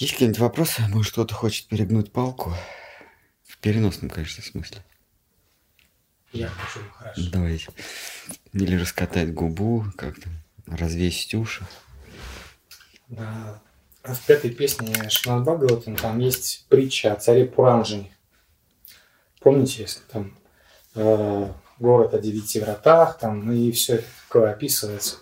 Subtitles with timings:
[0.00, 0.80] Есть какие-нибудь вопросы?
[0.88, 2.54] Может, кто-то хочет перегнуть палку?
[3.46, 4.82] В переносном, конечно, смысле.
[6.32, 7.20] Я хочу, хорошо.
[7.30, 7.68] Давайте.
[8.54, 10.30] Или раскатать губу, как-то
[10.66, 11.66] развесить уши.
[13.08, 13.60] Да.
[14.02, 18.10] В пятой песне Шимад Бхагаватам там есть притча о царе Пуранжине.
[19.40, 20.34] Помните, если там
[20.94, 25.16] э, город о девяти вратах, там и все это такое описывается.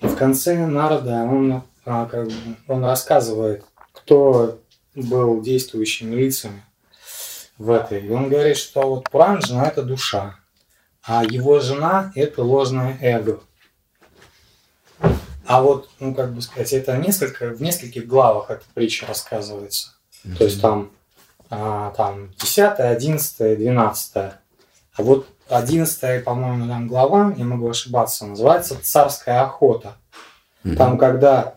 [0.00, 2.34] И в конце Народа он, а, как бы,
[2.66, 3.64] он рассказывает,
[4.00, 4.60] кто
[4.94, 6.62] был действующими лицами
[7.56, 8.06] в этой.
[8.06, 10.36] И он говорит, что вот Пуранжина– это душа,
[11.02, 13.40] а его жена– это ложное эго.
[15.46, 19.94] А вот, ну, как бы сказать, это несколько, в нескольких главах эта притча рассказывается.
[20.24, 20.36] Mm-hmm.
[20.36, 20.90] То есть там,
[21.48, 24.16] а, там 10, 11, 12.
[24.16, 24.32] А
[24.98, 29.94] вот 11, по-моему, там глава, я могу ошибаться, называется «Царская охота».
[30.64, 30.76] Mm-hmm.
[30.76, 31.54] Там, когда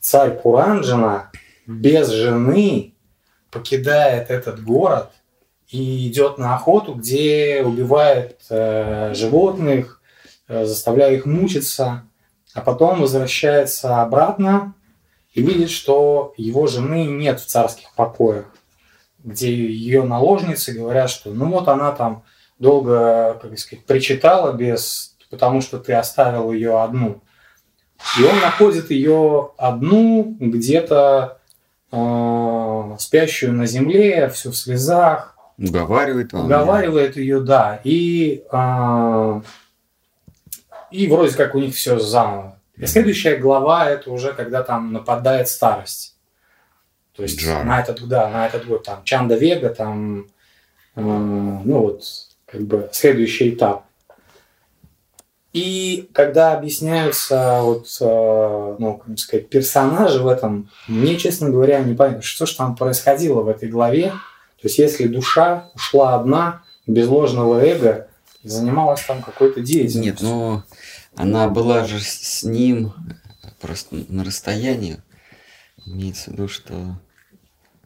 [0.00, 1.30] царь Пуранджина
[1.70, 2.94] без жены
[3.50, 5.12] покидает этот город
[5.68, 10.02] и идет на охоту, где убивает э, животных,
[10.48, 12.04] э, заставляя их мучиться,
[12.54, 14.74] а потом возвращается обратно
[15.32, 18.46] и видит, что его жены нет в царских покоях,
[19.22, 22.24] где ее наложницы говорят, что ну вот она там
[22.58, 27.22] долго, как сказать, причитала без, потому что ты оставил ее одну.
[28.18, 31.39] И он находит ее одну где-то
[31.92, 35.36] э, спящую на земле, все в слезах.
[35.58, 36.46] Уговаривает он.
[36.46, 37.80] Уговаривает ее, да.
[37.84, 39.40] И, э,
[40.90, 42.58] и вроде как у них все заново.
[42.76, 46.16] И следующая глава это уже когда там нападает старость.
[47.14, 47.64] То есть Джара.
[47.64, 50.26] на этот, да, на этот год там Чанда Вега, там,
[50.96, 52.04] э, ну вот,
[52.46, 53.84] как бы следующий этап.
[55.52, 61.94] И когда объясняются вот, э, ну, как сказать, персонажи в этом, мне, честно говоря, не
[61.94, 64.10] понятно, что же там происходило в этой главе.
[64.10, 68.08] То есть, если душа ушла одна, без ложного эго,
[68.42, 70.02] и занималась там какой-то деятельностью.
[70.02, 70.64] Нет, но
[71.14, 72.92] она была же с ним
[73.60, 74.98] просто на расстоянии.
[75.84, 76.98] Имеется в виду, что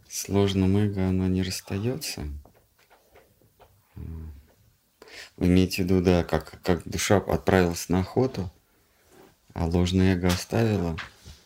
[0.08, 2.22] сложным эго оно не расстается.
[5.38, 8.52] Имеете в виду, да, как, как душа отправилась на охоту,
[9.52, 10.96] а ложное эго оставила.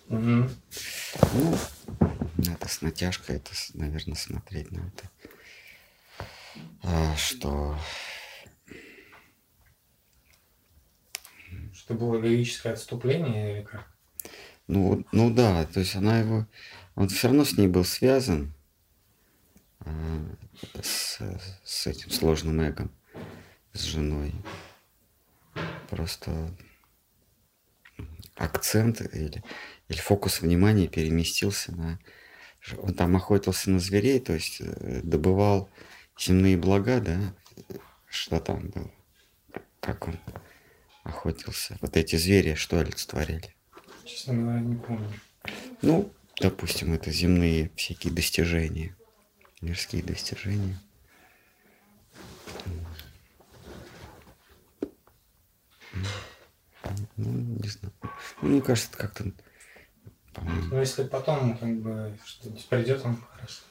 [0.08, 0.48] Угу.
[1.32, 1.58] Ну,
[2.38, 5.10] это с натяжкой, это, наверное, смотреть на это.
[6.82, 7.78] А, что...
[11.72, 13.86] Что было логическое отступление или как?
[14.66, 16.46] Ну, ну да, то есть она его...
[16.94, 18.52] Он все равно с ней был связан
[19.80, 19.90] а,
[20.82, 21.20] с,
[21.64, 22.90] с этим сложным эгом
[23.72, 24.32] с женой.
[25.90, 26.54] Просто
[28.36, 29.42] акцент или,
[29.88, 31.98] или фокус внимания переместился на...
[32.78, 35.70] Он там охотился на зверей, то есть э, добывал
[36.18, 37.34] земные блага, да?
[38.08, 38.90] Что там было?
[39.80, 40.18] Как он
[41.04, 41.78] охотился?
[41.80, 43.54] Вот эти звери что олицетворяли?
[44.04, 45.12] Честно говоря, не помню.
[45.82, 48.96] Ну, допустим, это земные всякие достижения,
[49.60, 50.78] мирские достижения.
[57.16, 57.30] Ну,
[57.62, 57.92] не знаю.
[58.42, 59.32] Ну, мне кажется, это как-то...
[60.70, 63.62] Ну, если потом как бы что-нибудь придет, он хорошо.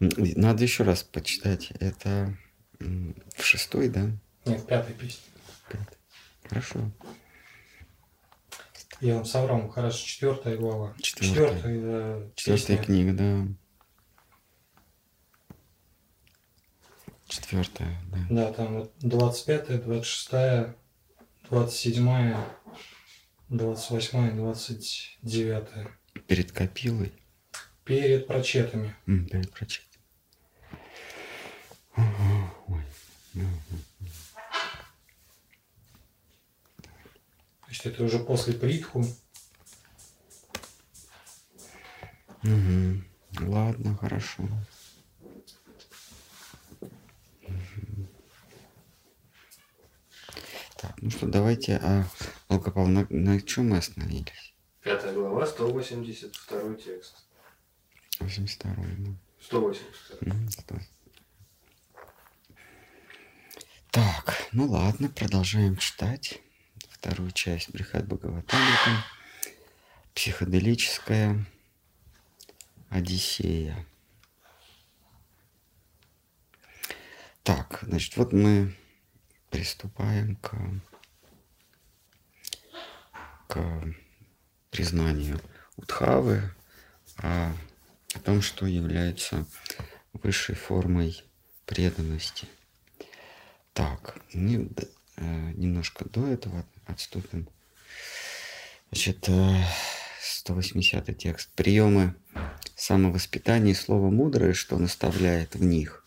[0.00, 1.72] Надо еще раз почитать.
[1.80, 2.34] Это
[2.78, 4.10] в шестой, да?
[4.46, 5.22] Нет, в пятой песне.
[5.68, 5.98] Пятый.
[6.48, 6.90] Хорошо.
[9.00, 10.94] Я вам соврал, хорошо, четвертая глава.
[11.00, 11.80] Четвертая, четвертая,
[12.22, 13.46] да, четвертая книга, да.
[17.28, 18.18] Четвертая, да.
[18.30, 20.74] Да, там вот 25, 26,
[21.50, 22.36] 27,
[23.50, 25.68] 28, 29.
[26.26, 27.12] Перед копилой?
[27.84, 28.96] Перед прочетами.
[29.06, 29.88] Mm, перед прочетами.
[31.96, 32.82] Ой.
[36.80, 39.04] То есть это уже после притху.
[42.42, 43.02] Угу.
[43.40, 44.48] Ладно, хорошо.
[50.78, 52.04] Так, ну что, давайте, а,
[52.48, 54.54] Волкопал, на, на чем мы остановились?
[54.80, 57.26] Пятая глава, 182 текст.
[58.20, 59.16] 82 ну.
[59.40, 60.18] 182.
[60.20, 60.82] Mm,
[63.90, 66.40] так, ну ладно, продолжаем читать
[66.90, 69.04] вторую часть Брихат Бхагаватамрита.
[70.14, 71.44] Психоделическая
[72.88, 73.84] Одиссея.
[77.42, 78.76] Так, значит, вот мы
[79.50, 80.56] приступаем к,
[83.48, 83.84] к
[84.70, 85.40] признанию
[85.76, 86.42] Удхавы
[87.18, 87.52] о,
[88.14, 89.46] о том, что является
[90.12, 91.22] высшей формой
[91.66, 92.48] преданности.
[93.72, 94.68] Так, не,
[95.16, 97.48] э, немножко до этого отступим.
[98.90, 99.28] Значит,
[100.20, 101.50] 180 текст.
[101.54, 102.14] Приемы
[102.74, 106.04] самовоспитания и слово мудрое, что наставляет в них,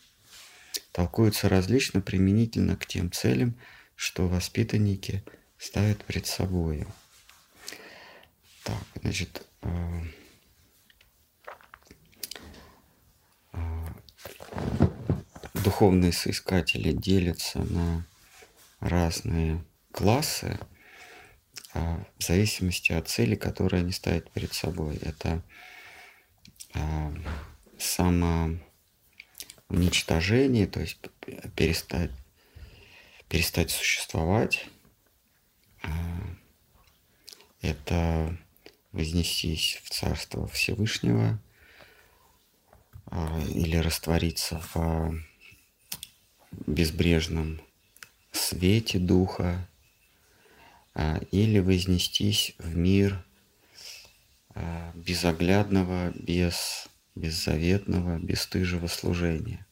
[0.91, 3.57] толкуются различно применительно к тем целям,
[3.95, 5.23] что воспитанники
[5.57, 6.85] ставят перед собой.
[8.63, 10.01] Так, значит, э,
[13.53, 13.87] э,
[15.53, 18.05] духовные соискатели делятся на
[18.79, 20.59] разные классы
[21.73, 24.97] а, в зависимости от цели, которые они ставят перед собой.
[24.97, 25.41] Это
[26.73, 27.13] а,
[29.71, 30.97] самоуничтожение, то есть
[31.55, 32.11] перестать,
[33.29, 34.67] перестать существовать.
[35.83, 35.89] А,
[37.61, 38.37] это
[38.91, 41.39] вознестись в Царство Всевышнего
[43.49, 45.15] или раствориться в
[46.65, 47.61] безбрежном
[48.31, 49.67] свете Духа,
[50.93, 53.23] а, или вознестись в мир
[54.53, 59.65] а, безоглядного, без, беззаветного, бесстыжего служения.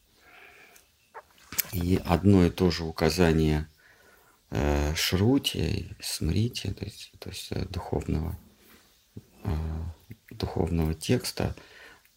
[1.72, 3.68] И одно и то же указание
[4.50, 8.38] э, Шрути, Смрити, то есть, то есть э, духовного,
[9.44, 9.56] э,
[10.30, 11.54] духовного текста,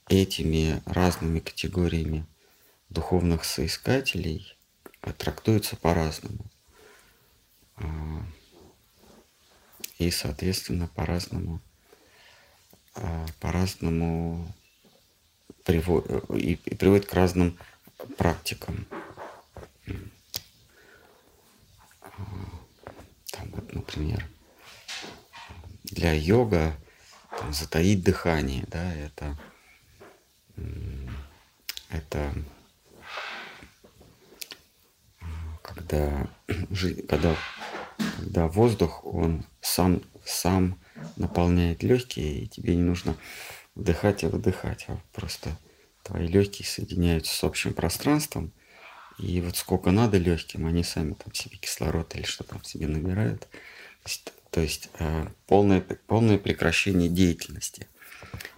[0.09, 2.25] этими разными категориями
[2.89, 4.57] духовных соискателей
[5.17, 6.45] трактуется по-разному.
[7.77, 8.25] А,
[9.97, 11.61] и, соответственно, по-разному
[13.39, 14.53] по-разному
[15.63, 17.57] приводит, и, приводит к разным
[18.17, 18.85] практикам.
[23.31, 24.27] Там вот, например,
[25.83, 26.75] для йога
[27.39, 29.37] там, затаить дыхание, да, это,
[31.89, 32.33] это
[35.61, 36.27] когда,
[37.07, 37.35] когда,
[38.17, 40.79] когда воздух, он сам, сам
[41.15, 43.15] наполняет легкие, и тебе не нужно
[43.75, 45.57] вдыхать и выдыхать, а просто
[46.03, 48.51] твои легкие соединяются с общим пространством,
[49.19, 53.41] и вот сколько надо легким, они сами там себе кислород или что там себе набирают.
[53.41, 57.87] То есть, то есть э, полное, полное прекращение деятельности.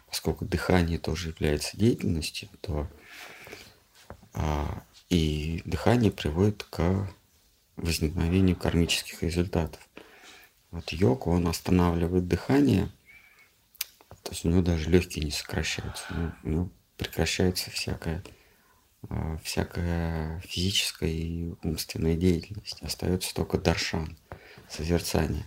[0.07, 2.89] Поскольку дыхание тоже является деятельностью, то
[4.33, 7.09] а, и дыхание приводит к
[7.75, 9.79] возникновению кармических результатов.
[10.71, 12.89] Вот йог, он останавливает дыхание,
[14.25, 18.23] то есть у него даже легкие не сокращаются, у него прекращается всякая,
[19.07, 22.81] а, всякая физическая и умственная деятельность.
[22.81, 24.17] Остается только даршан,
[24.67, 25.45] созерцание.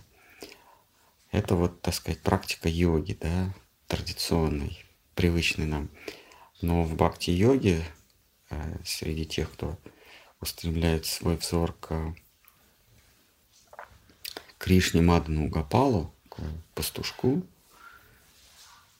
[1.29, 3.53] Это вот, так сказать, практика йоги, да,
[3.87, 4.81] традиционной,
[5.13, 5.89] привычной нам.
[6.61, 7.83] Но в бхакти-йоге
[8.49, 9.77] а, среди тех, кто
[10.39, 12.15] устремляет свой взор к
[14.57, 16.37] Кришне Мадану Гапалу, к
[16.75, 17.43] пастушку,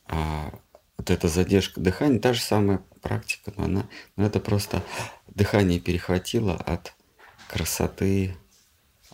[0.09, 0.51] а
[0.97, 3.85] вот эта задержка дыхания, та же самая практика, но она,
[4.15, 4.83] но это просто
[5.27, 6.93] дыхание перехватило от
[7.47, 8.35] красоты,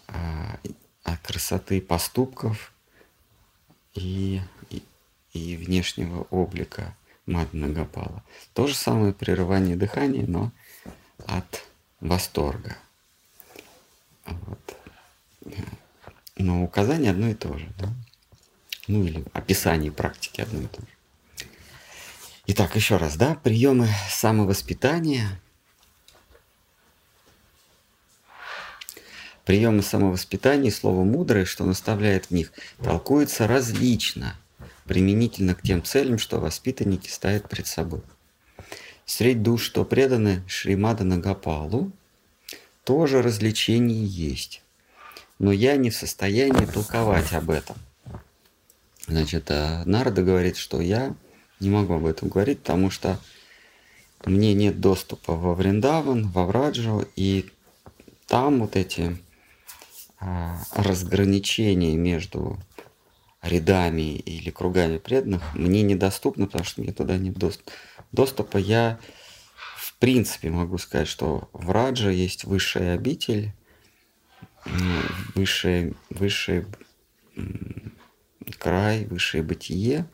[0.07, 0.57] а,
[1.03, 2.73] от красоты поступков
[3.93, 4.81] и, и,
[5.33, 6.95] и внешнего облика
[7.25, 8.23] Мадана Гапала.
[8.53, 10.51] То же самое прерывание дыхания, но
[11.27, 11.65] от
[11.99, 12.77] восторга.
[14.25, 14.77] Вот.
[16.37, 17.93] Но указание одно и то же, да?
[18.87, 20.87] Ну или описание практики одно и то же.
[22.47, 25.39] Итак, еще раз, да, приемы самовоспитания.
[29.45, 32.51] Приемы самовоспитания и слово мудрое, что наставляет в них,
[32.83, 34.35] толкуются различно,
[34.85, 38.01] применительно к тем целям, что воспитанники ставят пред собой.
[39.05, 41.91] Средь душ, что преданы Шримада Нагапалу,
[42.83, 44.63] тоже развлечение есть.
[45.37, 47.75] Но я не в состоянии толковать об этом.
[49.07, 51.15] Значит, э, Нарда говорит, что я
[51.59, 53.19] не могу об этом говорить, потому что
[54.25, 57.45] мне нет доступа во Вриндаван, во Враджу, и
[58.27, 59.17] там вот эти
[60.19, 62.57] а, разграничения между
[63.43, 67.37] рядами или кругами преданных мне недоступны, потому что мне туда нет
[68.11, 68.57] доступа.
[68.57, 68.99] Я
[69.77, 73.53] в принципе могу сказать, что в Раджа есть высшая обитель,
[75.35, 76.65] высший, высший
[78.57, 80.07] край, высшее бытие,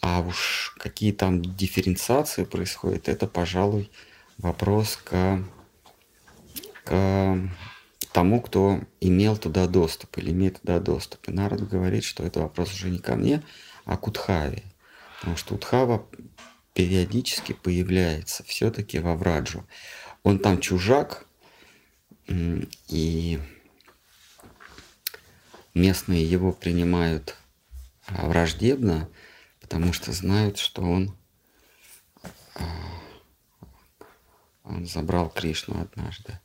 [0.00, 3.90] а уж какие там дифференциации происходят, это, пожалуй,
[4.38, 5.42] вопрос к,
[6.84, 7.38] к
[8.12, 11.28] тому, кто имел туда доступ или имеет туда доступ.
[11.28, 13.42] И народ говорит, что это вопрос уже не ко мне,
[13.84, 14.62] а к Удхаве.
[15.20, 16.06] Потому что Удхава
[16.74, 19.64] периодически появляется все-таки во Враджу.
[20.22, 21.26] Он там чужак,
[22.26, 23.40] и
[25.74, 27.36] местные его принимают
[28.06, 29.08] а, враждебно,
[29.60, 31.16] потому что знают, что он,
[32.54, 32.64] а,
[34.62, 36.38] он забрал Кришну однажды.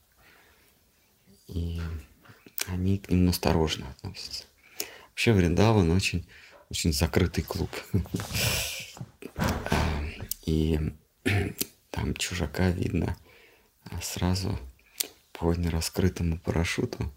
[1.47, 1.79] И
[2.67, 4.45] они к нему осторожно относятся.
[5.09, 6.27] Вообще Вриндаван очень,
[6.69, 7.69] очень закрытый клуб.
[9.35, 10.03] А,
[10.45, 10.79] и
[11.91, 13.15] там чужака видно
[14.01, 14.59] сразу
[15.33, 17.11] по нераскрытому парашюту.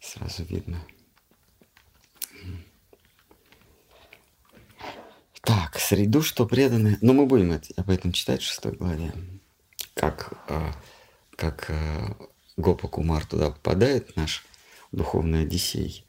[0.00, 0.80] Сразу видно–
[5.48, 6.98] Так, среду, что преданы...
[7.00, 9.14] Ну, мы будем об этом читать в шестой главе.
[9.94, 10.72] Как, э,
[11.36, 12.14] как э,
[12.58, 14.44] Гопа Кумар туда попадает, наш
[14.92, 16.04] духовный Одиссей,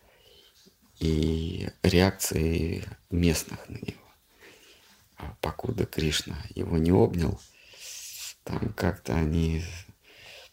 [1.00, 4.03] и реакции местных на него.
[5.15, 7.39] А покуда Кришна его не обнял,
[8.43, 9.63] там как-то они,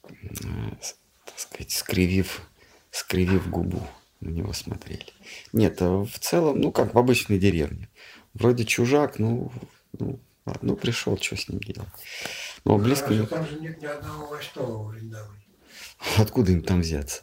[0.02, 2.40] так сказать, скривив,
[2.92, 3.84] скривив губу
[4.20, 5.12] на него смотрели.
[5.52, 7.88] Нет, в целом, ну, как в обычной деревне
[8.38, 9.50] вроде чужак, ну,
[9.98, 10.20] ну,
[10.62, 11.88] ну пришел, что с ним делать.
[12.64, 13.08] Но ну, близко...
[13.08, 15.42] А там же нет ни одного Вайшнава в Вриндаване.
[16.18, 17.22] Откуда им там взяться?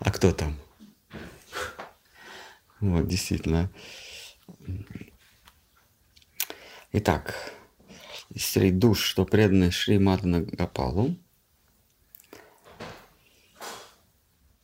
[0.00, 0.56] А кто там?
[2.80, 3.70] Вот, действительно.
[6.92, 7.52] Итак,
[8.36, 11.16] среди душ, что преданы Шри Мадана Гапалу,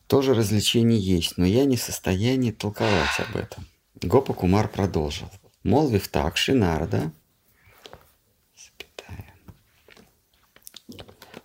[0.07, 3.65] тоже развлечение есть, но я не в состоянии толковать об этом.
[4.01, 5.29] Гопа Кумар продолжил.
[5.63, 7.11] Молвив так, Шинарда,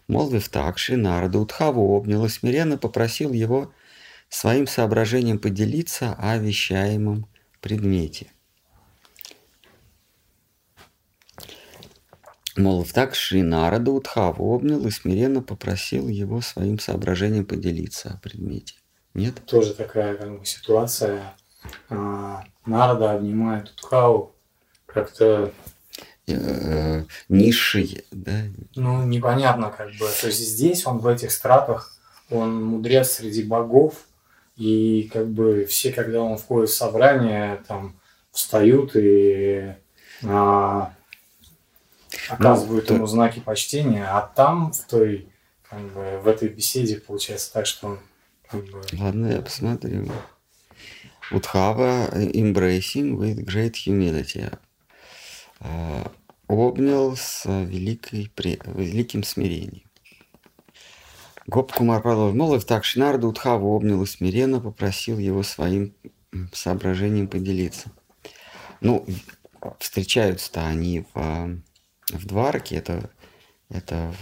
[0.07, 3.73] Молвив так, Шинарда Утхаву обнял и смиренно попросил его
[4.29, 7.27] своим соображением поделиться о вещаемом
[7.61, 8.31] предмете.
[12.57, 18.75] Молвив так, Шинарада Утхаву обнял и смиренно попросил его своим соображением поделиться о предмете.
[19.15, 19.45] Нет?
[19.47, 21.35] Тоже такая как бы, ситуация
[21.91, 24.35] а, Нарда обнимает Утхау
[24.87, 25.53] как-то
[26.27, 28.43] э, низший, да?
[28.75, 30.09] Ну, непонятно как бы.
[30.21, 31.97] То есть здесь он в этих стратах,
[32.31, 34.07] он мудрец среди богов,
[34.57, 39.75] и как бы все, когда он входит в собрание, там встают и
[40.25, 40.95] а,
[42.29, 45.29] оказывают ну, ему знаки почтения, а там в той
[45.69, 47.99] как бы в этой беседе получается так, что он
[48.49, 48.83] как бы...
[48.93, 50.09] Ладно, я посмотрю.
[51.31, 54.53] Удхава embracing with great humility.
[55.61, 56.11] Uh,
[56.49, 59.85] обнял с великой, великим смирением.
[61.47, 62.03] Гоп Кумар.
[62.05, 65.95] Молов так Шинарда Удхаву обнял и смиренно попросил его своим
[66.53, 67.91] соображением поделиться.
[68.81, 69.07] Ну,
[69.79, 71.61] встречаются-то они в,
[72.11, 73.11] в Дварке, это,
[73.69, 74.15] это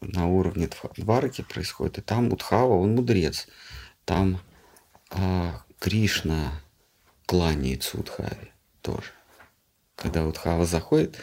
[0.00, 3.48] на уровне Дварки происходит, и там Удхава, он мудрец.
[4.04, 4.40] Там
[5.10, 6.52] а Кришна
[7.26, 9.10] кланяется Удхаве тоже.
[9.94, 11.18] Когда Удхава заходит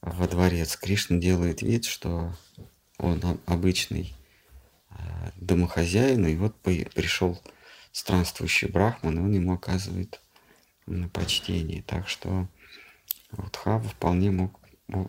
[0.00, 2.32] во дворец, Кришна делает вид, что
[2.98, 4.14] он обычный
[4.90, 7.40] а, домохозяин, и вот пришел
[7.92, 10.20] странствующий брахман, и он ему оказывает
[11.12, 11.82] почтение.
[11.82, 12.48] Так что
[13.32, 14.60] Удхава вполне мог,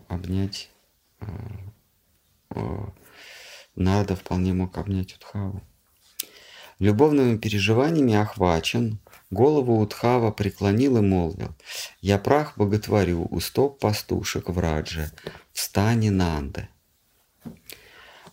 [0.08, 0.70] обнять,
[1.20, 2.92] а,
[3.76, 5.62] Нарда вполне мог обнять Удхаву.
[6.80, 8.98] Любовными переживаниями охвачен,
[9.30, 11.54] голову Утхава преклонил и молвил,
[12.00, 15.12] «Я прах боготворю у стоп пастушек в Радже,
[15.52, 16.68] в стане Нанды».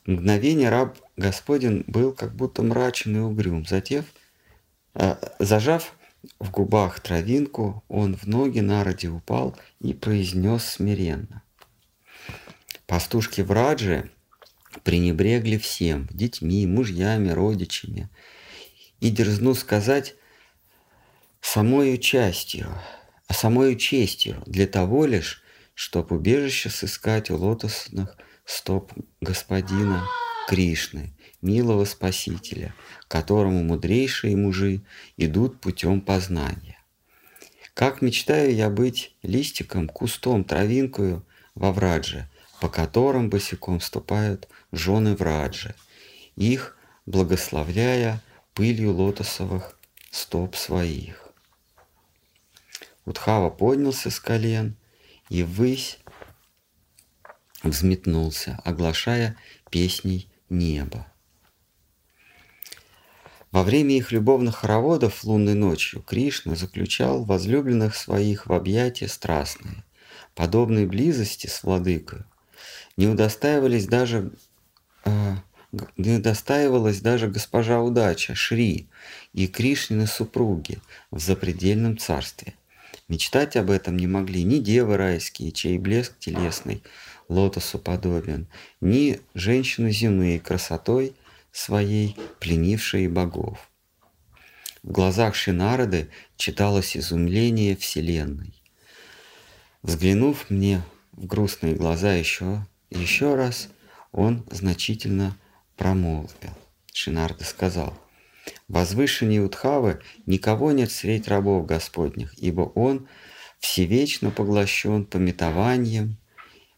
[0.05, 3.65] Мгновение раб Господин был как будто мрачен и угрюм.
[3.65, 4.05] Затем,
[4.93, 5.93] э, зажав
[6.39, 11.41] в губах травинку, он в ноги народе упал и произнес смиренно.
[12.85, 14.09] Пастушки в Радже
[14.83, 18.09] пренебрегли всем, детьми, мужьями, родичами,
[18.99, 20.15] и дерзну сказать
[21.41, 22.67] самою частью,
[23.27, 30.07] а самою честью, для того лишь, чтоб убежище сыскать у лотосных стоп господина
[30.47, 32.73] Кришны, милого Спасителя,
[33.07, 34.81] которому мудрейшие мужи
[35.17, 36.77] идут путем познания.
[37.73, 42.27] Как мечтаю я быть листиком, кустом, травинкою во Врадже,
[42.59, 45.75] по которым босиком ступают жены Враджи,
[46.35, 46.75] их
[47.05, 48.21] благословляя
[48.57, 49.77] пылью лотосовых
[50.09, 51.29] стоп своих.
[53.05, 54.75] Удхава поднялся с колен
[55.29, 55.99] и ввысь
[57.61, 59.37] взметнулся, оглашая
[59.69, 61.05] песней небо.
[63.51, 69.85] Во время их любовных хороводов лунной ночью Кришна заключал возлюбленных своих в объятия страстные.
[70.33, 72.23] Подобной близости с владыкой
[72.97, 74.31] не удостаивались даже
[75.05, 75.35] э,
[75.97, 78.87] не удостаивалась даже госпожа удача Шри
[79.33, 80.79] и Кришнины супруги
[81.11, 82.53] в запредельном царстве.
[83.07, 86.83] Мечтать об этом не могли ни девы райские, чей блеск телесный
[87.29, 88.47] лотосу подобен,
[88.81, 91.13] ни женщины земные красотой
[91.51, 93.69] своей, пленившие богов.
[94.83, 98.53] В глазах Шинарады читалось изумление Вселенной.
[99.81, 100.81] Взглянув мне
[101.13, 103.69] в грустные глаза еще, еще раз,
[104.11, 105.37] он значительно
[105.77, 106.51] промолвил.
[106.91, 107.93] Шинарда сказал,
[108.67, 113.07] «Возвышеннее Утхавы никого нет средь рабов Господних, ибо он
[113.59, 116.17] всевечно поглощен пометованием,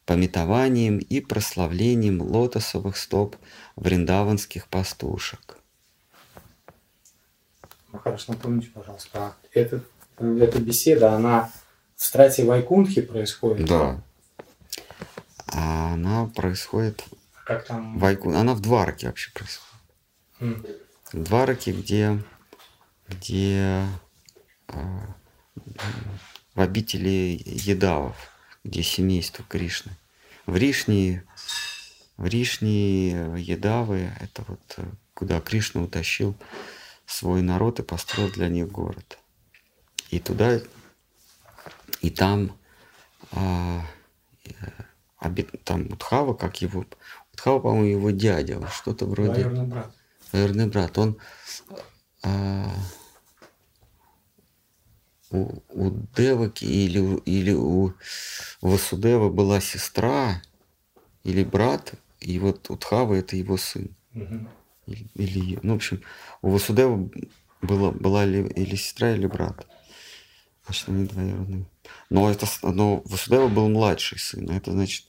[0.05, 3.35] пометованием и прославлением лотосовых стоп
[3.75, 5.57] вриндаванских пастушек.
[7.91, 9.83] Махараш, напомните, пожалуйста, а это,
[10.17, 11.51] эта беседа, она
[11.95, 13.67] в страте Вайкунхи происходит?
[13.67, 14.01] Да.
[15.47, 17.03] А она происходит...
[17.49, 17.97] Как там?
[17.97, 18.35] Вайкун...
[18.35, 19.73] Она в Двараке вообще происходит.
[20.39, 20.81] Mm.
[21.13, 22.21] В Двараке, где,
[23.07, 23.87] где
[24.67, 24.99] э,
[26.53, 28.15] в обители Едавов,
[28.63, 29.97] где семейство Кришны.
[30.45, 31.23] В Ришни,
[32.17, 34.83] в Ришни Едавы, это вот э,
[35.15, 36.35] куда Кришна утащил
[37.07, 39.17] свой народ и построил для них город.
[40.11, 40.59] И туда,
[42.01, 42.55] и там,
[43.31, 43.81] а,
[44.45, 46.85] э, там Утхава, как его,
[47.39, 49.43] Утхава, по-моему, его дядя, что-то вроде...
[49.43, 49.95] Двоюродный брат.
[50.31, 50.97] Двоюродный брат.
[50.97, 51.17] Он
[52.21, 52.69] а,
[55.31, 57.93] у, у Деваки или, или у
[58.59, 60.41] Васудева была сестра
[61.23, 63.95] или брат, и вот Утхава это его сын.
[64.15, 64.47] Угу.
[64.87, 66.01] Или, или, ну, в общем,
[66.41, 67.09] у Васудева
[67.61, 69.65] была, была ли, или сестра, или брат.
[70.65, 71.65] Значит, они двоюродные.
[72.09, 74.49] Но, это, но Васудева был младший сын.
[74.49, 75.05] Это значит,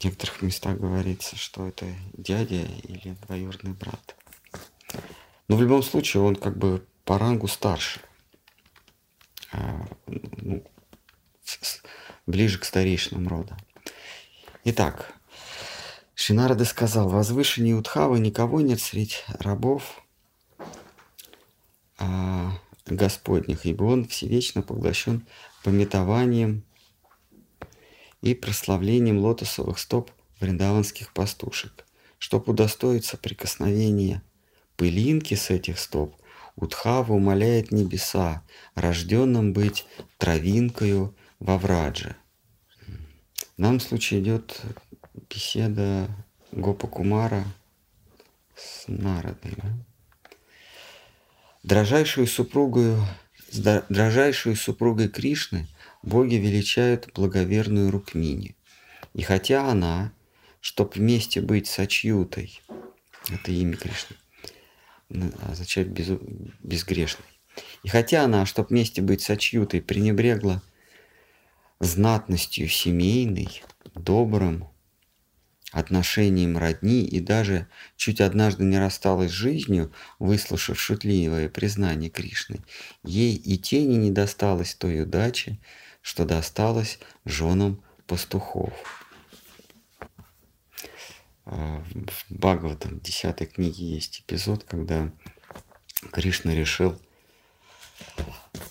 [0.00, 4.16] в некоторых местах говорится, что это дядя или двоюродный брат.
[5.46, 8.00] Но в любом случае он как бы по рангу старше.
[9.52, 10.64] А, ну,
[12.26, 13.58] ближе к старейшинам рода.
[14.64, 15.12] Итак,
[16.14, 20.02] Шинарада сказал, возвышеннее Утхавы никого нет среди рабов
[21.98, 22.52] а,
[22.86, 25.26] Господних, ибо он всевечно поглощен
[25.62, 26.64] пометованием
[28.22, 31.86] и прославлением лотосовых стоп вриндаванских пастушек.
[32.18, 34.22] Чтоб удостоиться прикосновения
[34.76, 36.16] пылинки с этих стоп,
[36.56, 38.42] Утхава умоляет небеса,
[38.74, 39.86] рожденным быть
[40.18, 42.16] травинкою во Врадже.
[43.56, 44.60] В данном случае идет
[45.30, 46.08] беседа
[46.52, 47.44] Гопа Кумара
[48.56, 49.52] с Нарадой.
[49.56, 49.68] Да?
[51.62, 53.02] Дрожайшую супругою,
[53.88, 55.66] дрожайшую супругой Кришны
[56.02, 58.56] боги величают благоверную Рукмини.
[59.14, 60.12] И хотя она,
[60.60, 62.60] чтоб вместе быть с Ачьютой,
[63.28, 64.16] это имя Кришны,
[65.42, 66.08] означает без,
[66.62, 67.24] безгрешный.
[67.82, 70.62] И хотя она, чтоб вместе быть с Ачьютой, пренебрегла
[71.80, 73.62] знатностью семейной,
[73.94, 74.68] добрым
[75.72, 82.60] отношением родни и даже чуть однажды не рассталась с жизнью, выслушав шутливое признание Кришны,
[83.04, 85.60] ей и тени не досталось той удачи,
[86.00, 88.72] что досталось женам пастухов.
[91.44, 95.12] А, в Бхагаватам 10 книге есть эпизод, когда
[96.12, 97.00] Кришна решил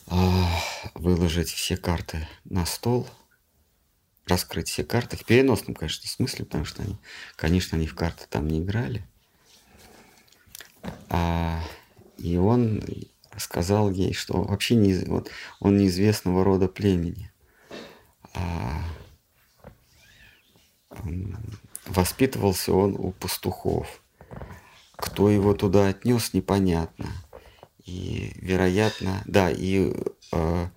[0.08, 0.60] а,
[0.94, 3.08] выложить все карты на стол,
[4.26, 6.98] раскрыть все карты, в переносном, конечно, смысле, потому что они,
[7.36, 9.06] конечно, они в карты там не играли.
[11.10, 11.62] А,
[12.18, 12.82] и он
[13.40, 17.32] сказал ей, что вообще не, вот, он неизвестного рода племени.
[18.34, 18.84] А,
[21.86, 24.02] Воспитывался он у пастухов.
[24.96, 27.08] Кто его туда отнес, непонятно.
[27.86, 29.94] И, вероятно, да, и
[30.32, 30.68] э,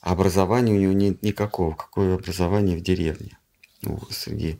[0.00, 1.74] образования у него нет никакого.
[1.74, 3.38] Какое образование в деревне?
[3.82, 4.58] Ну, среди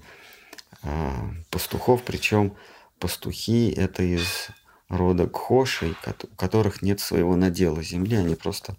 [0.83, 1.11] э,
[1.51, 2.55] пастухов, причем
[3.01, 4.49] пастухи это из
[4.89, 8.77] рода Кхошей, у которых нет своего надела земли, они просто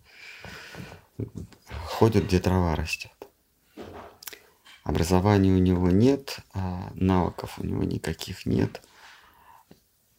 [1.86, 3.12] ходят, где трава растет.
[4.84, 8.82] Образования у него нет, а навыков у него никаких нет.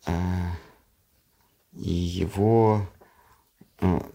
[0.07, 0.57] А,
[1.73, 2.89] и его,
[3.81, 4.11] а,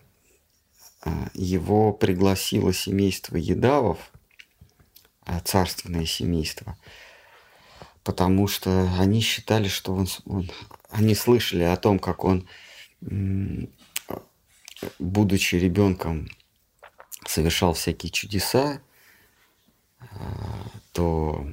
[1.33, 4.11] его пригласило семейство Едавов,
[5.45, 6.77] царственное семейство,
[8.03, 10.49] потому что они считали, что он, он
[10.91, 12.47] они слышали о том, как он,
[14.99, 16.27] будучи ребенком,
[17.25, 18.81] совершал всякие чудеса,
[19.99, 21.47] а, то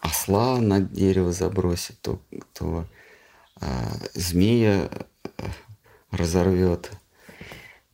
[0.00, 2.20] осла на дерево забросит, то,
[2.54, 2.86] то
[3.60, 4.90] а, змея
[5.36, 5.46] э,
[6.10, 6.90] разорвет,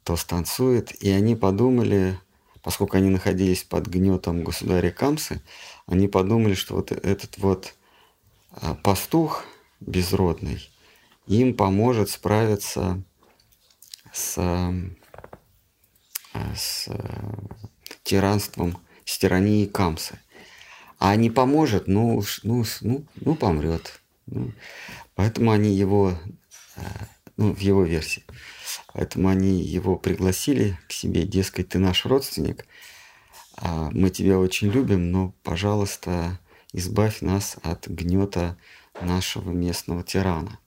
[0.04, 0.94] то станцует.
[1.02, 2.18] И они подумали,
[2.62, 5.42] поскольку они находились под гнетом государя Камсы,
[5.86, 7.74] они подумали, что вот этот вот
[8.52, 9.44] а, пастух
[9.80, 10.70] безродный
[11.26, 13.02] им поможет справиться
[14.12, 14.74] с, а,
[16.54, 16.88] с
[18.02, 20.18] тиранством, с тиранией Камсы.
[20.98, 24.00] А не поможет, ну, ну, ну, ну помрет.
[24.26, 24.52] Ну,
[25.14, 26.18] поэтому они его,
[26.76, 26.82] а,
[27.36, 28.24] ну, в его версии,
[28.92, 32.66] поэтому они его пригласили к себе, дескать, ты наш родственник,
[33.56, 36.40] а мы тебя очень любим, но, пожалуйста,
[36.72, 38.56] избавь нас от гнета
[39.00, 40.58] нашего местного тирана.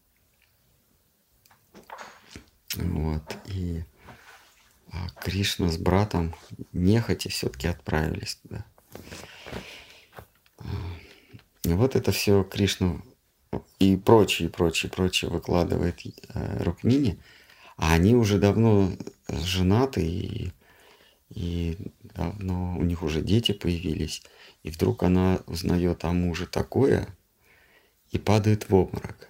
[2.75, 3.37] Вот.
[3.45, 3.83] И
[4.91, 6.35] а, Кришна с братом
[6.73, 8.65] нехотя все-таки отправились туда.
[11.63, 13.01] И вот это все Кришна
[13.79, 17.19] и прочее, прочее, прочее выкладывает э, Рукмини,
[17.77, 18.91] а они уже давно
[19.27, 20.51] женаты и,
[21.29, 24.21] и давно у них уже дети появились.
[24.63, 27.07] И вдруг она узнает о муже такое
[28.11, 29.28] и падает в обморок.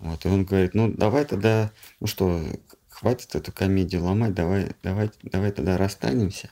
[0.00, 2.42] Вот, и он говорит, ну давай тогда, ну что,
[2.88, 6.50] хватит эту комедию ломать, давай, давай, давай тогда расстанемся.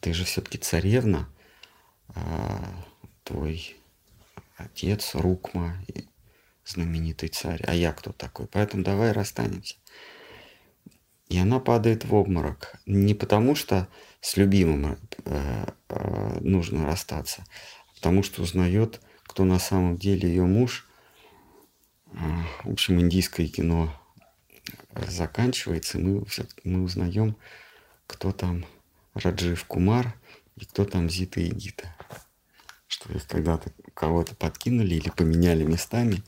[0.00, 1.28] Ты же все-таки царевна,
[2.08, 2.64] а,
[3.22, 3.76] твой
[4.56, 5.76] отец Рукма,
[6.64, 8.46] знаменитый царь, а я кто такой?
[8.46, 9.76] Поэтому давай расстанемся.
[11.28, 12.74] И она падает в обморок.
[12.86, 13.88] Не потому, что
[14.20, 17.44] с любимым э, э, нужно расстаться,
[17.88, 20.89] а потому что узнает, кто на самом деле ее муж.
[22.12, 23.94] В общем, индийское кино
[24.94, 26.24] заканчивается, и мы,
[26.64, 27.36] мы узнаем,
[28.06, 28.64] кто там
[29.14, 30.14] Раджив Кумар
[30.56, 31.94] и кто там Зита и Гита.
[32.88, 36.22] Что их когда-то кого-то подкинули или поменяли местами.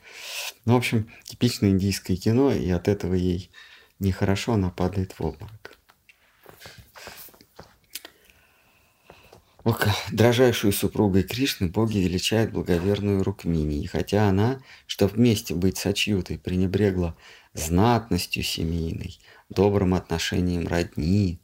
[0.64, 3.50] Ну, в общем, типичное индийское кино, и от этого ей
[3.98, 5.71] нехорошо, она падает в обморок.
[10.10, 17.14] Дрожайшую супругой Кришны боги величают благоверную Рукмини, и хотя она, чтоб вместе быть сочьютой, пренебрегла
[17.54, 19.20] знатностью семейной,
[19.50, 21.40] добрым отношением родни,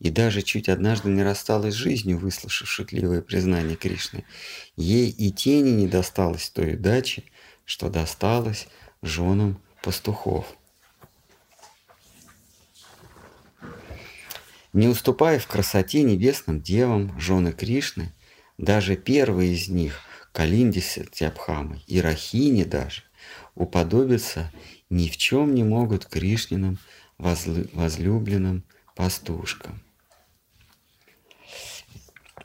[0.00, 4.24] и даже чуть однажды не рассталась с жизнью, выслушав шутливое признание Кришны,
[4.76, 7.24] ей и тени не досталось той удачи,
[7.64, 8.68] что досталось
[9.00, 10.46] женам пастухов.
[14.72, 18.14] Не уступая в красоте небесным девам, жены Кришны,
[18.56, 20.00] даже первые из них,
[20.32, 20.82] Калинди
[21.12, 23.02] Тябхамой и Рахини даже,
[23.54, 24.50] уподобятся
[24.88, 26.78] ни в чем не могут Кришниным
[27.18, 28.64] возлюбленным
[28.96, 29.82] пастушкам.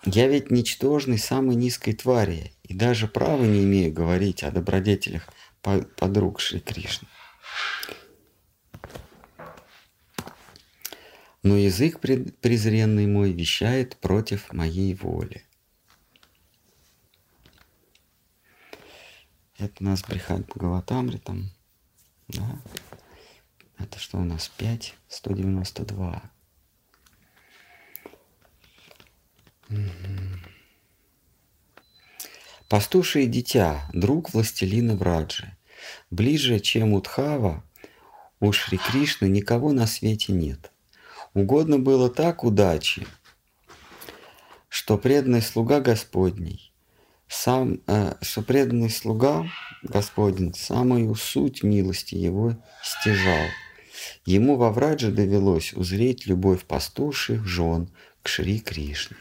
[0.03, 5.29] Я ведь ничтожный самой низкой твари, и даже права не имею говорить о добродетелях
[5.61, 7.07] подруг Шри Кришны.
[11.47, 15.45] Но язык презренный мой вещает против моей воли.
[19.57, 21.49] Это у нас Брихат Бхагаватамри там.
[22.27, 22.62] Да.
[23.77, 24.49] Это что у нас?
[24.57, 26.21] 5, 192.
[32.67, 35.55] Пастушие дитя, друг властелина Враджи.
[36.12, 37.63] Ближе, чем Удхава,
[38.41, 40.73] у Шри Кришны никого на свете нет.
[41.38, 43.06] Угодно было так удачи,
[44.69, 46.73] что преданный слуга Господний,
[47.28, 49.45] сам, э, что преданный слуга
[49.84, 53.45] Господень самую суть милости его стяжал.
[54.26, 57.91] Ему во Врадже довелось узреть любовь пастуших жен
[58.23, 59.17] к Шри Кришне.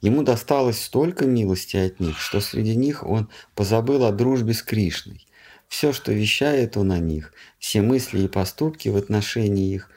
[0.00, 5.26] Ему досталось столько милости от них, что среди них он позабыл о дружбе с Кришной.
[5.72, 9.88] Все, что вещает он о них, все мысли и поступки в отношении их,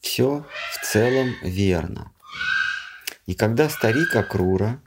[0.00, 2.10] все в целом верно.
[3.26, 4.80] И когда старик Акрура,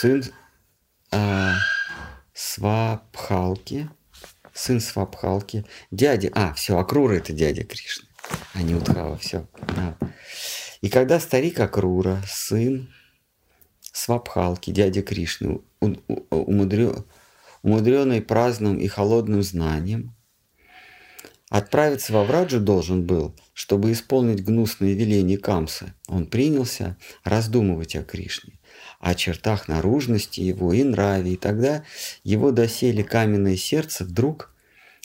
[0.00, 0.24] сын
[1.12, 1.52] э,
[2.32, 3.90] Свапхалки,
[4.54, 8.08] сын Свапхалки, дядя, а, все, Акрура это дядя Кришны,
[8.54, 9.46] а не Удхава, все.
[9.76, 9.98] Да.
[10.80, 12.90] И когда старик Акрура, сын
[13.92, 15.60] Свабхалки, дядя Кришны,
[17.64, 20.14] умудренный праздным и холодным знанием,
[21.50, 25.94] Отправиться во Враджу должен был, чтобы исполнить гнусные веления Камсы.
[26.08, 28.58] Он принялся раздумывать о Кришне,
[28.98, 31.84] о чертах наружности его и нраве, и тогда
[32.24, 34.52] его доселе каменное сердце вдруг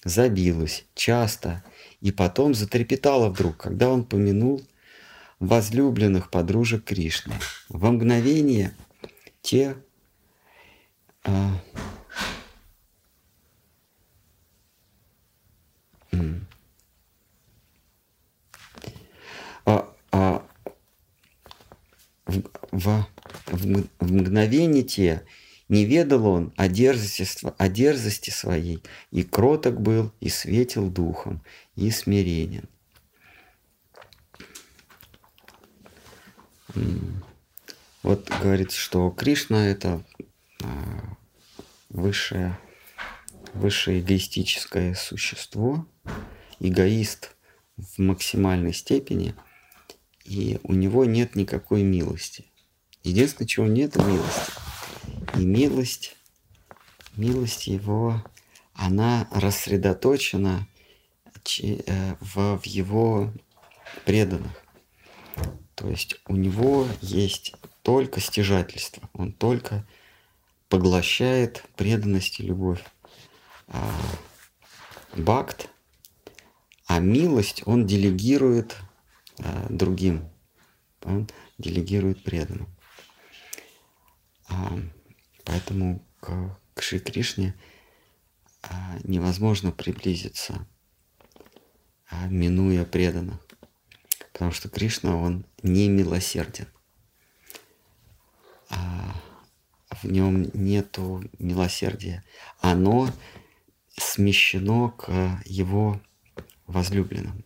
[0.04, 1.63] забилось часто,
[2.02, 4.63] и потом затрепетало вдруг, когда он помянул
[5.39, 7.36] возлюбленных подружек Кришны.
[7.67, 8.74] Во мгновение
[9.43, 9.76] те
[19.65, 20.45] а, а,
[22.26, 22.41] в,
[22.72, 23.06] в,
[23.48, 25.24] в, в мгновение те
[25.69, 31.43] не ведал он о дерзости, о дерзости своей, и кроток был, и светил духом,
[31.76, 32.67] и смиренен.
[38.02, 40.04] Вот говорится, что Кришна это
[40.63, 41.17] а,
[41.89, 42.58] высшее,
[43.54, 45.86] высшее эгоистическое существо,
[46.60, 47.36] эгоист
[47.78, 49.36] в максимальной степени,
[50.26, 52.45] и у него нет никакой милости.
[53.04, 54.52] Единственное, чего нет, это милости.
[55.36, 56.15] И милость,
[57.15, 58.24] милость его,
[58.74, 60.67] она рассредоточена
[61.62, 63.34] э, в его
[64.06, 64.52] преданных.
[65.76, 69.88] То есть у него есть только стяжательство, он только
[70.67, 72.84] поглощает преданность и любовь.
[73.67, 73.91] А,
[75.15, 75.69] бакт,
[76.89, 78.75] а милость он делегирует
[79.38, 80.28] а, другим,
[81.04, 82.67] он делегирует преданным.
[84.49, 84.80] А,
[85.45, 87.54] поэтому к, к Шри Кришне
[88.63, 90.67] а, невозможно приблизиться,
[92.10, 93.39] а, минуя преданных.
[94.34, 96.67] Потому что Кришна, он не милосерден.
[98.69, 102.23] В нем нету милосердия.
[102.62, 103.12] Оно
[103.95, 105.99] смещено к его
[106.69, 107.43] возлюбленным.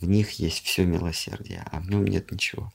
[0.00, 2.72] В них есть все милосердие, а в нем нет ничего.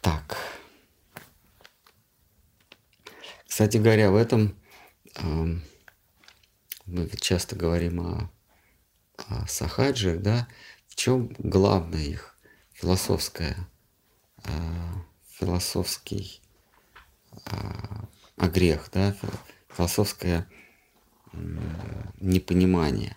[0.00, 0.36] Так.
[3.46, 4.56] Кстати говоря, в этом
[5.14, 5.46] э,
[6.86, 8.30] мы часто говорим о,
[9.28, 10.48] о сахаджиях, да,
[10.88, 12.36] в чем главное их
[12.72, 13.56] философское,
[14.44, 14.50] э,
[15.38, 16.42] философский
[17.46, 18.06] э,
[18.36, 19.16] а грех, да,
[19.74, 20.48] философское
[22.20, 23.16] непонимание.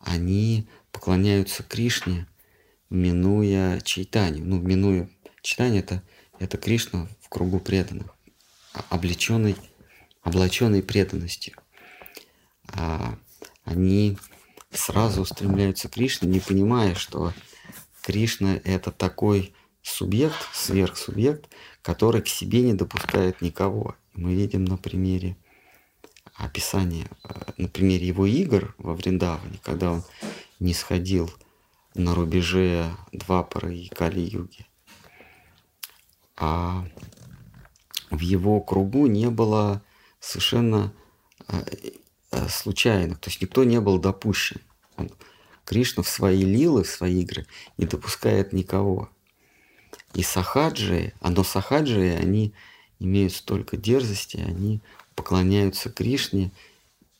[0.00, 2.26] Они поклоняются Кришне,
[2.90, 4.44] минуя читание.
[4.44, 5.08] Ну, минуя
[5.42, 6.02] читание, это,
[6.38, 8.14] это Кришна в кругу преданных,
[8.90, 9.56] облеченный,
[10.22, 11.54] облаченный преданностью
[12.72, 13.16] а
[13.64, 14.18] они
[14.72, 17.32] сразу устремляются к Кришне, не понимая, что
[18.02, 21.48] Кришна– это такой субъект, сверхсубъект,
[21.82, 23.96] который к себе не допускает никого.
[24.18, 25.36] Мы видим на примере
[26.34, 30.02] описания, э, на примере его игр во Вриндаване, когда он
[30.60, 31.30] не сходил
[31.94, 34.66] на рубеже Двапара и Кали-юги.
[36.36, 36.86] А
[38.10, 39.82] в его кругу не было
[40.20, 40.92] совершенно
[41.48, 41.62] э,
[42.30, 44.60] Э, случайных, то есть никто не был допущен.
[44.96, 45.10] Он,
[45.64, 47.46] Кришна в свои лилы, в свои игры
[47.78, 49.08] не допускает никого.
[50.12, 52.52] И сахаджи, а но сахаджи, они
[52.98, 54.80] имеют столько дерзости, они
[55.14, 56.52] поклоняются Кришне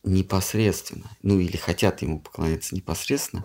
[0.05, 3.45] непосредственно, ну или хотят ему поклоняться непосредственно.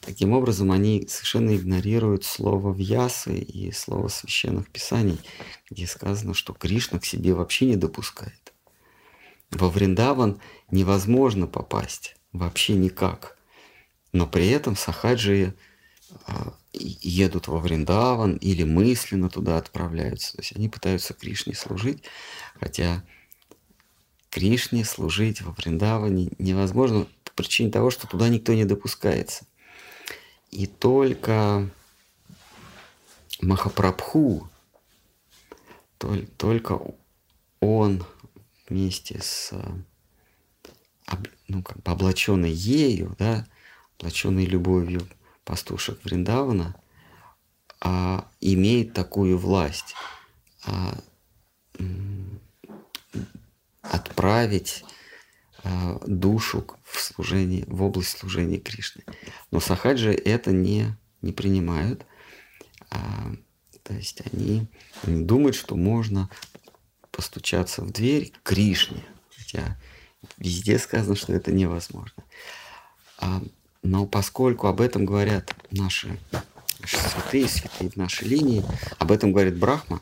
[0.00, 5.18] Таким образом, они совершенно игнорируют слово Вьясы и слово священных писаний,
[5.70, 8.52] где сказано, что Кришна к себе вообще не допускает.
[9.50, 10.40] Во Вриндаван
[10.70, 13.36] невозможно попасть вообще никак.
[14.12, 15.54] Но при этом сахаджи
[16.26, 20.32] а, едут во Вриндаван или мысленно туда отправляются.
[20.32, 22.04] То есть они пытаются Кришне служить,
[22.58, 23.02] хотя
[24.30, 29.46] Кришне служить во Вриндаване невозможно по причине того, что туда никто не допускается.
[30.50, 31.68] И только
[33.40, 34.48] Махапрабху,
[36.36, 36.80] только
[37.60, 38.04] он
[38.68, 39.52] вместе с
[41.48, 43.46] ну, как бы облаченный ею, да,
[43.98, 45.06] облаченный любовью
[45.46, 46.74] пастушек Вриндавана,
[47.80, 49.94] а, имеет такую власть
[50.66, 50.98] а,
[53.80, 54.84] отправить
[55.62, 59.04] а, душу в служение, в область служения Кришны.
[59.50, 62.04] Но сахаджи это не, не принимают.
[62.90, 63.32] А,
[63.84, 64.66] то есть они,
[65.04, 66.28] они думают, что можно
[67.12, 69.04] постучаться в дверь Кришне.
[69.36, 69.78] Хотя
[70.38, 72.24] везде сказано, что это невозможно.
[73.18, 73.42] А,
[73.86, 76.18] но поскольку об этом говорят наши,
[76.80, 78.64] наши святые, святые в нашей линии,
[78.98, 80.00] об этом говорит Брахма,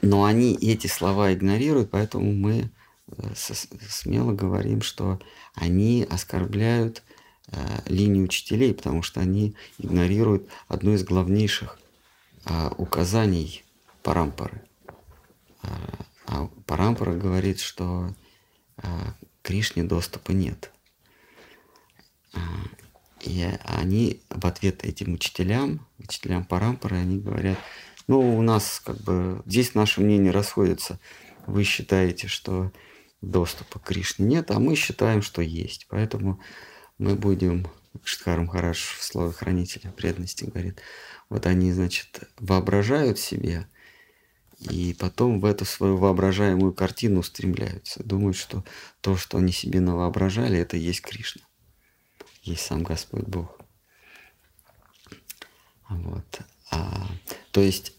[0.00, 2.70] но они эти слова игнорируют, поэтому мы
[3.08, 5.20] э, смело говорим, что
[5.54, 7.02] они оскорбляют
[7.50, 11.78] э, линию учителей, потому что они игнорируют одно из главнейших
[12.46, 13.64] э, указаний
[14.04, 14.62] Парампары.
[15.64, 15.68] Э,
[16.26, 18.14] а Парампара говорит, что
[18.76, 18.88] э,
[19.42, 20.70] Кришне доступа нет.
[22.38, 22.78] Э,
[23.20, 27.58] и они в ответ этим учителям, учителям Парампары, они говорят,
[28.06, 31.00] ну, у нас как бы, здесь наши мнения расходятся.
[31.46, 32.72] Вы считаете, что
[33.20, 35.86] доступа к Кришне нет, а мы считаем, что есть.
[35.90, 36.40] Поэтому
[36.98, 37.66] мы будем,
[38.04, 40.80] Штхарам Хараш в слове хранителя преданности говорит,
[41.28, 43.66] вот они, значит, воображают себе,
[44.70, 48.02] и потом в эту свою воображаемую картину устремляются.
[48.02, 48.64] Думают, что
[49.00, 51.47] то, что они себе навоображали, это есть Кришна
[52.48, 53.58] есть сам Господь Бог.
[55.88, 56.40] Вот.
[56.70, 57.06] А,
[57.50, 57.92] то есть,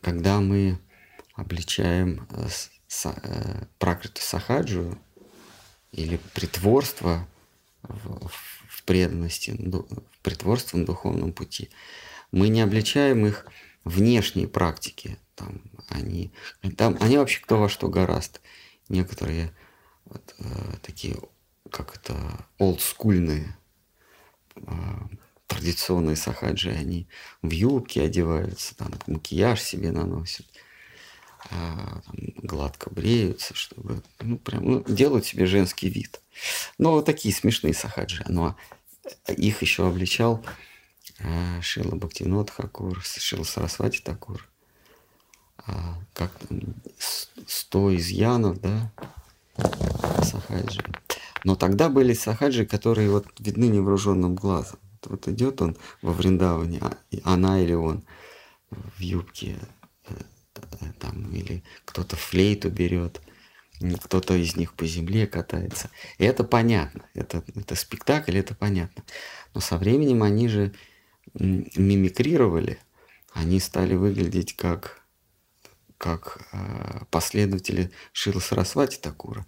[0.00, 0.78] когда мы
[1.34, 2.48] обличаем э,
[3.04, 4.98] э, пракриту сахаджу
[5.92, 7.26] или притворство
[7.82, 8.28] в,
[8.68, 11.70] в преданности, в притворство на духовном пути,
[12.30, 13.46] мы не обличаем их
[13.84, 15.18] внешние практики.
[15.34, 16.32] Там они,
[16.76, 18.40] там, они вообще кто во что гораст.
[18.88, 19.54] Некоторые
[20.04, 21.16] вот, э, такие,
[21.70, 23.56] как это, олдскульные
[25.46, 27.08] традиционные сахаджи, они
[27.42, 30.46] в юбке одеваются, там макияж себе наносят,
[31.50, 36.20] а, там, гладко бреются, чтобы, ну, прям, ну, делают себе женский вид.
[36.78, 38.24] Но вот такие смешные сахаджи.
[38.28, 38.56] Но
[39.26, 40.44] их еще обличал
[41.18, 44.46] а, Шила Бхактинот Хакур, Шила Сарасвати Такур.
[45.58, 46.60] А, как там,
[47.46, 48.92] сто изъянов, да,
[50.22, 50.84] сахаджи.
[51.44, 54.78] Но тогда были сахаджи, которые вот видны невооруженным глазом.
[55.04, 58.04] Вот идет он во Вриндаване, а, она или он
[58.70, 59.56] в юбке,
[60.08, 60.14] э,
[60.98, 63.20] там, или кто-то флейту берет,
[64.02, 65.90] кто-то из них по земле катается.
[66.18, 69.04] И это понятно, это, это спектакль, это понятно.
[69.54, 70.74] Но со временем они же
[71.34, 72.78] мимикрировали,
[73.32, 75.02] они стали выглядеть как,
[75.96, 79.46] как э, последователи Шила Сарасвати Такура.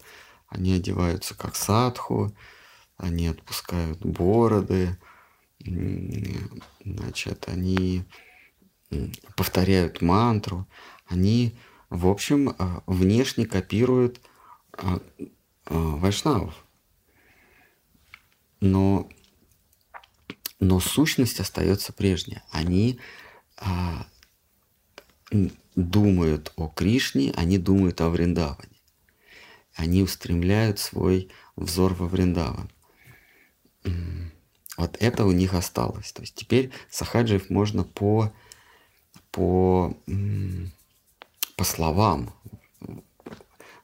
[0.53, 2.31] Они одеваются как садху,
[2.99, 4.99] они отпускают бороды,
[6.85, 8.05] значит, они
[9.35, 10.69] повторяют мантру,
[11.07, 11.57] они,
[11.89, 14.21] в общем, а, внешне копируют
[14.73, 15.01] а,
[15.65, 16.55] а, вайшнавов.
[18.61, 19.09] Но,
[20.61, 22.45] но сущность остается прежняя.
[22.51, 23.01] Они
[23.57, 24.07] а,
[25.75, 28.72] думают о Кришне, они думают о Вриндаване
[29.75, 32.71] они устремляют свой взор во Вриндаван.
[34.77, 36.13] Вот это у них осталось.
[36.13, 38.33] То есть теперь сахаджиев можно по,
[39.31, 39.97] по,
[41.57, 42.35] по словам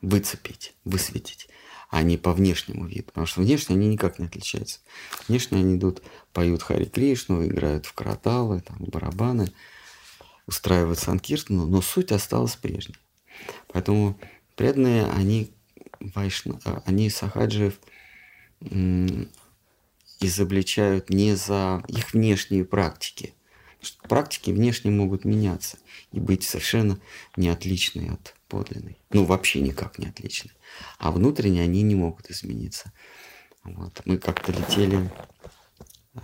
[0.00, 1.48] выцепить, высветить,
[1.90, 3.04] а не по внешнему виду.
[3.04, 4.80] Потому что внешне они никак не отличаются.
[5.26, 9.52] Внешне они идут, поют Хари Кришну, играют в караталы, там, барабаны,
[10.46, 12.96] устраивают санкиртану, но суть осталась прежней.
[13.68, 14.18] Поэтому
[14.56, 15.52] преданные, они
[16.00, 17.78] Вайшна, э, они сахаджиев
[20.20, 23.34] изобличают не за их внешние практики.
[24.08, 25.78] Практики внешне могут меняться
[26.10, 26.98] и быть совершенно
[27.36, 28.98] не отличной от подлинной.
[29.10, 30.52] Ну, вообще никак не отличной.
[30.98, 32.92] А внутренне они не могут измениться.
[33.62, 34.02] Вот.
[34.04, 35.10] Мы как-то летели
[36.14, 36.20] э,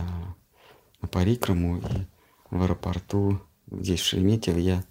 [1.01, 2.07] на Парикраму и
[2.51, 4.85] в аэропорту здесь, в Шереметьево, я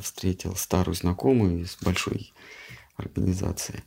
[0.00, 2.32] встретил старую знакомую из большой
[2.96, 3.82] организации.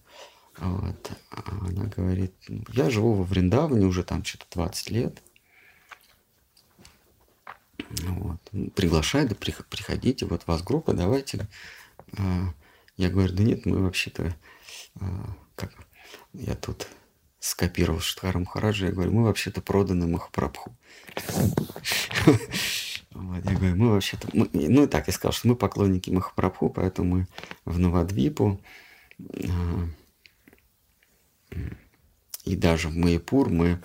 [0.57, 1.11] Вот.
[1.31, 2.33] А она говорит,
[2.69, 5.21] я живу во Вриндаване уже там что-то 20 лет.
[8.01, 8.39] Вот.
[8.75, 11.47] Приглашай, да приходите, вот вас группа, давайте.
[12.17, 12.53] А,
[12.97, 14.35] я говорю, да нет, мы вообще-то,
[14.99, 15.73] а, как,
[16.33, 16.87] я тут
[17.39, 20.75] скопировал Штхарам Хараджа, я говорю, мы вообще-то проданы Махапрабху.
[23.15, 24.27] Вот, я говорю, мы вообще-то...
[24.33, 27.27] Ну, так, я сказал, что мы поклонники Махапрабху, поэтому мы
[27.63, 28.59] в Новодвипу
[32.45, 33.81] и даже в Майпур мы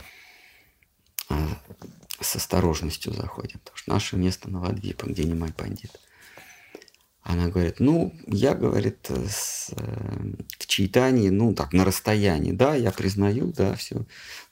[1.29, 1.49] а,
[2.21, 5.93] с осторожностью заходим, потому что наше место на Ладвипа, где не мой пандит.
[7.23, 12.91] Она говорит, ну, я, говорит, с, э, в читании, ну, так, на расстоянии, да, я
[12.91, 14.07] признаю, да, все,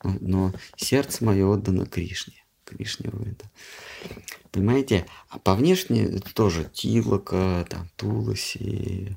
[0.05, 2.45] но, но сердце мое отдано Кришне.
[2.67, 3.51] Кришне это.
[4.51, 9.17] Понимаете, а по внешне тоже Тилока, там, Туласи,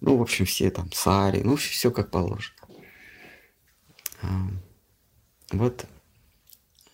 [0.00, 2.59] ну, в общем, все там, Сари, ну, все как положено.
[5.52, 5.86] Вот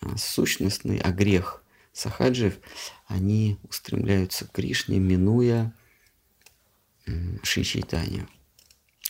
[0.00, 1.62] а, сущностный огрех
[1.92, 2.54] сахаджев,
[3.06, 5.74] они устремляются к Кришне, минуя
[7.42, 8.28] Ши Чайтанию.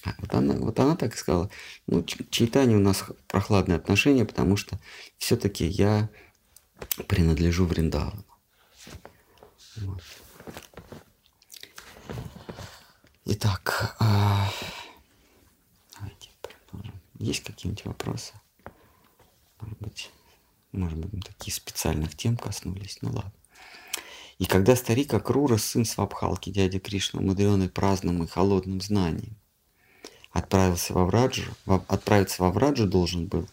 [0.05, 1.51] А вот она, вот она так сказала,
[1.87, 4.79] ну, Чайтанию у нас прохладные отношения, потому что
[5.19, 6.09] все-таки я
[7.09, 8.25] принадлежу Вриндавану.
[9.77, 10.03] Вот.
[13.25, 14.49] Итак, а...
[17.27, 18.35] Есть какие-нибудь вопросы?
[19.61, 20.11] Может быть,
[20.71, 23.33] может быть, мы такие специальных тем коснулись, ну ладно.
[24.39, 29.35] И когда старик Акрура, сын Свабхалки, дядя Кришна, умудренный праздным и холодным знанием,
[30.31, 33.49] отправился во Враджу, отправиться во Враджу должен был,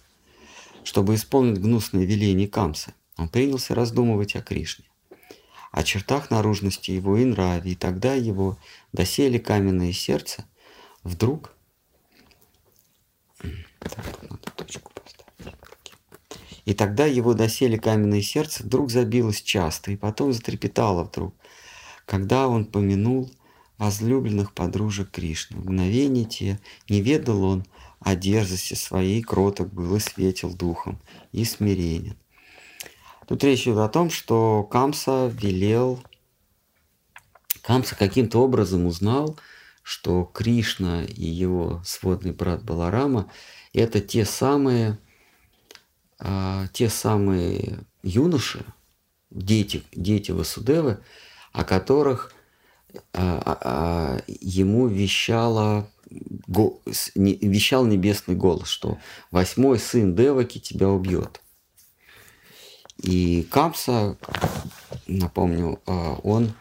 [0.83, 4.85] чтобы исполнить гнусное веление Камса, он принялся раздумывать о Кришне,
[5.71, 8.55] о чертах наружности его и нраве, и тогда его
[8.91, 10.45] досели каменное сердце,
[11.01, 11.55] вдруг...
[16.65, 21.35] И тогда его доселе каменное сердце вдруг забилось часто, и потом затрепетало вдруг,
[22.05, 23.31] когда он помянул
[23.77, 25.57] возлюбленных подружек Кришны.
[25.57, 27.65] В мгновение те не ведал он
[27.99, 30.99] о дерзости своей, кроток был и светил духом,
[31.31, 32.15] и смиренен.
[33.27, 36.01] Тут речь идет о том, что Камса велел,
[37.61, 39.37] Камса каким-то образом узнал,
[39.81, 43.29] что Кришна и его сводный брат Баларама–
[43.73, 44.97] это те самые
[46.25, 48.65] а, те самые юноши,
[49.29, 50.99] дети, дети Васудевы,
[51.51, 52.31] о которых
[53.11, 54.87] а, а, ему
[57.15, 58.99] не, вещал небесный голос, что
[59.31, 61.41] восьмой сын Деваки тебя убьет.
[63.01, 64.17] И Камса,
[65.07, 65.81] напомню,
[66.23, 66.53] он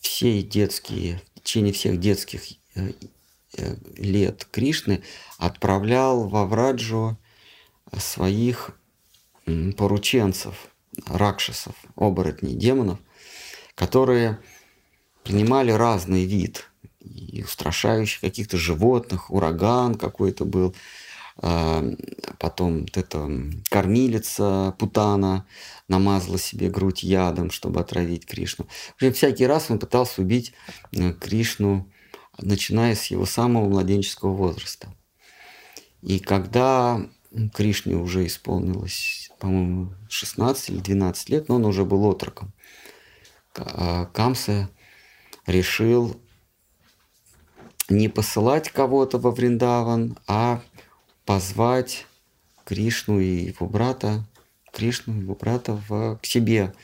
[0.00, 2.42] все детские, в течение всех детских
[2.74, 2.92] э,
[3.96, 5.02] лет Кришны
[5.38, 7.16] отправлял во Враджу
[7.96, 8.70] своих
[9.76, 10.68] порученцев,
[11.06, 12.98] ракшасов, оборотней, демонов,
[13.74, 14.38] которые
[15.22, 20.74] принимали разный вид, и устрашающих каких-то животных, ураган какой-то был,
[21.38, 21.84] а,
[22.38, 23.30] потом вот эта
[23.68, 25.46] кормилица Путана
[25.86, 28.66] намазала себе грудь ядом, чтобы отравить Кришну.
[28.66, 30.52] В общем, всякий раз он пытался убить
[30.92, 31.88] э, Кришну,
[32.38, 34.88] начиная с его самого младенческого возраста.
[36.02, 37.00] И когда
[37.54, 42.52] Кришне уже исполнилось, по-моему, 16 или 12 лет, но он уже был отроком.
[43.56, 44.70] А Камса
[45.46, 46.20] решил
[47.88, 50.62] не посылать кого-то во Вриндаван, а
[51.24, 52.06] позвать
[52.64, 54.24] Кришну и его брата,
[54.72, 56.74] Кришну и его брата в, к себе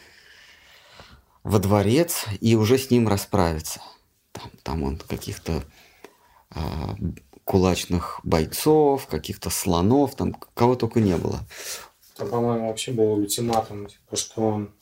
[1.42, 3.80] во дворец и уже с ним расправиться.
[4.32, 5.62] Там, там он каких-то
[6.50, 6.96] а,
[7.44, 11.40] кулачных бойцов, каких-то слонов, там кого только не было.
[12.16, 14.72] Там, по-моему, вообще был ультиматум, типа, что он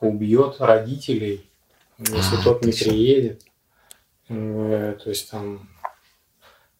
[0.00, 1.48] убьет родителей,
[1.98, 3.44] если а, тот не приедет.
[4.28, 5.68] Э, то есть там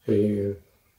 [0.07, 0.55] и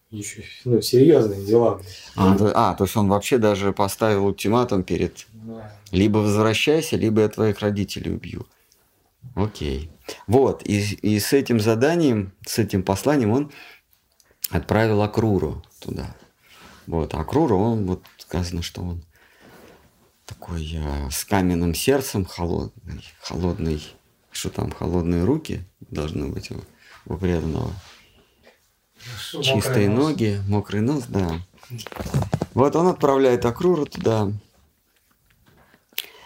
[0.09, 1.81] еще ну, серьезные дела.
[2.15, 5.71] А, то, а, то есть он вообще даже поставил ультиматум перед да.
[5.91, 8.47] либо возвращайся, либо я твоих родителей убью.
[9.35, 9.91] Окей.
[10.27, 13.51] Вот, и, и с этим заданием, с этим посланием он
[14.49, 16.15] отправил Акруру туда.
[16.87, 19.03] Вот, Акрура, он, вот сказано, что он
[20.25, 23.83] такой э, с каменным сердцем, холодный, холодный,
[24.31, 26.57] что там, холодные руки должны быть у,
[27.05, 27.73] у преданного.
[29.41, 30.09] Чистые нос.
[30.09, 31.41] ноги, мокрый нос, да.
[32.53, 34.31] Вот он отправляет Акруру туда.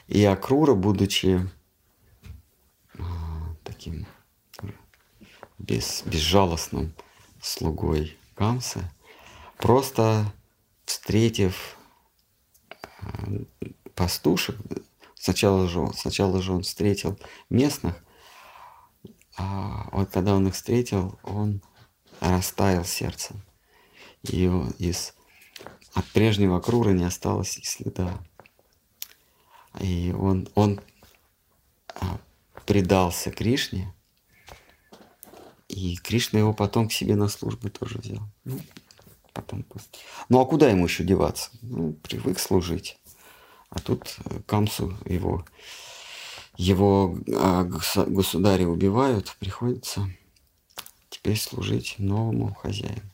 [0.07, 1.62] И Акрура, будучи а,
[3.84, 4.07] таким
[5.59, 6.93] без, безжалостным
[7.41, 8.91] слугой Камса,
[9.57, 10.34] просто
[10.86, 11.77] встретив
[13.01, 13.43] э,
[13.93, 14.55] пастушек,
[15.15, 17.19] сначала же, он, сначала же он встретил
[17.49, 17.95] местных,
[19.38, 21.61] а вот когда он их встретил, он
[22.19, 23.41] растаял сердцем.
[24.23, 24.45] И
[24.79, 25.13] из,
[25.93, 28.17] от прежнего круга не осталось и следа.
[29.79, 30.79] И он, он
[31.95, 32.19] а,
[32.66, 33.93] предался Кришне,
[35.68, 38.22] и Кришна его потом к себе на службу тоже взял.
[38.43, 38.59] Ну,
[39.34, 39.66] потом...
[40.30, 41.49] ну а куда ему еще деваться?
[41.61, 42.99] Ну, привык служить.
[43.70, 45.45] А тут э, Камсу его,
[46.57, 50.07] его а, государя убивают, приходится
[51.09, 53.09] теперь служить новому хозяину.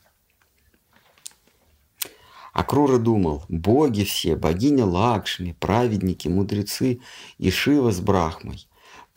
[2.52, 7.00] Акрура думал, боги все, богиня Лакшми, праведники, мудрецы
[7.38, 8.68] и Шива с Брахмой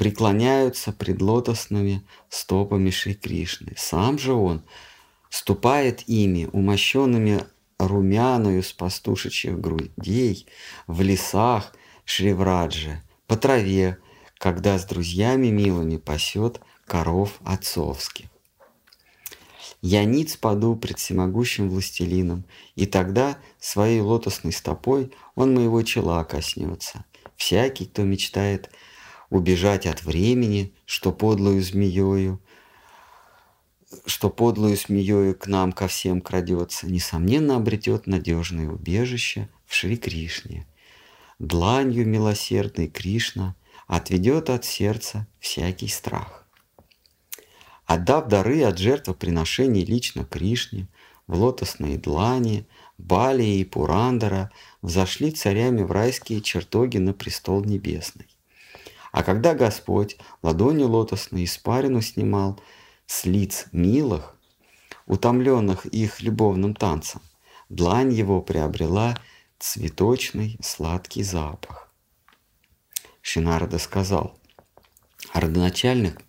[0.03, 3.73] преклоняются пред лотосными стопами Шри Кришны.
[3.77, 4.65] Сам же он
[5.29, 7.45] ступает ими, умощенными
[7.79, 10.45] румяною с пастушечьих грудей,
[10.87, 11.73] в лесах
[12.03, 13.97] Шривраджи, по траве,
[14.39, 18.25] когда с друзьями милыми пасет коров отцовских.
[19.81, 22.43] Я ниц паду пред всемогущим властелином,
[22.75, 27.05] и тогда своей лотосной стопой он моего чела коснется.
[27.37, 28.69] Всякий, кто мечтает
[29.33, 32.39] убежать от времени, что подлую змеёю,
[34.05, 40.67] что подлую змеёю к нам ко всем крадется, несомненно обретет надежное убежище в Шри Кришне.
[41.39, 43.55] Дланью милосердной Кришна
[43.87, 46.45] отведет от сердца всякий страх.
[47.85, 50.87] Отдав дары от жертвоприношений лично Кришне,
[51.25, 52.67] в лотосные длани,
[52.99, 54.51] Бали и Пурандара
[54.83, 58.27] взошли царями в райские чертоги на престол небесный.
[59.13, 62.59] А когда Господь ладонью лотосной испарину снимал
[63.05, 64.35] с лиц милых,
[65.05, 67.21] утомленных их любовным танцем,
[67.69, 69.15] длань его приобрела
[69.59, 71.93] цветочный сладкий запах.
[73.21, 74.35] Шинарда сказал,
[75.31, 76.19] родоначальник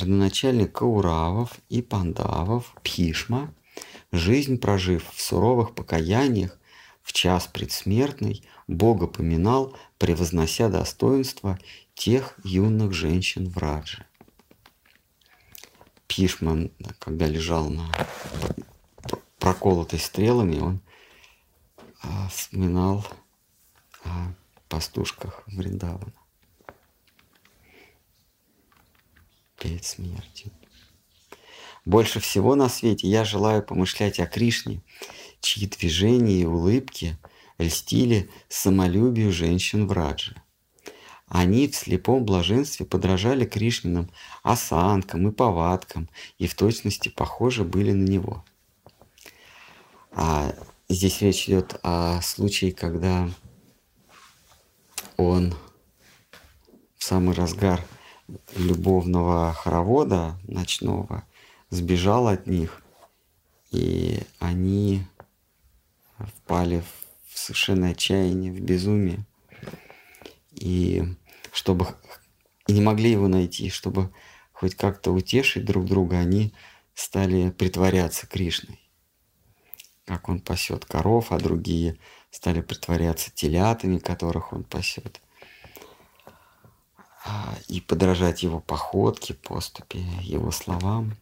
[0.00, 3.52] родоначальник Кауравов и Пандавов Пхишма,
[4.10, 6.58] жизнь прожив в суровых покаяниях,
[7.02, 11.58] в час предсмертный Бога поминал, превознося достоинства
[11.94, 14.06] тех юных женщин в Радже.
[16.06, 17.90] Пишман, когда лежал на
[19.38, 20.80] проколотой стрелами, он
[22.02, 23.06] а, вспоминал
[24.04, 24.32] о
[24.68, 26.12] пастушках Вриндавана.
[29.60, 30.50] перед смертью.
[31.84, 34.82] Больше всего на свете я желаю помышлять о Кришне,
[35.40, 37.18] чьи движения и улыбки
[37.58, 40.40] льстили самолюбию женщин в Радже.
[41.28, 44.10] Они в слепом блаженстве подражали Кришниным
[44.42, 48.44] осанкам и повадкам и в точности похожи были на него.
[50.12, 50.52] А
[50.88, 53.30] здесь речь идет о случае, когда
[55.16, 55.54] он
[56.96, 57.80] в самый разгар
[58.56, 61.24] любовного хоровода ночного
[61.70, 62.82] сбежал от них,
[63.70, 65.04] и они
[66.26, 66.82] впали
[67.28, 69.24] в совершенное отчаяние, в безумие.
[70.52, 71.04] И
[71.52, 71.86] чтобы
[72.66, 74.12] и не могли его найти, чтобы
[74.52, 76.54] хоть как-то утешить друг друга, они
[76.94, 78.78] стали притворяться Кришной.
[80.04, 81.98] Как он пасет коров, а другие
[82.30, 85.20] стали притворяться телятами, которых он пасет.
[87.24, 91.16] А, и подражать его походке, поступе, его словам.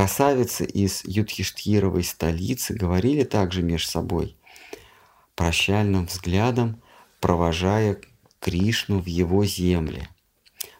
[0.00, 4.34] Красавицы из Юдхиштхировой столицы говорили также меж собой,
[5.34, 6.80] прощальным взглядом
[7.20, 8.00] провожая
[8.38, 10.08] Кришну в его земле.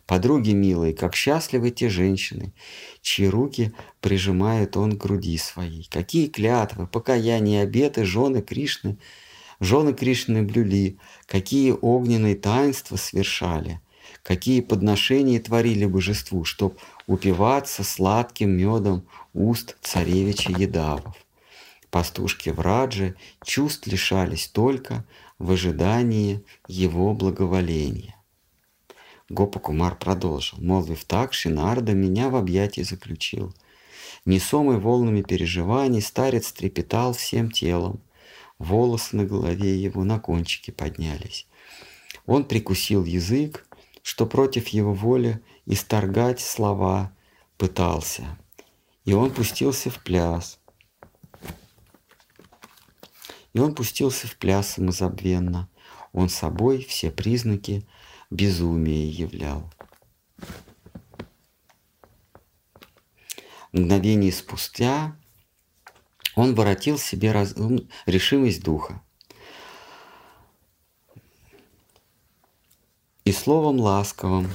[0.07, 2.55] Подруги милые, как счастливы те женщины,
[3.03, 5.87] чьи руки прижимает он к груди своей.
[5.91, 8.97] Какие клятвы, покаяния, обеты жены Кришны–
[9.61, 13.83] Жены Кришны блюли, какие огненные таинства совершали,
[14.23, 16.79] какие подношения творили божеству, чтоб
[17.11, 19.05] упиваться сладким медом
[19.35, 21.17] уст царевича Едавов.
[21.91, 25.05] Пастушки в Радже чувств лишались только
[25.41, 28.15] в ожидании его благоволения.
[29.29, 29.59] Гопа
[29.99, 33.53] продолжил, молвив так, Шинарда меня в объятии заключил.
[34.25, 38.01] Несомый волнами переживаний, старец трепетал всем телом
[38.61, 41.49] волосы на голове его на кончики поднялись.
[42.27, 43.67] Он прикусил язык,
[44.03, 47.13] что против его воли исторгать слова
[47.57, 48.39] пытался.
[49.05, 50.59] И он пустился в пляс.
[53.53, 55.69] И он пустился в пляс самозабвенно.
[56.13, 57.87] Он собой все признаки
[58.31, 59.73] безумия являл.
[63.73, 65.17] Мгновение спустя
[66.35, 67.55] он воротил себе раз...
[68.07, 69.03] решимость духа.
[73.31, 74.51] И словом ласковым,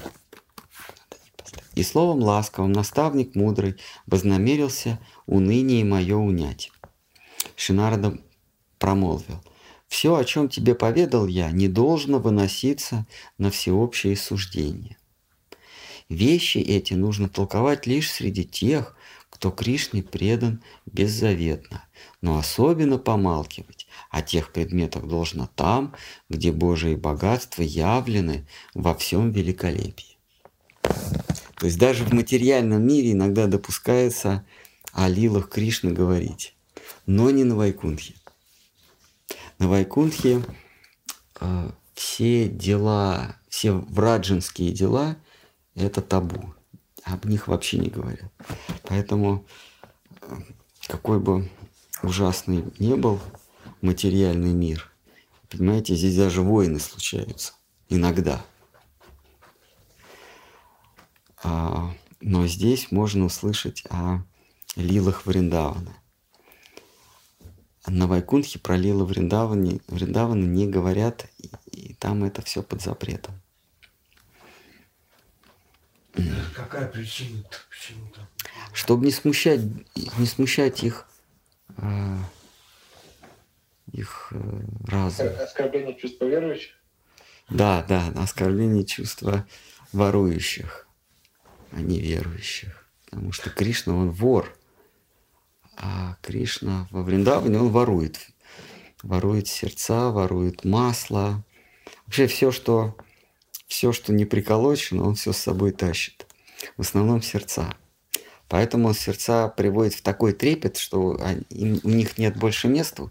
[1.76, 6.74] и словом ласковым наставник мудрый вознамерился уныние мое унять.
[7.56, 8.20] Шинарда
[8.78, 9.42] промолвил,
[9.88, 13.06] «Все, о чем тебе поведал я, не должно выноситься
[13.38, 14.98] на всеобщее суждение.
[16.10, 18.98] Вещи эти нужно толковать лишь среди тех,
[19.30, 21.86] кто Кришне предан беззаветно,
[22.20, 23.75] но особенно помалкивать
[24.16, 25.94] о тех предметах должно там,
[26.30, 30.18] где Божие богатства явлены во всем великолепии.
[30.82, 34.46] То есть даже в материальном мире иногда допускается
[34.94, 36.56] о лилах Кришны говорить,
[37.06, 38.14] но не на Вайкунтхе.
[39.60, 40.46] На Вайкунтхе
[41.42, 45.18] э, все дела, все враджинские дела–
[45.76, 46.56] это табу
[47.04, 48.32] об них вообще не говорят.
[48.84, 49.46] Поэтому
[50.22, 50.38] э,
[50.88, 51.50] какой бы
[52.02, 53.20] ужасный не был
[53.86, 54.92] материальный мир,
[55.50, 57.54] понимаете, здесь даже войны случаются.
[57.88, 58.44] Иногда.
[61.44, 64.24] А, но здесь можно услышать о
[64.76, 65.96] лилах Вриндавана.
[67.88, 73.40] На Вайкунхе про лилы Вриндавана, Вриндавана не говорят, и, и там это все под запретом.
[76.56, 77.44] Какая причина?
[77.70, 78.26] Почему так?
[78.74, 79.62] Чтобы не смущать,
[80.18, 81.08] не смущать их,
[81.78, 82.18] э,
[83.96, 85.28] их э, разум.
[85.40, 86.74] Оскорбление чувства верующих?
[87.50, 89.46] Да, да, оскорбление чувства
[89.92, 90.88] ворующих,
[91.72, 92.88] а не верующих.
[93.06, 94.58] Потому что Кришна, он вор.
[95.78, 98.20] А Кришна во Вриндаване, он ворует.
[99.04, 101.44] Ворует сердца, ворует масло.
[102.06, 102.98] Вообще все, что,
[103.68, 106.26] все, что не приколочено, он все с собой тащит.
[106.78, 107.76] В основном сердца.
[108.48, 113.10] Поэтому сердца приводит в такой трепет, что они, у них нет больше места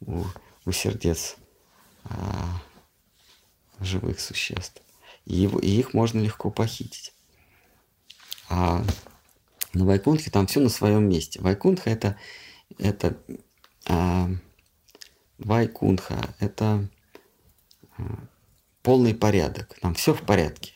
[0.00, 0.24] у,
[0.64, 1.36] у сердец
[2.04, 2.62] а,
[3.80, 4.82] живых существ.
[5.24, 7.12] И, его, и их можно легко похитить.
[8.48, 8.84] А
[9.72, 11.40] на Вайкунхе там все на своем месте.
[11.40, 12.16] Вайкунха это,
[12.78, 13.18] это
[13.88, 14.28] а,
[15.38, 16.88] Вайкунха это
[17.98, 18.02] а,
[18.82, 19.76] полный порядок.
[19.80, 20.72] Там все в порядке.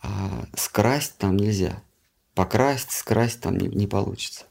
[0.00, 1.82] А, скрасть там нельзя.
[2.34, 4.46] Покрасть, скрасть там не, не получится.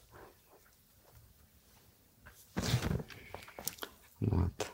[4.20, 4.70] Вот.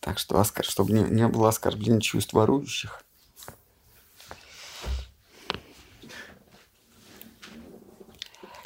[0.00, 3.02] Так что, чтобы не, не было оскорбления чувств ворующих.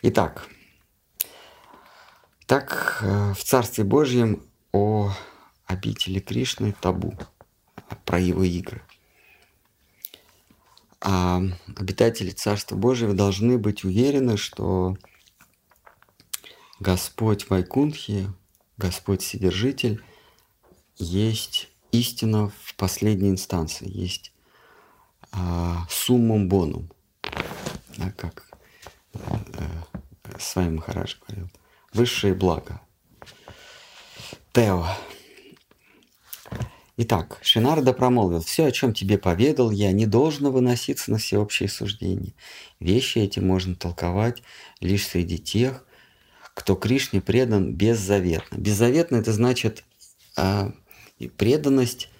[0.02, 0.46] Итак,
[2.46, 5.12] так э, в Царстве Божьем о
[5.66, 7.14] обители Кришны табу,
[8.04, 8.82] про его игры.
[11.00, 11.40] А
[11.76, 14.96] обитатели Царства Божьего должны быть уверены, что
[16.80, 18.32] Господь Вайкунхи,
[18.78, 20.00] Господь Содержитель,
[20.96, 24.32] есть истина в последней инстанции, есть
[25.32, 26.90] а, суммум бонум,
[27.96, 28.48] да, как
[29.14, 29.40] а,
[30.38, 31.50] с вами Махарадж говорил,
[31.92, 32.80] высшее благо.
[34.52, 34.86] Тео.
[36.96, 42.34] Итак, Шинарда промолвил, «Все, о чем тебе поведал я, не должно выноситься на всеобщее суждение.
[42.80, 44.42] Вещи эти можно толковать
[44.80, 45.84] лишь среди тех,
[46.58, 48.56] кто Кришне предан беззаветно».
[48.56, 49.84] Беззаветно– это значит
[50.36, 50.72] а,
[51.36, 52.10] преданность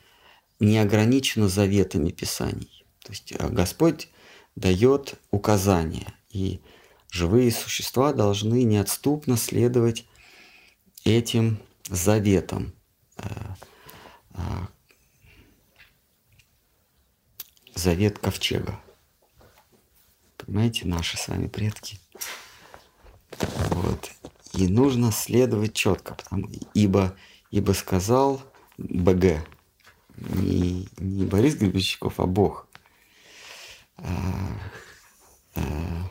[0.61, 2.87] не ограничена заветами Писаний.
[3.03, 4.09] То есть а, Господь
[4.55, 6.61] дает указания, и
[7.11, 10.07] живые существа должны неотступно следовать
[11.05, 11.59] этим
[11.89, 12.73] заветам.
[13.17, 13.55] Э,
[17.75, 18.81] завет ковчега.
[20.37, 21.99] Понимаете, наши с вами предки.
[23.71, 24.11] Вот.
[24.55, 27.15] И нужно следовать четко, потому, ибо,
[27.51, 28.41] ибо сказал
[28.79, 29.47] БГ,
[30.17, 32.67] не, не Борис Гребенщиков, а Бог.
[33.97, 34.05] А,
[35.55, 36.11] а,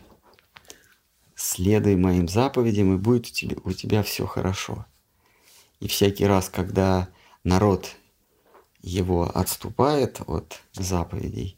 [1.35, 4.85] следуй моим заповедям, и будет у тебя, у тебя все хорошо.
[5.79, 7.09] И всякий раз, когда
[7.43, 7.95] народ
[8.81, 11.57] его отступает от заповедей,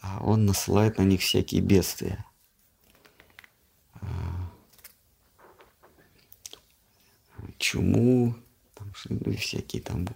[0.00, 2.24] а он насылает на них всякие бедствия.
[3.94, 4.37] А,
[7.58, 8.34] чуму,
[8.74, 10.06] там, ну, всякие там,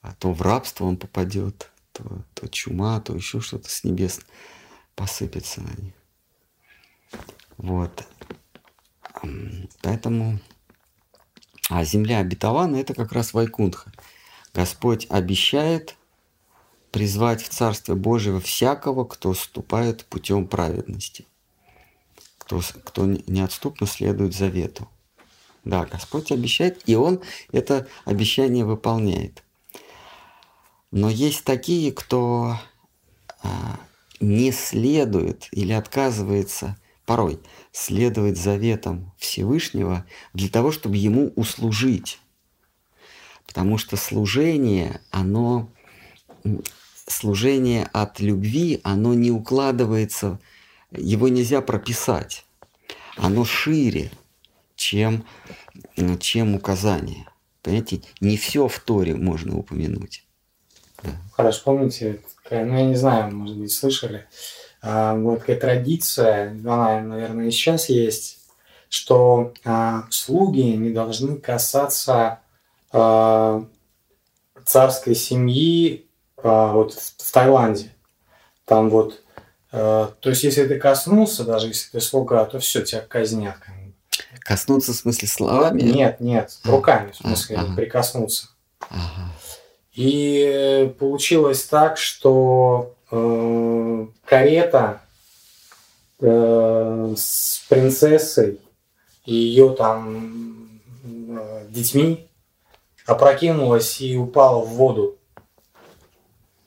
[0.00, 4.20] а то в рабство он попадет, то, то чума, то еще что-то с небес
[4.94, 5.94] посыпется на них.
[7.56, 8.06] Вот.
[9.82, 10.38] Поэтому...
[11.70, 13.92] А земля обетованная– это как раз Вайкунтха.
[14.54, 15.96] Господь обещает
[16.90, 21.26] призвать в Царствие Божие всякого, кто ступает путем праведности,
[22.38, 24.88] кто, кто неотступно следует завету.
[25.64, 27.20] Да, Господь обещает, и Он
[27.52, 29.42] это обещание выполняет.
[30.90, 32.56] Но есть такие, кто
[33.42, 33.80] а,
[34.20, 36.76] не следует или отказывается–
[37.08, 37.40] порой
[37.72, 40.04] следовать заветам Всевышнего
[40.34, 42.20] для того, чтобы ему услужить.
[43.46, 45.72] Потому что служение, оно,
[47.06, 50.38] служение от любви, оно не укладывается,
[50.92, 52.44] его нельзя прописать.
[53.16, 54.10] Оно шире,
[54.78, 55.26] чем,
[56.20, 57.26] чем указание.
[57.62, 60.24] Понимаете, не все в Торе можно упомянуть.
[61.02, 61.10] Да.
[61.32, 62.20] Хорошо, помните,
[62.50, 64.26] ну я не знаю, может быть, слышали,
[64.80, 68.38] а, вот такая традиция, она, наверное, и сейчас есть,
[68.88, 72.40] что а, слуги не должны касаться
[72.92, 73.64] а,
[74.64, 76.06] царской семьи
[76.36, 77.92] вот в, Таиланде.
[78.64, 79.22] Там вот,
[79.72, 83.56] а, то есть если ты коснулся, даже если ты слуга, то все, тебя казнят.
[84.48, 85.82] Коснуться в смысле словами?
[85.82, 87.76] Нет, нет, руками, в смысле, ага.
[87.76, 88.48] прикоснуться.
[88.88, 89.30] Ага.
[89.92, 95.00] И получилось так, что Э, карета
[96.20, 98.60] э, с принцессой
[99.24, 102.28] и ее там э, детьми
[103.06, 105.16] опрокинулась и упала в воду.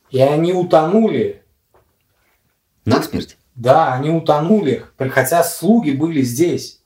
[0.10, 1.44] И они утонули.
[2.86, 3.38] Насмерть?
[3.54, 6.81] Да, они утонули, хотя слуги были здесь.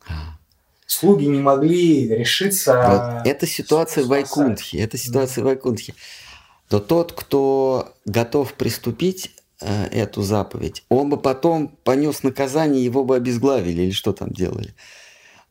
[0.86, 3.21] Слуги не могли решиться.
[3.23, 4.07] Вот это ситуация в.
[4.07, 4.79] Вайкунтхе.
[4.79, 5.95] Это ситуация в Вайкунтхе.
[6.69, 9.31] То тот, кто готов приступить
[9.61, 14.75] э, эту заповедь, он бы потом понес наказание, его бы обезглавили или что там делали.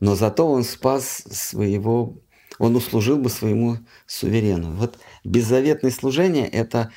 [0.00, 2.16] Но зато он спас своего,
[2.58, 4.72] он услужил бы своему суверену.
[4.72, 6.90] Вот беззаветное служение это,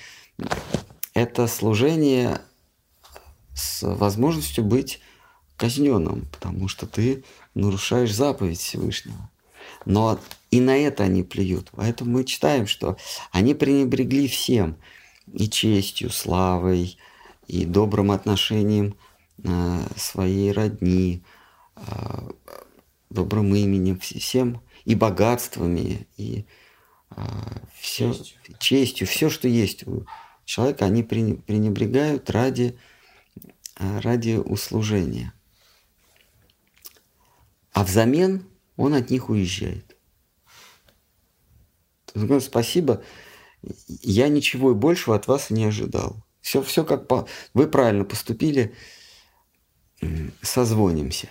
[1.13, 2.41] это служение
[3.55, 4.99] с возможностью быть
[5.57, 7.23] казненным, потому что ты
[7.57, 9.29] нарушаешь заповедь Всевышнего.
[9.85, 10.19] Но
[10.51, 11.69] и на это они плюют.
[11.73, 12.97] Поэтому мы читаем, что
[13.31, 14.77] они пренебрегли всем.
[15.33, 16.97] И честью, славой,
[17.47, 18.95] и добрым отношением
[19.43, 21.23] э, своей родни,
[21.75, 21.81] э,
[23.09, 26.45] добрым именем, вс- всем, и богатствами, и
[27.11, 27.21] э,
[27.77, 28.55] все, Честью.
[28.59, 30.05] честью, все, что есть у
[30.45, 32.77] человека, они прене- пренебрегают ради,
[33.75, 35.33] ради услужения.
[37.77, 38.43] А взамен
[38.75, 39.95] он от них уезжает.
[42.15, 43.03] Он говорит, спасибо,
[43.61, 46.25] я ничего и большего от вас не ожидал.
[46.41, 47.27] Все, все как по...
[47.53, 48.75] вы правильно поступили,
[50.41, 51.29] созвонимся.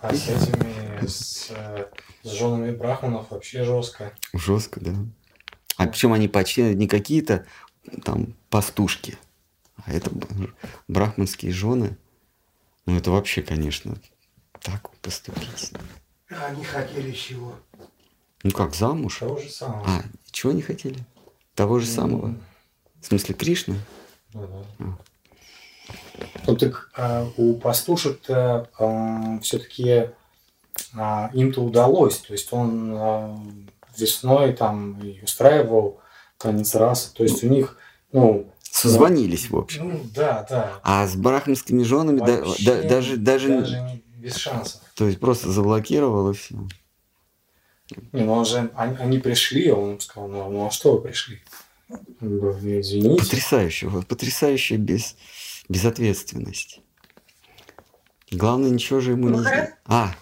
[0.00, 1.86] А с этими, с, э,
[2.24, 4.18] с женами брахманов вообще жестко.
[4.32, 4.96] Жестко, да.
[5.76, 7.46] А причем они почти не какие-то
[8.04, 9.16] там пастушки,
[9.76, 10.10] а это
[10.88, 11.98] брахманские жены.
[12.86, 13.96] Ну это вообще, конечно,
[14.60, 15.72] так поступить.
[16.30, 17.54] А они хотели чего?
[18.42, 19.18] Ну как, замуж?
[19.18, 19.84] Того же самого.
[19.86, 20.98] А, чего не хотели?
[21.54, 22.34] Того же самого.
[23.00, 23.76] В смысле, Кришны?
[24.32, 24.48] Да.
[24.78, 24.98] А.
[26.46, 28.68] Ну так а, у пастушек-то
[29.42, 30.10] все-таки
[31.34, 32.18] им-то удалось.
[32.18, 33.38] То есть он а,
[33.96, 36.00] весной там и устраивал
[36.38, 37.12] танец расы.
[37.14, 37.76] То есть у них,
[38.10, 38.50] ну,
[38.82, 39.88] Созвонились, в общем.
[39.88, 40.80] ну да, да.
[40.82, 44.80] А с брахманскими женами да- Вообще да- даже, даже, даже не- без шансов.
[44.94, 46.54] То есть просто заблокировал и все.
[48.12, 51.02] Не, ну он же, они, они пришли, а он сказал, ну, ну а что вы
[51.02, 51.40] пришли?
[52.20, 53.22] «Ну, извините.
[53.22, 55.14] Потрясающе, вот, потрясающая без,
[55.68, 56.80] безответственность.
[58.30, 59.52] Главное, ничего же ему не Махарадж?
[59.64, 59.74] сделать.
[59.84, 60.14] А,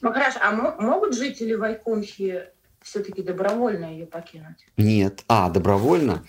[0.00, 2.44] Махараш, а мо- могут жители Вайкунхи
[2.88, 4.66] все-таки добровольно ее покинуть?
[4.76, 5.24] нет.
[5.28, 6.24] А, добровольно.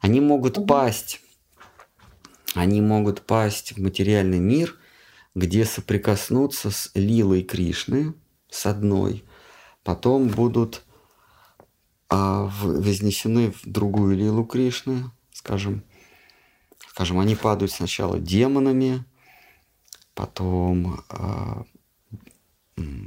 [0.00, 0.66] Они могут Мгм.
[0.66, 1.20] пасть.
[2.54, 4.78] Они могут пасть в материальный мир,
[5.34, 8.14] где соприкоснутся с Лилой Кришны,
[8.50, 9.24] с одной.
[9.84, 10.82] Потом будут
[12.14, 15.82] а, в- вознесены в другую Лилу Кришны, скажем.
[16.90, 19.02] Скажем, они падают сначала демонами,
[20.14, 21.64] потом а,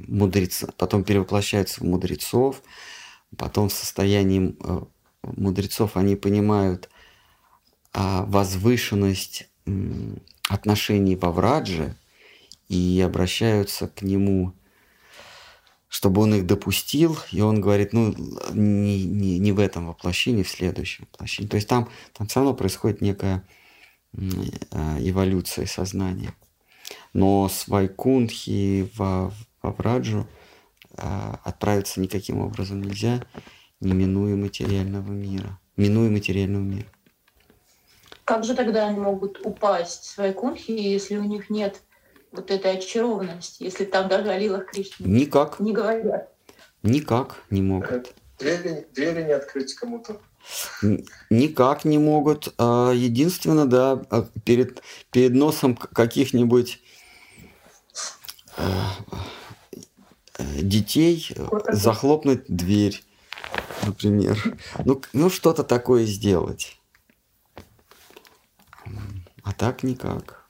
[0.07, 2.61] мудреца, потом перевоплощаются в мудрецов,
[3.37, 4.81] потом в состоянии э,
[5.23, 6.89] мудрецов они понимают
[7.93, 9.49] а, возвышенность
[10.49, 11.95] отношений во Врадже
[12.67, 14.53] и обращаются к нему,
[15.87, 18.13] чтобы он их допустил, и он говорит, ну,
[18.53, 21.49] не, не, не в этом воплощении, в следующем воплощении.
[21.49, 23.47] То есть там, там все равно происходит некая
[24.13, 24.19] э,
[24.99, 26.33] эволюция сознания.
[27.13, 29.31] Но с Вайкунтхи во,
[29.65, 30.27] во Враджу
[30.97, 31.01] э,
[31.43, 33.23] отправиться никаким образом нельзя,
[33.79, 35.59] не минуя материального мира.
[35.75, 36.87] Минуя материального мира.
[38.23, 41.81] Как же тогда они могут упасть с Вайкунхи, если у них нет
[42.31, 46.31] вот этой очарованности, если там даже о Лилах Кришны Никак, не говорят?
[46.83, 48.13] никак не могут.
[48.39, 50.19] Двери, двери не открыть кому-то.
[51.29, 52.53] Никак не могут.
[52.57, 56.79] А, Единственное, да, а, перед, перед носом каких-нибудь
[58.57, 59.15] э, э,
[60.37, 61.81] детей э, Вот так вот.
[61.81, 63.03] захлопнуть дверь,
[63.85, 64.37] например.
[64.83, 66.79] Ну, ну что-то такое сделать.
[69.43, 70.45] А так никак.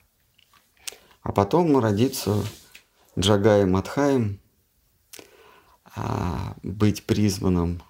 [1.22, 2.42] А потом родиться
[3.18, 4.40] Джагаем Матхаем,
[5.96, 7.82] а, быть призванным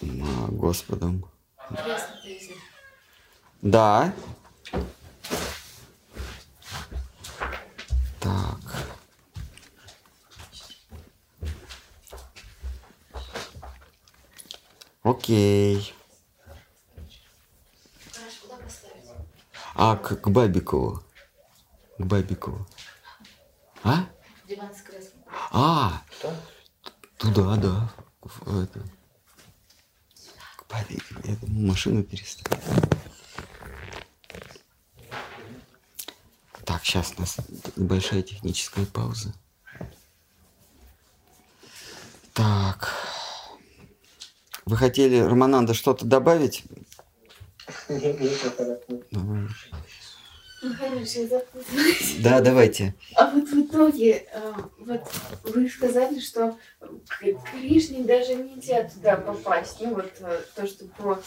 [0.00, 1.24] а, Господом.
[3.60, 4.12] Да.
[8.20, 8.71] Так.
[15.02, 15.94] Окей.
[19.74, 21.02] А, к, к Бабикову.
[21.98, 22.66] К Бабикову.
[23.82, 24.06] А?
[24.46, 25.24] Диван с креслом.
[25.50, 26.02] А,
[27.16, 27.92] туда, да.
[28.20, 28.80] В это.
[30.56, 30.74] К
[31.24, 32.62] Я думаю, машину переставить.
[36.64, 37.36] Так, сейчас у нас
[37.76, 39.34] небольшая техническая пауза.
[42.34, 43.21] Так.
[44.64, 46.64] Вы хотели, Романанда, что-то добавить?
[52.20, 52.94] Да, давайте.
[53.16, 55.00] А вот в итоге, э, вот
[55.42, 59.78] вы сказали, что к Кришне даже нельзя туда попасть.
[59.80, 61.18] Ну вот э, то, что по,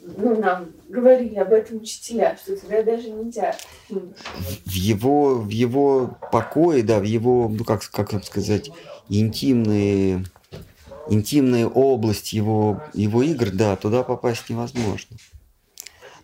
[0.00, 3.56] ну, нам говорили об этом учителя, что туда даже нельзя.
[3.88, 8.70] В его, в его покое, да, в его, ну как, как сказать,
[9.08, 10.24] интимные,
[11.08, 15.16] интимная область его, его игр, да, туда попасть невозможно.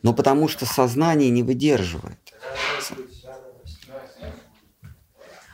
[0.02, 2.18] Но потому что сознание не выдерживает.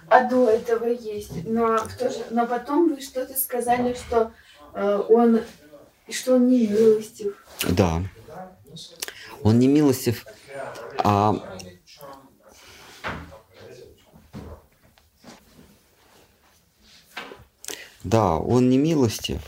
[0.08, 1.46] А до этого есть.
[1.46, 4.32] Но, в то же- но потом вы что-то сказали, что
[4.74, 5.40] э, он
[6.10, 7.34] что он не милостив.
[7.70, 8.02] Да.
[9.42, 10.26] Он не милостив,
[10.98, 11.58] а
[18.04, 19.40] Да, он не милостив,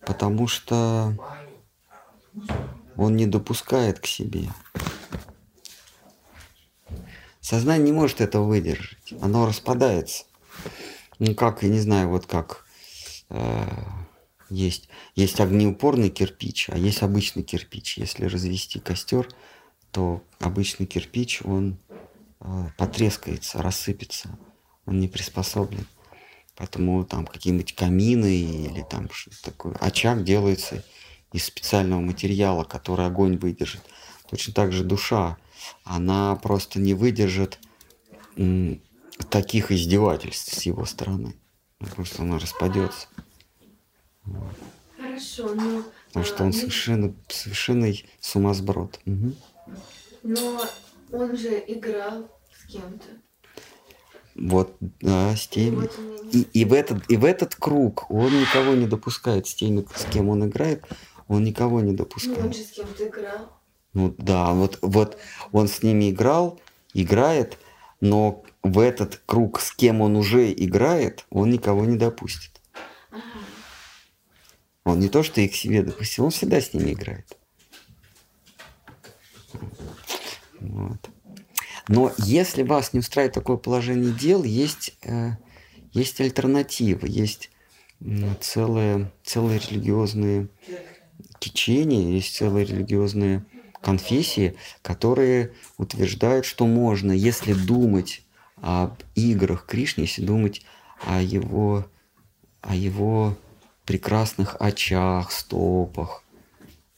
[0.00, 1.14] потому что
[2.96, 4.48] он не допускает к себе.
[7.40, 10.24] Сознание не может этого выдержать, оно распадается.
[11.18, 12.64] Ну как, я не знаю, вот как
[13.30, 13.66] э,
[14.50, 17.98] есть, есть огнеупорный кирпич, а есть обычный кирпич.
[17.98, 19.28] Если развести костер,
[19.90, 21.78] то обычный кирпич, он
[22.40, 24.38] э, потрескается, рассыпется,
[24.86, 25.86] он не приспособлен.
[26.58, 29.74] Поэтому там какие-нибудь камины или там что-то такое.
[29.74, 30.82] Очаг делается
[31.32, 33.80] из специального материала, который огонь выдержит.
[34.28, 35.38] Точно так же душа,
[35.84, 37.60] она просто не выдержит
[39.30, 41.36] таких издевательств с его стороны.
[41.78, 43.06] Потому что она распадется.
[44.96, 45.84] Хорошо, но...
[46.08, 48.98] Потому что а, он ну, совершенно, совершенный сумасброд.
[49.04, 49.36] Мгм.
[50.24, 50.64] Но
[51.12, 53.27] он же играл с кем-то.
[54.38, 55.88] Вот, да, с теми.
[56.32, 60.04] И, и, в этот, и в этот круг он никого не допускает с теми, с
[60.04, 60.84] кем он играет,
[61.26, 62.56] он никого не Ну, он допускает.
[62.56, 63.52] же с кем-то играл.
[63.94, 65.18] Ну да, вот, вот
[65.52, 66.60] он с ними играл,
[66.94, 67.58] играет,
[68.00, 72.60] но в этот круг, с кем он уже играет, он никого не допустит.
[73.10, 73.22] Ага.
[74.84, 77.36] Он не то, что их себе допустил, он всегда с ними играет.
[80.60, 81.10] Вот.
[81.88, 85.32] Но если вас не устраивает такое положение дел, есть, э,
[85.92, 87.50] есть альтернатива, есть
[88.40, 90.48] целые, целые религиозные
[91.40, 93.44] течения, есть целые религиозные
[93.80, 98.22] конфессии, которые утверждают, что можно, если думать
[98.60, 100.62] об играх Кришны, если думать
[101.04, 101.86] о его,
[102.60, 103.36] о его
[103.84, 106.22] прекрасных очах, стопах,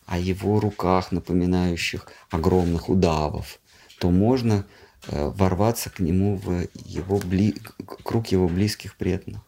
[0.07, 3.61] о его руках, напоминающих огромных удавов,
[3.99, 4.67] то можно
[5.09, 7.55] ворваться к нему в его бли...
[7.87, 9.43] круг его близких преданных.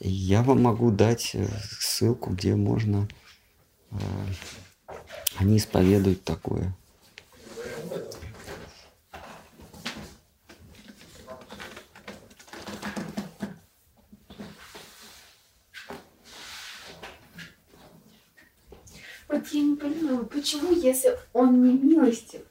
[0.00, 1.46] Я вам могу дать э,
[1.80, 3.08] ссылку, где можно
[3.90, 3.96] э,
[5.36, 6.76] они исповедуют такое.
[19.26, 22.42] Вот я не понимаю, почему, если он не милостив,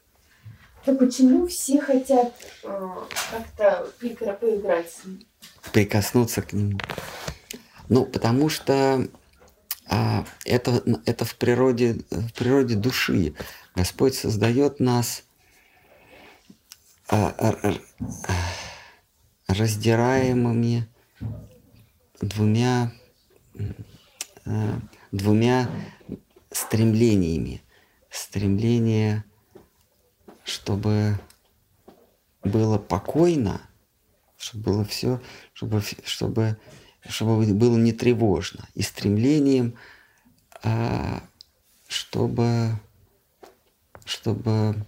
[0.86, 2.90] то почему все хотят э,
[3.32, 5.26] как-то поигра- поиграть с ним?
[5.72, 6.80] прикоснуться к нему.
[7.90, 9.08] Ну, потому что
[9.88, 13.34] а, это, это в, природе, в природе души.
[13.76, 15.24] Господь создает нас
[17.10, 17.74] а, а,
[19.48, 20.88] раздираемыми
[22.22, 22.94] двумя,
[24.46, 24.80] а,
[25.12, 25.70] двумя
[26.52, 27.62] стремлениями.
[28.10, 29.26] Стремление,
[30.44, 31.20] чтобы
[32.44, 33.62] было покойно,
[34.38, 35.22] чтобы было все,
[35.54, 36.58] чтобы, чтобы,
[37.08, 38.68] чтобы было не тревожно.
[38.74, 39.76] И стремлением,
[40.64, 41.24] а,
[41.88, 42.80] чтобы,
[44.06, 44.86] чтобы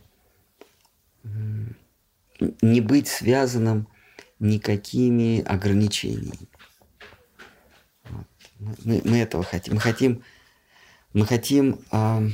[2.61, 3.87] не быть связанным
[4.39, 6.49] никакими ограничениями.
[8.05, 8.27] Вот.
[8.83, 9.75] Мы, мы- этого хотим.
[9.75, 10.23] Мы хотим,
[11.13, 12.33] мы хотим ам,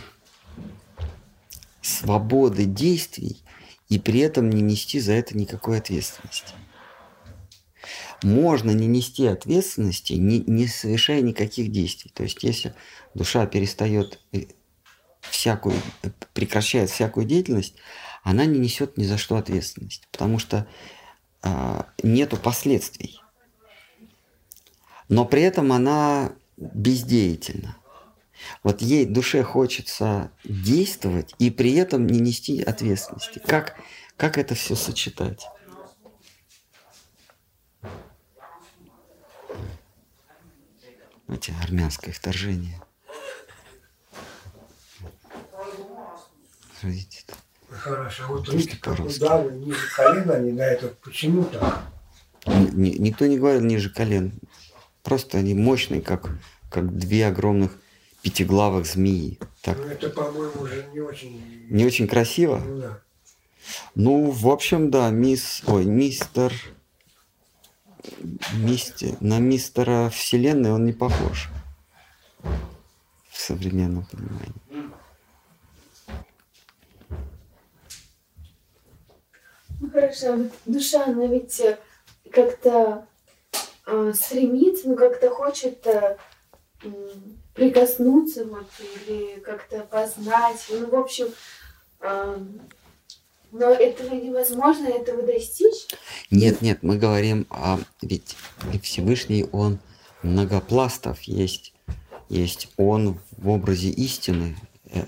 [1.82, 3.44] свободы действий
[3.90, 6.54] и при этом не нести за это никакой ответственности
[8.24, 12.12] можно не нести ответственности, не, не совершая никаких действий.
[12.14, 12.74] То есть, если
[13.14, 14.46] душа перестает э,
[15.22, 17.76] всякую, э, прекращает всякую деятельность,
[18.24, 20.68] она не несет ни за что ответственность, потому что
[21.42, 23.20] а, нету последствий.
[25.10, 27.76] Но при этом она бездеятельна.
[28.64, 33.42] Вот ей душе хочется действовать и при этом не нести ответственности.
[33.46, 33.76] Как,
[34.18, 35.48] как это все сочетать?
[41.28, 42.82] Эти армянское вторжение.
[46.82, 47.24] Видите?
[47.70, 51.84] Хорошо, вот руки удары ниже колена, они на это почему так?
[52.46, 54.40] Никто не говорил ниже колен.
[55.04, 56.30] Просто они мощные, как,
[56.70, 57.81] как две огромных
[58.22, 59.40] пятиглавых змеи.
[59.62, 59.78] Так.
[59.78, 61.68] Ну, это, по-моему, уже не очень...
[61.70, 62.58] Не очень красиво?
[62.58, 63.02] Ну, да.
[63.96, 65.64] Ну, в общем, да, мисс...
[65.68, 66.54] Ой, мистер...
[68.54, 69.16] Мисти...
[69.20, 71.50] На мистера Вселенной он не похож.
[73.30, 74.92] В современном понимании.
[79.80, 81.80] Ну хорошо, душа, она ведь э,
[82.32, 83.08] как-то
[83.88, 86.18] э, стремится, ну как-то хочет э,
[87.54, 88.68] прикоснуться вот
[89.06, 90.66] или как-то познать.
[90.70, 91.28] Ну, в общем,
[92.00, 92.38] э,
[93.52, 95.88] но этого невозможно, этого достичь?
[96.30, 98.36] Нет, нет, мы говорим, о, ведь
[98.82, 99.80] Всевышний, он
[100.24, 101.74] многопластов есть.
[102.30, 104.56] Есть он в образе истины.
[104.86, 105.04] Э,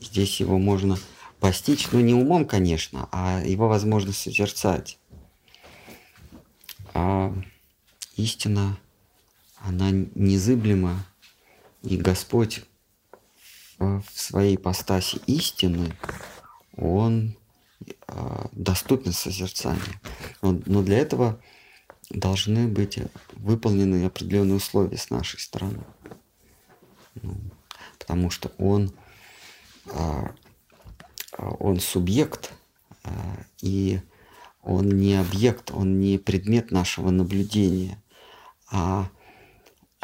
[0.00, 0.98] здесь его можно
[1.38, 4.98] постичь, ну не умом, конечно, а его возможно созерцать.
[6.94, 7.32] А
[8.16, 8.78] истина,
[9.58, 11.06] она незыблема,
[11.86, 12.64] и Господь
[13.78, 15.96] в своей ипостаси истины,
[16.76, 17.36] Он
[18.08, 20.00] а, доступен созерцанию.
[20.42, 21.40] Но, для этого
[22.10, 22.98] должны быть
[23.32, 25.84] выполнены определенные условия с нашей стороны.
[27.22, 27.36] Ну,
[27.98, 28.92] потому что он,
[29.86, 30.34] а,
[31.36, 32.52] он субъект,
[33.60, 34.00] и
[34.62, 38.02] он не объект, он не предмет нашего наблюдения,
[38.70, 39.08] а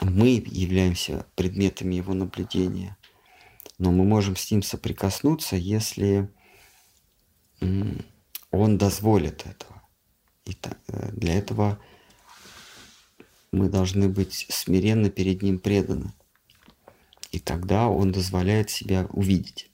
[0.01, 2.97] мы являемся предметами его наблюдения.
[3.79, 6.29] Но мы можем с ним соприкоснуться, если
[8.51, 9.83] он дозволит этого.
[10.45, 10.57] И
[10.89, 11.79] э, для этого
[13.53, 16.13] мы должны быть смиренно перед ним преданы.
[17.31, 19.71] И тогда он дозволяет себя увидеть.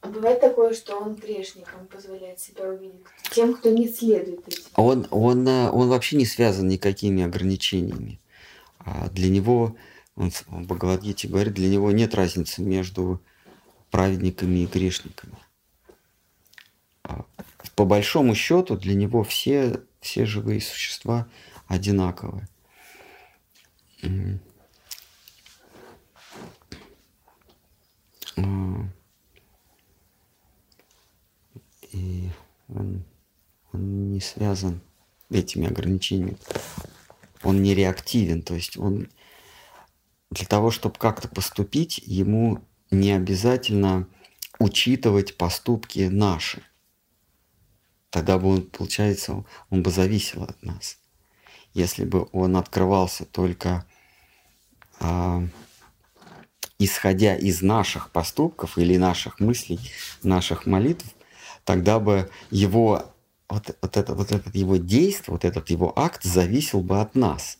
[0.00, 4.62] А бывает такое, что он грешникам позволяет себя увидеть, тем, кто не следует этим.
[4.76, 8.20] Он, он, э, он вообще не связан никакими ограничениями.
[8.90, 9.76] А для него,
[10.14, 13.22] он в Бхагавадгите говорит, для него нет разницы между
[13.90, 15.36] праведниками и грешниками.
[17.02, 17.24] А
[17.74, 21.28] по большому счету для него все, все живые существа
[21.66, 22.48] одинаковые.
[28.36, 28.88] А,
[31.92, 32.30] и
[32.68, 33.04] он,
[33.72, 34.80] он не связан
[35.30, 36.38] этими ограничениями
[37.42, 39.08] он не реактивен, то есть он
[40.30, 44.06] для того, чтобы как-то поступить, ему не обязательно
[44.58, 46.62] учитывать поступки наши.
[48.10, 50.98] Тогда бы он, получается, он бы зависел от нас.
[51.74, 53.86] Если бы он открывался только
[55.00, 55.46] а,
[56.78, 59.80] исходя из наших поступков или наших мыслей,
[60.22, 61.06] наших молитв,
[61.64, 63.14] тогда бы его
[63.48, 67.58] вот, вот, это, вот этот его действие, вот этот его акт зависел бы от нас.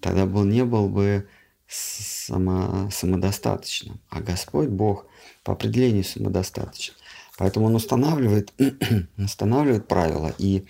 [0.00, 1.28] Тогда бы он не был бы
[1.66, 4.00] само, самодостаточным.
[4.10, 5.06] А Господь Бог
[5.42, 6.94] по определению самодостаточен.
[7.36, 8.52] Поэтому он устанавливает,
[9.18, 10.32] устанавливает правила.
[10.38, 10.66] И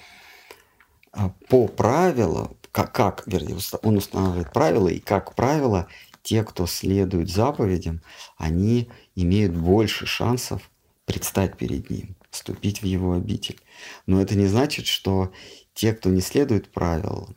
[1.13, 5.89] а, по правилу, как, как, вернее, он устанавливает правила, и как правило,
[6.23, 8.01] те, кто следует заповедям,
[8.39, 10.71] они имеют больше шансов
[11.07, 13.61] предстать перед ним вступить в его обитель.
[14.07, 15.33] Но это не значит, что
[15.75, 17.35] те, кто не следует правилам,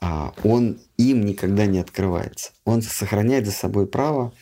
[0.00, 2.52] а, он им никогда не открывается.
[2.64, 4.32] Он сохраняет за собой право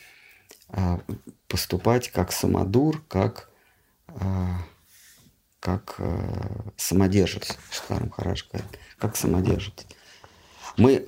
[0.68, 1.00] а,
[1.48, 3.50] поступать как самодур, как,
[4.08, 4.58] а,
[5.60, 5.98] как
[6.76, 9.86] самодержец, Штарм Хараш говорит, как самодержец.
[10.76, 11.02] Мы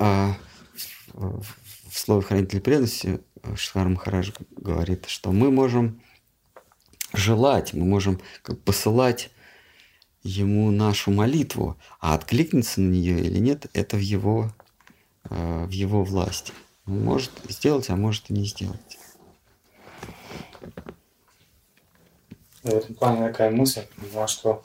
[1.13, 3.21] в слове хранитель преданности
[3.55, 6.01] Шхар Махарадж говорит, что мы можем
[7.13, 9.29] желать, мы можем как посылать
[10.23, 14.51] ему нашу молитву, а откликнется на нее или нет, это в его,
[15.29, 16.53] э, в его власти.
[16.85, 18.97] Он может сделать, а может и не сделать.
[22.63, 24.63] В этом плане такая мысль, потому что,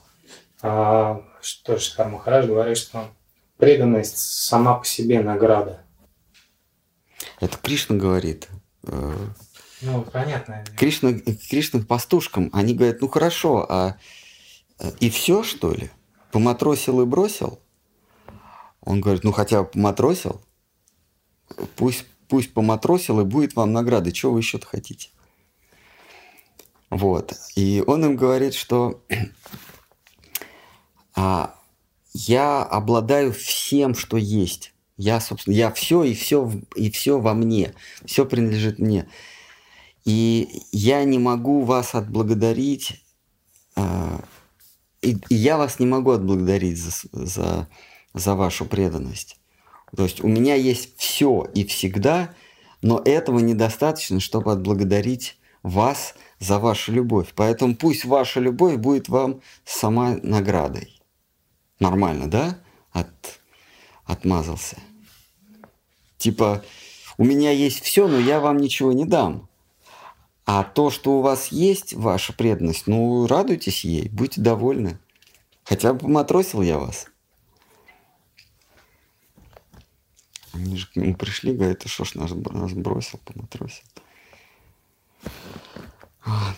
[0.62, 3.08] а, что Шикар Махарадж говорит, что
[3.56, 5.84] преданность сама по себе награда.
[7.40, 8.48] Это Кришна говорит.
[8.82, 9.14] Э,
[9.84, 10.64] ну, понятно.
[10.76, 13.96] Кришна, Кришна пастушкам, они говорят, ну хорошо, а
[15.00, 15.90] и все, что ли?
[16.32, 17.60] Поматросил и бросил?
[18.80, 20.42] Он говорит, ну хотя бы поматросил,
[21.76, 24.12] пусть, пусть поматросил и будет вам награды.
[24.12, 25.10] Чего вы еще-то хотите?
[26.90, 27.34] Вот.
[27.56, 29.02] И он им говорит, что
[31.14, 31.54] а,
[32.12, 34.74] я обладаю всем, что есть.
[34.96, 37.74] Я, собственно, я все и все, и все во мне.
[38.04, 39.08] Все принадлежит мне.
[40.04, 43.02] И я не могу вас отблагодарить,
[43.74, 44.22] а,
[45.00, 47.68] и, я вас не могу отблагодарить за, за,
[48.12, 49.38] за вашу преданность.
[49.96, 52.34] То есть у меня есть все и всегда,
[52.82, 57.32] но этого недостаточно, чтобы отблагодарить вас за вашу любовь.
[57.34, 61.00] Поэтому пусть ваша любовь будет вам сама наградой.
[61.80, 62.58] Нормально, да?
[62.92, 63.40] От,
[64.04, 64.76] отмазался.
[66.18, 66.62] Типа,
[67.16, 69.48] у меня есть все, но я вам ничего не дам.
[70.46, 74.98] А то, что у вас есть, ваша преданность, ну, радуйтесь ей, будьте довольны.
[75.64, 77.06] Хотя бы поматросил я вас.
[80.52, 83.84] Они же к нему пришли, говорят, ты что ж нас, нас бросил, поматросил.
[86.24, 86.56] Вот.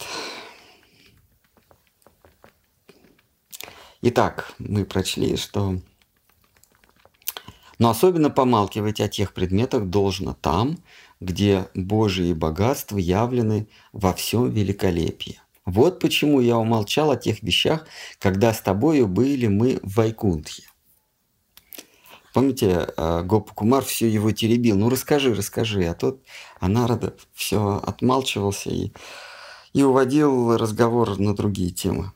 [4.03, 5.79] Итак, мы прочли, что...
[7.79, 10.79] Но особенно помалкивать о тех предметах должно там,
[11.21, 15.41] где Божьи богатства явлены во всем великолепии.
[15.65, 17.87] Вот почему я умолчал о тех вещах,
[18.19, 20.63] когда с тобою были мы в Вайкунтхе.
[22.33, 24.77] Помните, э, Гопа Кумар все его теребил.
[24.77, 25.85] Ну расскажи, расскажи.
[25.87, 26.23] А тот
[26.61, 28.93] Анарада все отмалчивался и,
[29.73, 32.13] и уводил разговор на другие темы.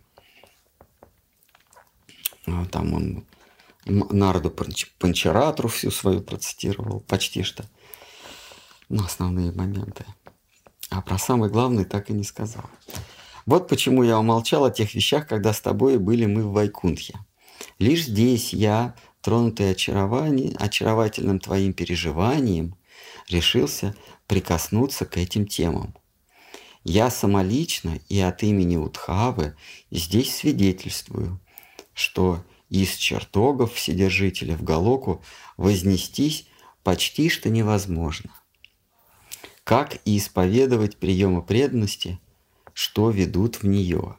[2.47, 3.25] А там он
[3.87, 4.51] Нарду
[4.99, 7.65] Панчаратру всю свою процитировал, почти что.
[8.91, 10.05] Ну, основные моменты.
[10.91, 12.65] А про самый главный так и не сказал.
[13.47, 17.15] Вот почему я умолчал о тех вещах, когда с тобой были мы в Вайкунтхе.
[17.79, 22.75] Лишь здесь я, тронутый очаровательным твоим переживанием,
[23.29, 23.95] решился
[24.27, 25.95] прикоснуться к этим темам.
[26.83, 29.55] Я самолично и от имени Утхавы
[29.93, 31.39] здесь свидетельствую,
[31.95, 35.23] что из чертогов Вседержителя в Галоку
[35.57, 36.49] вознестись
[36.83, 38.31] почти что невозможно.
[39.71, 42.19] Как и исповедовать приемы преданности,
[42.73, 44.17] что ведут в нее.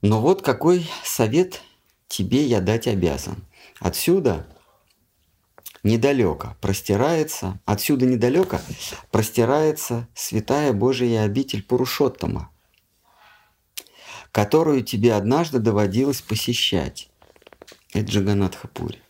[0.00, 1.60] Но вот какой совет
[2.06, 3.44] тебе я дать обязан.
[3.80, 4.46] Отсюда
[5.82, 8.60] недалеко простирается, отсюда недалеко
[9.10, 12.48] простирается святая Божия обитель Пурушоттама,
[14.30, 17.10] которую тебе однажды доводилось посещать.
[17.92, 19.03] Это Джаганатхапури.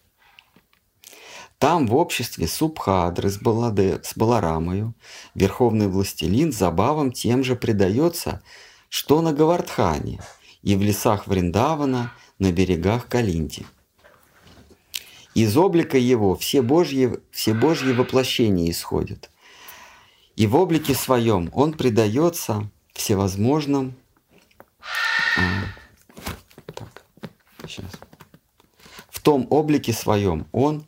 [1.64, 4.94] Там в обществе Субхадры с, Баладе, с Баларамою
[5.34, 8.42] верховный властелин забавам тем же предается,
[8.90, 10.20] что на Гавардхане
[10.60, 13.64] и в лесах Вриндавана на берегах Калинди.
[15.34, 19.30] Из облика его все божьи, все божьи воплощения исходят.
[20.36, 23.94] И в облике своем он предается всевозможным
[25.38, 25.64] а,
[26.74, 27.06] так,
[27.66, 27.92] сейчас.
[29.08, 30.84] В том облике своем он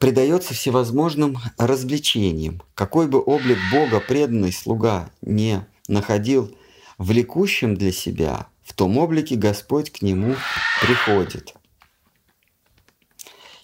[0.00, 2.62] предается всевозможным развлечениям.
[2.74, 6.56] Какой бы облик Бога преданный слуга не находил
[6.98, 10.36] влекущим для себя, в том облике Господь к нему
[10.80, 11.54] приходит.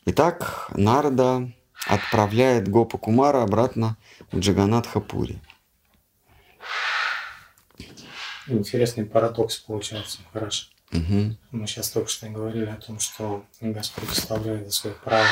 [0.05, 1.51] Итак, Нарда
[1.87, 3.97] отправляет Гопа Кумара обратно
[4.31, 5.41] в Джаганатхапури.
[8.47, 10.67] Интересный парадокс получается, хорошо.
[10.93, 11.37] Угу.
[11.51, 15.27] Мы сейчас только что говорили о том, что Господь оставляет за свое право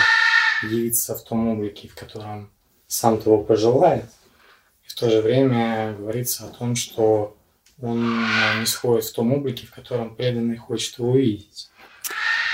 [0.70, 2.51] явиться в том облике, в котором
[2.86, 4.07] сам того пожелает.
[4.85, 7.36] И в то же время говорится о том, что
[7.81, 8.24] он
[8.61, 11.70] не сходит в том облике, в котором преданный хочет его увидеть.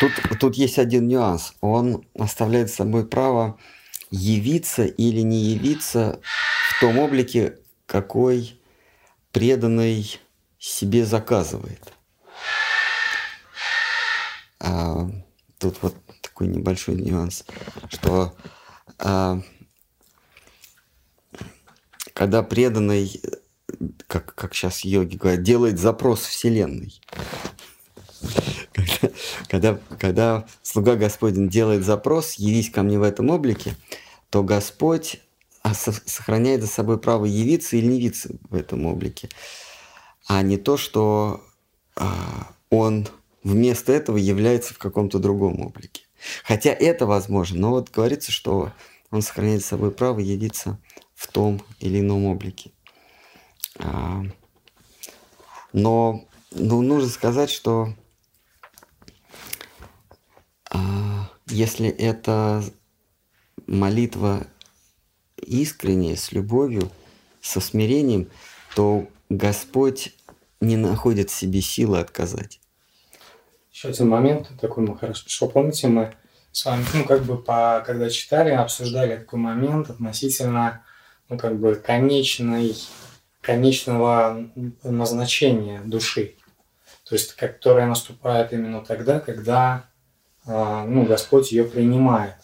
[0.00, 1.54] Тут, тут есть один нюанс.
[1.60, 3.58] Он оставляет собой право
[4.10, 6.20] явиться или не явиться
[6.70, 8.58] в том облике, какой
[9.30, 10.18] преданный
[10.58, 11.92] себе заказывает.
[14.58, 15.08] А,
[15.58, 15.94] тут вот
[16.40, 17.44] такой небольшой нюанс,
[17.90, 18.34] что
[18.98, 19.42] а,
[22.14, 23.20] когда преданный,
[24.06, 26.98] как, как сейчас йоги говорят, делает запрос Вселенной,
[28.72, 29.10] когда,
[29.48, 33.76] когда, когда слуга Господень делает запрос, явись ко мне в этом облике,
[34.30, 35.20] то Господь
[36.06, 39.28] сохраняет за собой право явиться или не явиться в этом облике
[40.26, 41.42] а не то, что
[41.96, 43.08] а, он
[43.42, 46.02] вместо этого является в каком-то другом облике.
[46.44, 48.72] Хотя это возможно, но вот говорится, что
[49.10, 50.78] он сохраняет с собой право явиться
[51.14, 52.72] в том или ином облике.
[53.76, 54.22] А,
[55.72, 57.94] но ну, нужно сказать, что
[60.70, 62.64] а, если это
[63.66, 64.46] молитва
[65.36, 66.90] искренняя, с любовью,
[67.40, 68.28] со смирением,
[68.74, 70.14] то Господь
[70.60, 72.59] не находит в себе силы отказать.
[73.72, 75.48] Еще один момент такой мы хорошо пришел.
[75.48, 76.12] Помните, мы
[76.52, 80.82] с вами, ну, как бы, по, когда читали, обсуждали такой момент относительно,
[81.28, 82.76] ну, как бы, конечной,
[83.40, 84.50] конечного
[84.82, 86.34] назначения души.
[87.04, 89.84] То есть, которая наступает именно тогда, когда,
[90.44, 92.36] а, ну, Господь ее принимает.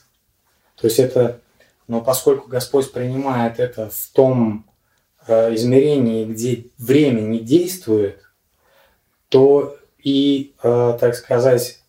[0.76, 1.40] То есть, это,
[1.88, 4.70] но поскольку Господь принимает это в том
[5.26, 8.22] а, измерении, где время не действует,
[9.28, 9.76] то
[10.06, 11.80] и, а, так сказать,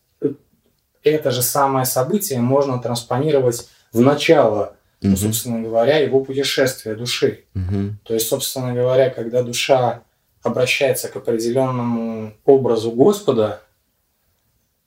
[1.03, 5.15] это же самое событие можно транспонировать в начало, угу.
[5.15, 7.43] собственно говоря, его путешествия души.
[7.53, 7.97] Угу.
[8.03, 10.01] То есть, собственно говоря, когда душа
[10.41, 13.61] обращается к определенному образу Господа,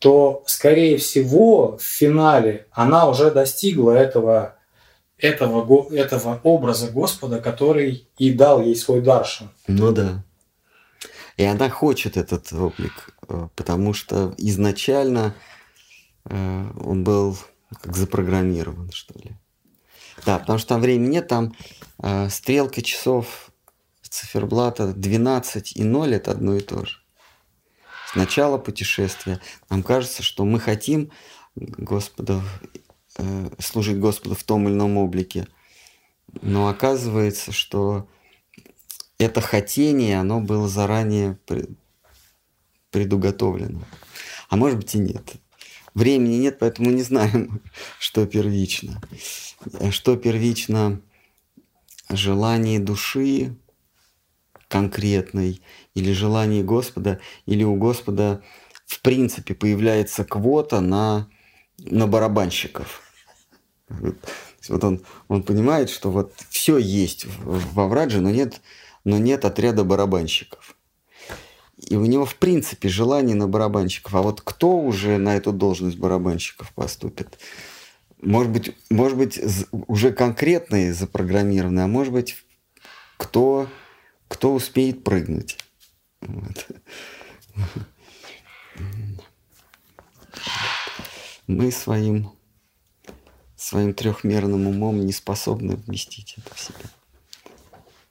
[0.00, 4.56] то, скорее всего, в финале она уже достигла этого,
[5.18, 9.50] этого, этого образа Господа, который и дал ей свой даршин.
[9.68, 10.24] Ну да.
[11.40, 13.19] И она хочет этот облик, э,
[13.56, 15.34] потому что изначально
[16.24, 17.36] Э, он был
[17.82, 19.36] как запрограммирован, что ли.
[20.26, 21.54] Да, потому что там времени нет, там
[22.02, 23.50] э, стрелка часов
[24.02, 26.96] циферблата 12 и 0 это одно и то же.
[28.12, 31.12] С путешествия нам кажется, что мы хотим
[31.54, 32.42] Господа,
[33.18, 35.46] э, служить Господу в том или ином облике,
[36.42, 38.08] но оказывается, что
[39.18, 41.38] это хотение, оно было заранее
[42.90, 43.82] предуготовлено.
[44.48, 45.34] А может быть и нет.
[45.94, 47.62] Времени нет, поэтому не знаем,
[47.98, 49.00] что первично.
[49.90, 51.00] Что первично
[52.08, 53.56] желание души
[54.68, 55.60] конкретной
[55.94, 58.42] или желание Господа, или у Господа
[58.86, 61.28] в принципе появляется квота на,
[61.78, 63.02] на барабанщиков.
[64.68, 68.60] Вот он, он понимает, что вот все есть во Врадже, но нет,
[69.04, 70.76] но нет отряда барабанщиков.
[71.88, 74.14] И у него, в принципе, желание на барабанщиков.
[74.14, 77.38] А вот кто уже на эту должность барабанщиков поступит?
[78.20, 79.40] Может быть, может быть
[79.72, 82.36] уже конкретные запрограммированные, а может быть,
[83.16, 83.66] кто,
[84.28, 85.56] кто успеет прыгнуть.
[86.20, 86.66] Вот.
[91.46, 92.30] Мы своим,
[93.56, 96.90] своим трехмерным умом не способны вместить это в себя.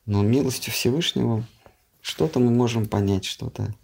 [0.08, 1.46] Но милостью Всевышнего–
[2.10, 3.76] что-то мы можем понять, что-то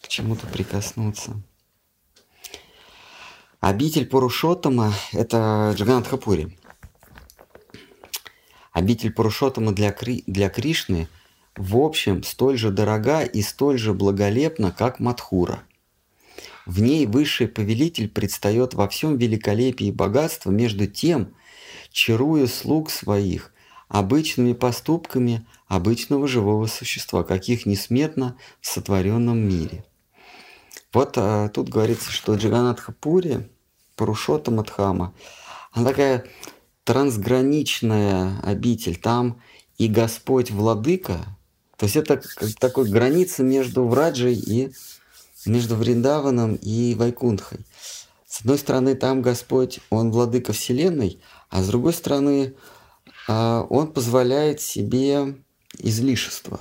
[0.00, 1.42] к чему-то прикоснуться.
[3.58, 6.56] Обитель Пурушотама– это Джаганатхапури.
[8.72, 11.08] Обитель Пурушотама для, Кри, для Кришны
[11.56, 15.64] в общем столь же дорога и столь же благолепна, как Мадхура.
[16.64, 21.34] В ней высший повелитель предстает во всем великолепии и богатстве между тем,
[21.90, 23.52] чаруя слуг своих
[23.88, 29.84] обычными поступками обычного живого существа, каких несметно в сотворенном мире.
[30.92, 33.48] Вот а, тут говорится, что Джаганатха Пури,
[33.94, 35.14] Парушота Мадхама,
[35.72, 36.24] она такая
[36.84, 38.96] трансграничная обитель.
[38.96, 39.42] Там
[39.76, 41.18] и Господь Владыка,
[41.76, 42.20] то есть это
[42.58, 44.72] такой граница между Враджей и
[45.44, 47.60] между Вриндаваном и Вайкунтхой.
[48.26, 51.20] С одной стороны, там Господь, Он Владыка Вселенной,
[51.50, 52.54] а с другой стороны,
[53.28, 55.36] а, он позволяет себе
[55.78, 56.60] излишество,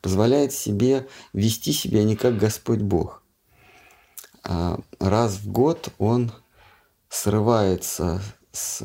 [0.00, 3.22] позволяет себе вести себя не как Господь Бог.
[4.42, 6.32] А раз в год он
[7.08, 8.22] срывается
[8.52, 8.82] с,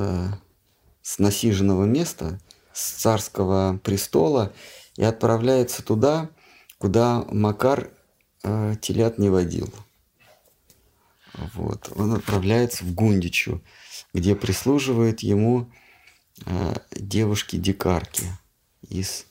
[1.01, 2.39] с насиженного места,
[2.73, 4.51] с царского престола
[4.97, 6.29] и отправляется туда,
[6.77, 7.91] куда Макар
[8.43, 9.73] э, телят не водил.
[11.53, 11.91] Вот.
[11.95, 13.61] Он отправляется в Гундичу,
[14.13, 15.69] где прислуживает ему
[16.45, 18.25] Э, девушки-дикарки
[18.89, 19.25] из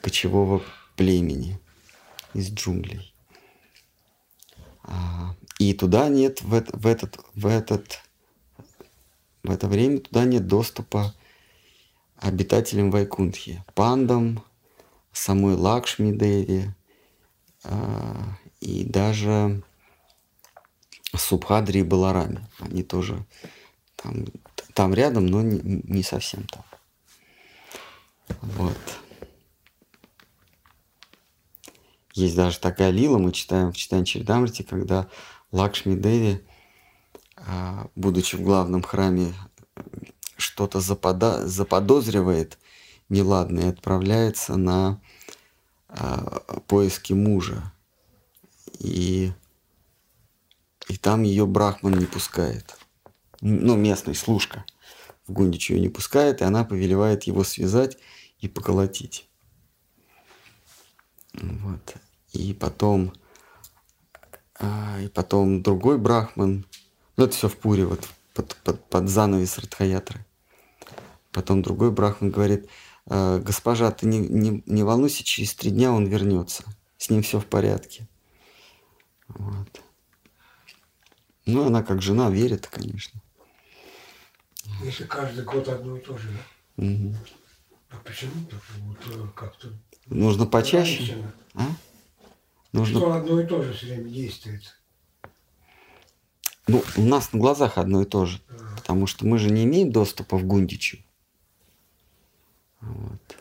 [0.00, 0.62] кочевого
[0.96, 1.58] племени,
[2.34, 3.14] из джунглей.
[4.82, 8.00] А, и туда нет в, в, этот, в, этот,
[9.42, 11.14] в это время туда нет доступа
[12.16, 14.44] обитателям Вайкунтхи, пандам,
[15.12, 16.70] самой Лакшми Деви
[17.64, 19.62] а, и даже
[21.16, 22.46] Субхадри и Баларами.
[22.58, 23.24] Они тоже
[23.96, 24.26] там
[24.74, 26.64] там рядом, но не, не совсем там.
[28.28, 28.78] Вот.
[32.14, 35.08] Есть даже такая лила, мы читаем в читании Чирдамрити, когда
[35.50, 36.44] Лакшми Деви,
[37.36, 39.34] а, будучи в главном храме,
[40.36, 41.46] что-то запода...
[41.46, 42.58] заподозривает
[43.08, 45.00] неладное и отправляется на
[45.88, 47.72] а, поиски мужа.
[48.78, 49.32] И,
[50.88, 52.76] и там ее Брахман не пускает.
[53.40, 54.64] ну, местный служка
[55.26, 57.98] в Гундичу ее не пускает, и она повелевает его связать
[58.38, 59.28] и поколотить.
[61.34, 61.96] Вот.
[62.32, 63.12] И потом,
[64.58, 66.66] а, и потом другой брахман,
[67.16, 70.24] ну это все в Пуре, вот под, под, под занавес Радхаятры.
[71.32, 72.68] Потом другой брахман говорит,
[73.06, 76.64] «А, госпожа, ты не, не, не волнуйся, через три дня он вернется,
[76.98, 78.06] с ним все в порядке.
[79.28, 79.80] Вот.
[81.46, 83.20] Ну, она как жена верит, конечно.
[84.82, 86.84] Если каждый год одно и то же, да?
[86.84, 87.14] Угу.
[87.90, 89.68] А почему так вот э, как-то?
[90.06, 90.94] Нужно почаще.
[90.94, 91.32] ограничено?
[91.54, 91.66] А?
[92.72, 92.98] Нужно...
[92.98, 94.62] Что одно и то же все время действует.
[96.66, 98.40] Ну, у нас на глазах одно и то же.
[98.48, 98.76] Ага.
[98.76, 100.98] Потому что мы же не имеем доступа в Гундичу.
[102.80, 103.38] Вот.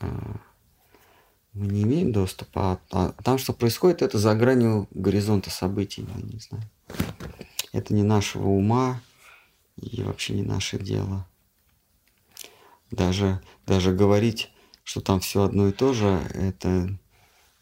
[0.00, 0.36] А,
[1.52, 2.80] Мы не имеем доступа.
[2.90, 6.06] А, а там, что происходит, это за гранью горизонта событий.
[6.16, 6.64] Я не знаю.
[7.72, 9.00] Это не нашего ума
[9.80, 11.26] и вообще не наше дело.
[12.90, 14.50] Даже, даже говорить,
[14.82, 16.88] что там все одно и то же, это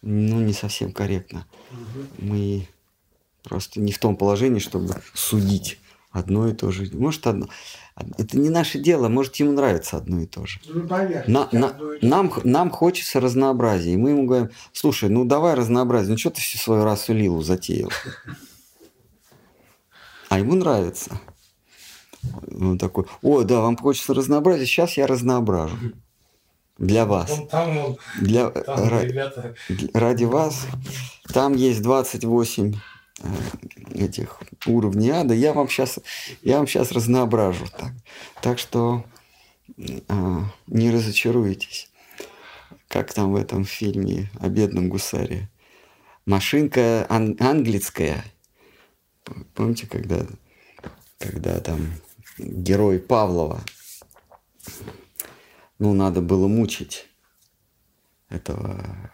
[0.02, 1.46] ну, не совсем корректно.
[1.70, 2.08] Мгм.
[2.18, 2.68] Мы
[3.42, 5.78] просто не в том положении, чтобы судить
[6.10, 6.88] одно и то же.
[6.94, 7.48] Может, одно...
[8.16, 10.60] Это не наше дело, может, ему нравится одно и то же.
[10.66, 10.86] Ну,
[11.26, 12.40] На- на- то нам, же.
[12.44, 13.92] нам хочется разнообразия.
[13.92, 17.42] И мы ему говорим, слушай, ну давай разнообразие, ну что ты всю свою расу Лилу
[17.42, 17.90] затеял?
[20.28, 21.20] А ему нравится.
[22.60, 25.76] Он такой, о, да, вам хочется разнообразия, сейчас я разноображу.
[26.78, 27.30] Для вас.
[27.30, 29.54] Вон там, вон, Для, там ра- ребята.
[29.94, 30.66] ради вас.
[31.32, 32.74] Там есть 28
[33.20, 33.28] э,
[33.94, 35.34] этих уровней ада.
[35.34, 35.98] Я вам сейчас,
[36.42, 37.64] я вам сейчас разноображу.
[37.76, 37.92] Так,
[38.42, 39.04] так что
[39.76, 41.90] э, не разочаруйтесь.
[42.86, 45.48] Как там в этом фильме о бедном гусаре.
[46.26, 48.24] Машинка ан- английская.
[49.54, 50.24] Помните, когда,
[51.18, 51.88] когда там
[52.38, 53.60] герой Павлова,
[55.78, 57.06] ну, надо было мучить
[58.28, 59.10] этого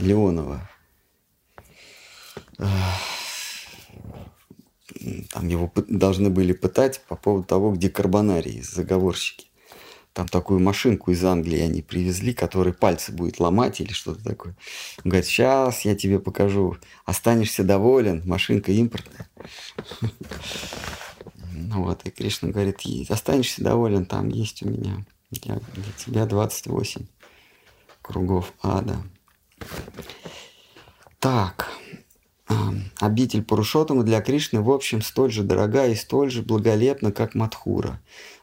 [0.00, 0.68] Леонова.
[5.30, 9.46] Там его должны были пытать по поводу того, где карбонарий, заговорщики.
[10.12, 14.54] Там такую машинку из Англии они привезли, которой пальцы будет ломать или что-то такое.
[15.02, 16.76] Он говорит, сейчас я тебе покажу.
[17.06, 19.26] Останешься доволен, машинка импортная.
[21.52, 26.26] Ну вот, и Кришна говорит, «Е- останешься доволен, там есть у меня для, для тебя
[26.26, 27.06] 28
[28.02, 28.98] кругов ада.
[31.18, 31.70] Так,
[32.98, 38.00] обитель Парушотама для Кришны в общем столь же дорога и столь же благолепна, как Мадхура.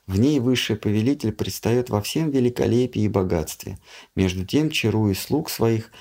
[0.07, 3.77] В ней высший повелитель предстает во всем великолепии и богатстве,
[4.15, 5.91] между тем чаруя слуг своих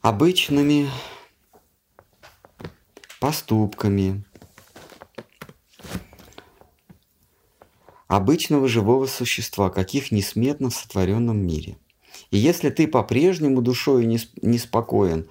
[0.00, 0.88] обычными
[3.20, 4.24] поступками,
[8.08, 11.76] обычного живого существа, каких несметно в сотворенном мире.
[12.30, 15.28] И если ты по-прежнему душою нес- неспокоен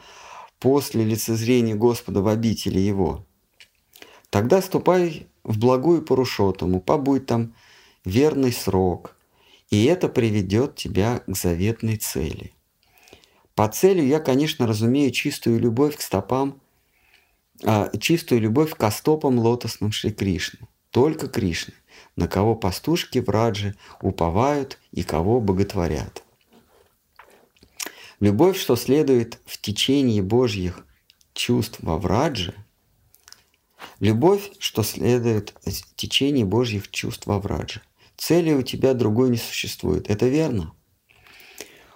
[0.60, 3.26] после лицезрения Господа в обители Его,
[4.30, 7.54] тогда ступай в благую Парушотому, побудь там
[8.04, 9.16] верный срок,
[9.70, 12.54] и это приведет тебя к заветной цели.
[13.56, 16.62] По целью я, конечно, разумею чистую любовь к стопам,
[17.64, 21.74] а, чистую любовь к стопам лотосным Шри Кришны, только Кришны,
[22.16, 26.24] на кого пастушки в Радже уповают и кого боготворят.
[28.22, 30.86] Любовь, что следует в течение Божьих
[31.34, 32.54] чувств во Врадже,
[34.00, 37.82] любовь, что следует в течение Божьих чувств во Врадже.
[38.16, 40.10] Цели у тебя другой не существует.
[40.10, 40.72] Это верно?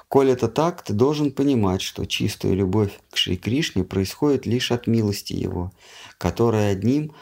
[0.09, 4.87] Коль это так, ты должен понимать, что чистая любовь к Шри Кришне происходит лишь от
[4.87, 5.71] милости Его,
[6.17, 7.13] которая одним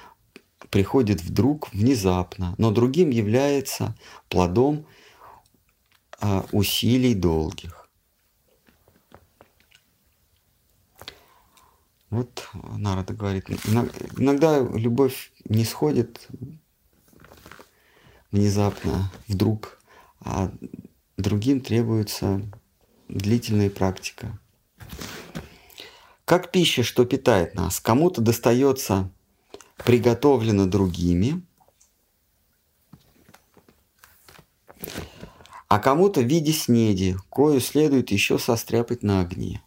[0.69, 3.95] приходит вдруг, внезапно, но другим является
[4.29, 4.85] плодом
[6.19, 7.89] а, усилий долгих.
[12.09, 16.27] Вот Нарада говорит, «Ино- иногда любовь не сходит
[18.31, 19.79] внезапно, вдруг,
[20.21, 20.51] а
[21.17, 22.41] другим требуется
[23.09, 24.39] длительная практика.
[26.25, 29.11] Как пища, что питает нас, кому-то достается
[29.77, 31.41] приготовлено другими,
[35.67, 39.61] а кому-то в виде снеди, кою следует еще состряпать на огне.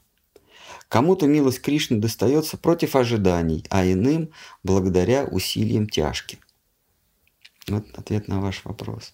[0.89, 4.31] Кому-то милость Кришны достается против ожиданий, а иным
[4.65, 6.41] благодаря усилиям тяжким.
[7.69, 9.12] Вот ответ на ваш вопрос.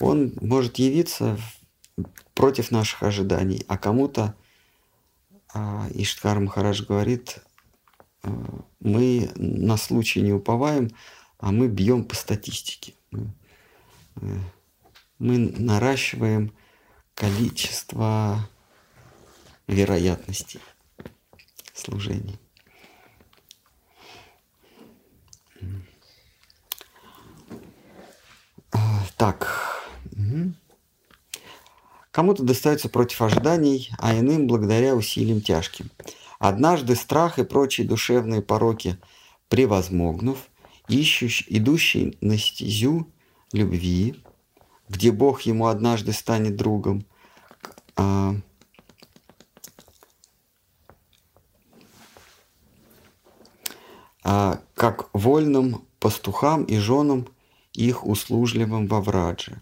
[0.00, 1.38] Он может явиться
[2.34, 4.34] против наших ожиданий, а кому-то,
[5.52, 7.38] а, Иштхар Махарадж говорит,
[8.80, 10.90] мы на случай не уповаем,
[11.38, 12.94] а мы бьем по статистике.
[13.10, 13.32] Мы,
[14.16, 14.38] э,
[15.18, 16.52] мы наращиваем
[17.14, 18.48] количество
[19.66, 20.60] вероятностей
[21.74, 22.38] служений.
[29.16, 29.82] Так.
[32.12, 35.90] Кому-то достается против ожиданий, а иным благодаря усилиям тяжким.
[36.38, 38.98] Однажды страх и прочие душевные пороки
[39.48, 40.38] превозмогнув,
[40.88, 43.08] ищущий, идущий на стезю
[43.52, 44.22] любви,
[44.88, 47.04] где Бог ему однажды станет другом,
[47.96, 48.36] а,
[54.22, 57.28] а, как вольным пастухам и женам
[57.72, 59.60] их услужливым во врадже.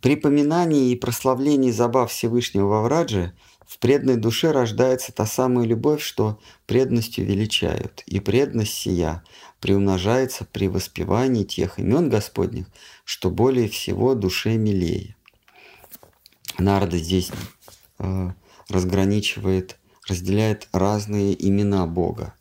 [0.00, 3.34] При поминании и прославлении забав Всевышнего во Врадже
[3.66, 9.22] в преданной душе рождается та самая любовь, что преданностью величают, и преданность сия
[9.60, 12.66] приумножается при воспевании тех имен Господних,
[13.04, 15.16] что более всего душе милее.
[16.58, 17.30] Нарда здесь
[17.98, 18.30] э,
[18.68, 19.78] разграничивает,
[20.08, 22.34] разделяет разные имена Бога,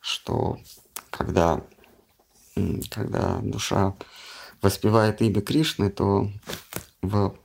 [0.00, 0.58] что
[1.10, 1.62] когда,
[2.90, 3.94] когда душа
[4.62, 6.30] воспевает имя Кришны, то
[7.02, 7.36] в,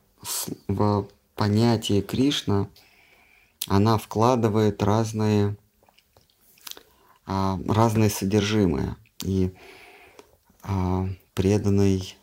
[0.68, 2.70] в понятие Кришна
[3.68, 5.56] она вкладывает разные,
[7.26, 8.98] а, разные содержимое.
[9.24, 9.52] И
[10.64, 12.16] а, преданный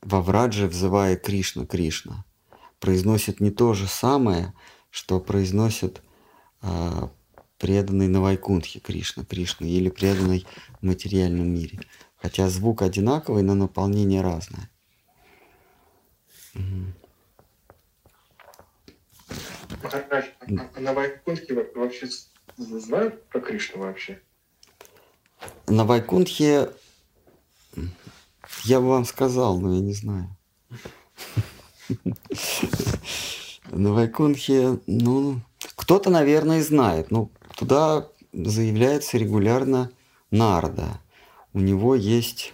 [0.00, 2.24] во Врадже, взывая Кришна, Кришна,
[2.78, 4.54] произносит не то же самое,
[4.90, 6.02] что произносит
[6.62, 7.10] а,
[7.58, 10.46] преданный на Вайкунтхе Кришна, Кришна или преданный
[10.80, 11.80] в материальном мире.
[12.16, 14.70] Хотя звук одинаковый, но наполнение разное.
[19.82, 22.08] А на Вайкунтхе вообще
[22.56, 24.20] знают про Кришну вообще?
[25.66, 26.70] На Вайкунтхе
[28.64, 30.28] я бы вам сказал, но я не знаю.
[33.70, 35.40] На Вайкунтхе, ну,
[35.76, 37.10] кто-то, наверное, знает.
[37.10, 39.90] Ну, туда заявляется регулярно
[40.30, 41.00] Нарда
[41.56, 42.52] у него есть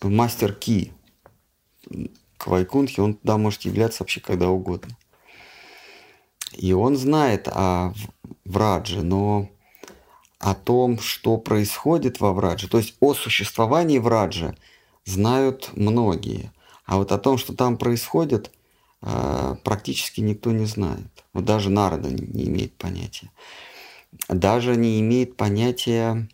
[0.00, 0.94] мастер ки
[2.38, 4.96] к Вайкунхе, он туда может являться вообще когда угодно.
[6.52, 7.92] И он знает о
[8.46, 9.50] Врадже, но
[10.38, 14.56] о том, что происходит во Врадже, то есть о существовании Враджа
[15.04, 16.50] знают многие.
[16.86, 18.50] А вот о том, что там происходит,
[19.02, 21.24] э, практически никто не знает.
[21.34, 23.30] Вот даже Нарада не имеет понятия.
[24.28, 26.26] Даже не имеет понятия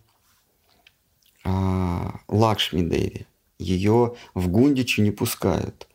[1.44, 3.26] а, Лакшми Деви.
[3.58, 5.88] Ее в Гундичу не пускают.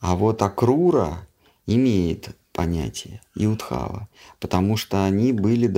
[0.00, 1.26] А вот Акрура
[1.66, 4.08] имеет понятие и Удхава,
[4.40, 5.72] потому что они были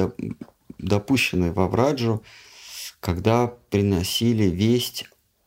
[0.79, 2.23] допущены во Враджу,
[3.01, 5.07] когда приносили весть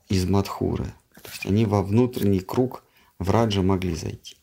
[0.10, 0.86] из Мадхуры.
[1.16, 2.84] То есть они во внутренний круг
[3.20, 4.38] Враджа могли зайти.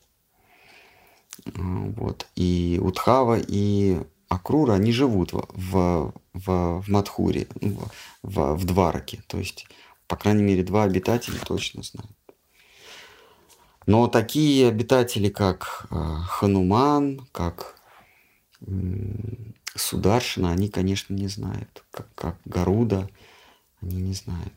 [1.45, 2.27] А, вот.
[2.35, 4.01] И Удхава, и
[4.35, 7.79] Акрура, они живут в, в, в, в Мадхуре, ну,
[8.23, 9.21] в, в Двараке.
[9.27, 9.67] То есть,
[10.07, 12.11] по крайней мере, два обитателя точно знают.
[13.85, 15.95] Но такие обитатели, как э,
[16.27, 17.79] Хануман, как
[19.75, 21.83] Сударшина, они, конечно, не знают.
[21.91, 23.09] Как, как Гаруда,
[23.81, 24.53] они не знают.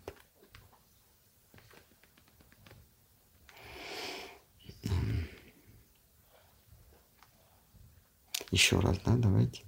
[8.51, 9.68] Еще раз, да, давайте.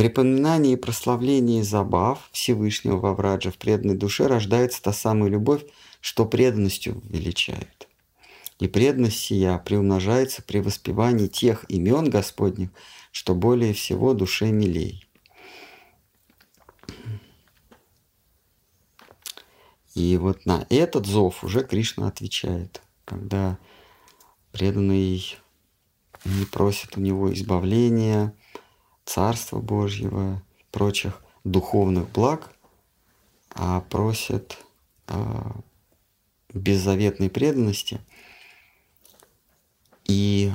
[0.00, 5.62] При поминании и прославлении забав Всевышнего во Враджа в преданной душе рождается та самая любовь,
[6.00, 7.86] что преданностью величает.
[8.60, 12.70] И преданность сия приумножается при воспевании тех имен Господних,
[13.12, 15.06] что более всего душе милей.
[19.94, 23.58] И вот на этот зов уже Кришна отвечает, когда
[24.50, 25.36] преданный
[26.24, 28.34] не просит у него избавления,
[29.12, 32.52] Царства Божьего, прочих духовных благ,
[33.52, 34.56] а просит
[35.08, 35.56] а,
[36.54, 38.00] беззаветной преданности.
[40.04, 40.52] И,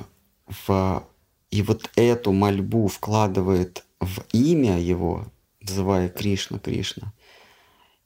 [0.48, 1.06] в,
[1.52, 5.26] и вот эту мольбу вкладывает в имя его,
[5.60, 7.11] называя Кришна, Кришна,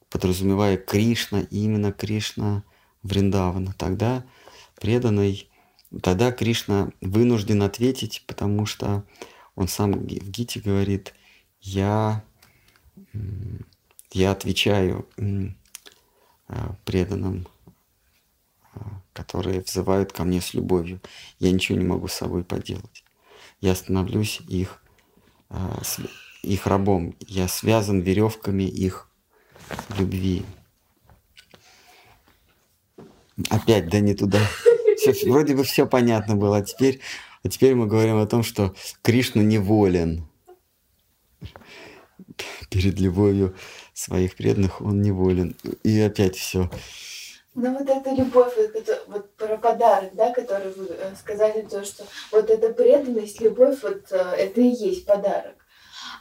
[0.10, 2.64] подразумевая Кришна, именно Кришна
[3.04, 4.26] Вриндавана, тогда
[4.82, 5.48] преданный
[6.02, 9.04] тогда Кришна вынужден ответить, потому что
[9.60, 11.14] он сам в Гите говорит,
[11.60, 12.24] я,
[14.10, 15.06] я отвечаю
[16.48, 17.46] а, преданным
[18.74, 21.02] а, которые взывают ко мне с любовью.
[21.40, 23.04] Я ничего не могу с собой поделать.
[23.60, 24.82] Я становлюсь их,
[25.50, 25.82] а,
[26.42, 27.18] их рабом.
[27.20, 29.10] Я связан веревками их
[29.98, 30.46] любви.
[33.50, 34.40] Опять, да не туда.
[34.96, 36.58] Все, вроде бы все понятно было.
[36.58, 37.02] А теперь,
[37.44, 40.28] а теперь мы говорим о том, что Кришна неволен.
[42.70, 43.56] Перед любовью
[43.94, 45.56] своих преданных он неволен.
[45.84, 46.70] И опять все.
[47.56, 52.06] Ну вот эта любовь, вот, вот про подарок, да, который вы э, сказали, то, что
[52.32, 55.56] вот эта преданность, любовь, вот э, это и есть подарок.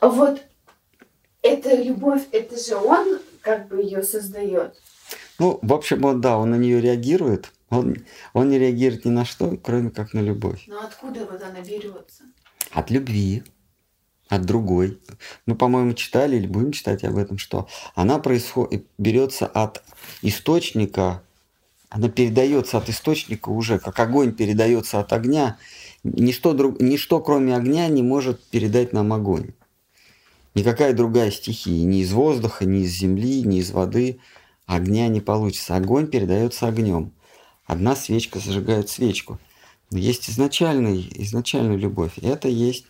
[0.00, 0.40] А вот
[1.42, 4.74] эта любовь, это же он как бы ее создает.
[5.38, 7.52] Ну, в общем, вот да, он на нее реагирует.
[7.70, 7.96] Он,
[8.32, 10.64] он не реагирует ни на что, кроме как на любовь.
[10.66, 12.24] Но откуда вот она берется?
[12.70, 13.42] От любви,
[14.28, 14.98] от другой.
[15.46, 19.82] Мы, по-моему, читали или будем читать об этом, что она происходит, берется от
[20.22, 21.22] источника,
[21.90, 25.58] она передается от источника уже, как огонь передается от огня.
[26.04, 29.52] Ничто, друг, ничто кроме огня не может передать нам огонь.
[30.54, 34.20] Никакая другая стихия, ни из воздуха, ни из земли, ни из воды–
[34.68, 35.74] огня не получится.
[35.74, 37.12] Огонь передается огнем.
[37.68, 39.38] Одна свечка зажигает свечку.
[39.90, 42.18] Но есть изначальный, изначальная любовь.
[42.18, 42.86] Это есть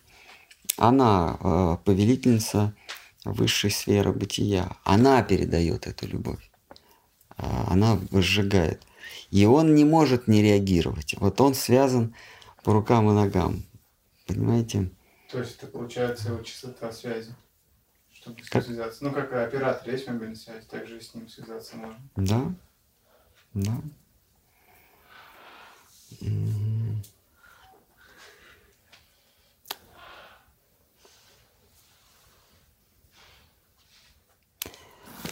[0.76, 2.74] она, э, повелительница
[3.24, 4.76] высшей сферы бытия.
[4.84, 6.50] Она передает эту любовь.
[7.36, 8.82] Э, она выжигает.
[9.30, 11.14] И он не может не реагировать.
[11.18, 12.14] Вот он связан
[12.62, 13.64] по рукам и ногам.
[14.26, 14.90] Понимаете?
[15.30, 17.34] То есть это получается его частота связи
[18.12, 18.64] чтобы как?
[18.64, 19.04] связаться.
[19.04, 22.00] Ну, как оператор есть мобильной связи, также с ним связаться можно.
[22.16, 22.52] Да,
[23.54, 23.80] да.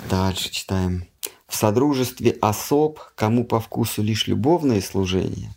[0.08, 1.08] Дальше читаем.
[1.48, 5.52] В содружестве особ, кому по вкусу лишь любовное служение,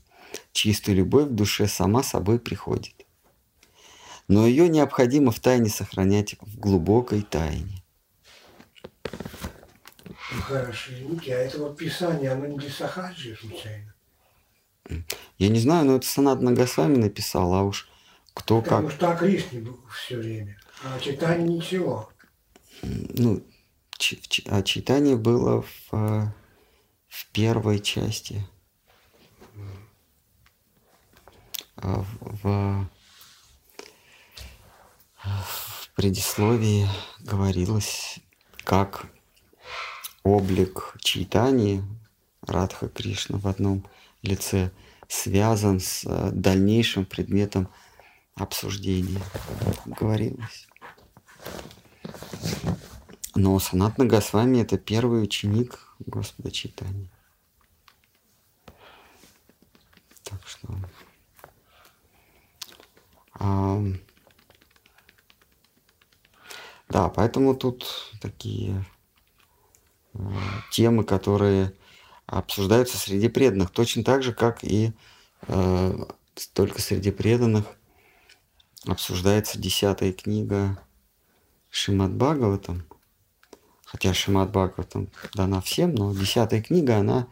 [0.51, 3.05] чистая любовь в душе сама собой приходит
[4.29, 7.83] но ее необходимо в тайне сохранять в глубокой тайне.
[10.43, 13.93] Хорошо, извините, а это вот Писание, оно не для случайно?
[15.37, 17.87] Я не знаю, но это Санат Нагасвами написал, а уж
[18.33, 18.91] кто Потому как...
[18.91, 22.09] что так Кришне все время, а читание ничего.
[22.81, 23.43] Ну,
[24.45, 26.31] а читание было в, э,
[27.07, 28.45] в первой части.
[31.75, 32.89] А в, в
[35.23, 36.87] в предисловии
[37.19, 38.19] говорилось,
[38.63, 39.05] как
[40.23, 41.83] облик Чайтани,
[42.41, 43.85] Радха Кришна в одном
[44.21, 44.71] лице,
[45.07, 47.69] связан с э, дальнейшим предметом
[48.35, 49.21] обсуждения.
[49.85, 50.67] Говорилось.
[53.35, 57.09] Но Санатна Госвами– это первый ученик Господа Читания.
[60.23, 60.67] Так что...
[63.41, 63.81] А,
[66.89, 68.85] да, поэтому тут такие
[70.13, 70.19] э,
[70.71, 71.73] темы, которые
[72.29, 74.93] обсуждаются среди преданных, точно так же, как и
[75.47, 76.05] э,
[76.53, 77.65] только среди преданных
[78.85, 80.79] обсуждается десятая книга
[81.69, 82.85] Шимат Бхагаватам.
[83.83, 87.27] Хотя Шимат Бхагаватам дана всем, но десятая книга, она,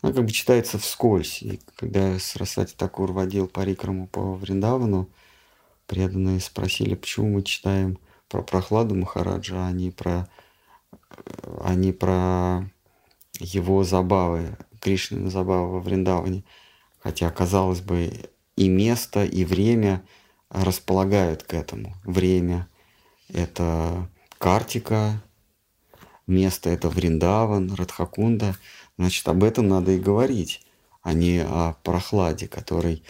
[0.00, 1.42] она как бы читается вскользь.
[1.42, 5.10] И когда Сарасвати Такур водил Парикраму по Вриндавану,
[5.86, 7.98] преданные спросили, почему мы читаем
[8.28, 10.28] про прохладу Махараджа, а не про,
[11.60, 12.70] а не про
[13.40, 16.44] его забавы, Кришны забавы во Вриндаване.
[16.98, 20.02] Хотя, казалось бы, и место, и время
[20.50, 21.94] располагают к этому.
[22.04, 22.68] Время—
[23.28, 24.08] это
[24.38, 25.22] Картика,
[26.26, 28.56] место— это Вриндаван, Радхакунда.
[28.98, 30.64] Значит, об этом надо и говорить,
[31.02, 33.02] а не о прохладе, который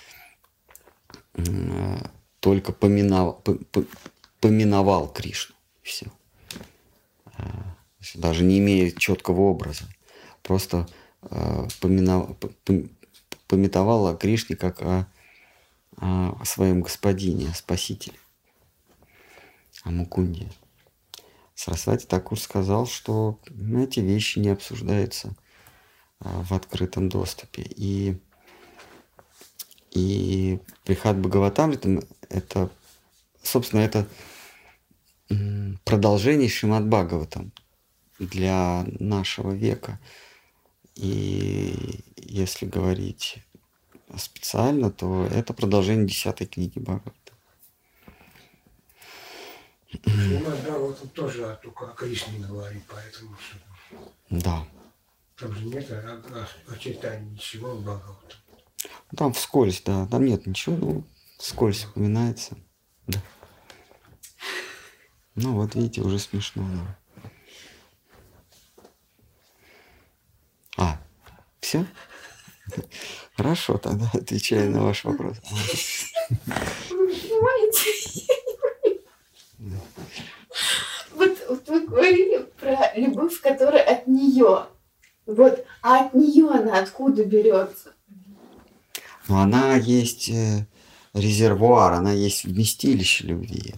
[2.41, 3.43] только поминал,
[4.41, 5.55] поминовал Кришну.
[5.83, 6.07] Все.
[7.37, 7.77] А,
[8.15, 9.85] даже не имея четкого образа.
[10.43, 10.87] Просто
[11.81, 12.37] поминов...
[13.47, 15.07] пометовал о Кришне как о,
[15.97, 18.19] о своем господине, спасителе,
[19.85, 20.51] о Мукунде.
[21.61, 25.37] Сарасвати Такур сказал, что ну, эти вещи не обсуждаются
[26.19, 27.67] а, в открытом доступе.
[27.77, 28.17] И,
[29.91, 32.01] и Прихат Бхагаватам
[32.31, 32.71] это,
[33.43, 34.09] собственно, это
[35.85, 37.53] продолжение Шимат Бхагаватам
[38.19, 40.01] для нашего века.
[41.01, 43.39] И если говорить
[44.19, 47.33] специально, то это продолжение десятой книги Бхагавата.
[50.05, 53.35] Шимат Бхагаватам тоже только о Кришне говорит, поэтому...
[54.29, 54.67] Да.
[55.39, 55.91] Там же нет
[56.69, 58.39] очертаний ничего в Бхагаватам.
[59.17, 61.05] Там вскользь, да, там нет ничего, ну,
[61.39, 62.59] вскользь упоминается.
[63.07, 63.23] Да.
[65.35, 66.69] Ну вот видите, уже смешно.
[66.75, 67.00] Да.
[70.77, 70.99] А,
[71.61, 71.87] все?
[73.37, 75.37] Хорошо, тогда отвечаю на ваш вопрос.
[76.91, 78.27] Вы понимаете?
[81.13, 84.67] Вот, вот вы говорили про любовь, которая от нее.
[85.27, 87.93] Вот, а от нее она откуда берется?
[89.29, 90.67] Ну, она есть э,
[91.15, 93.75] резервуар, она есть вместилище любви.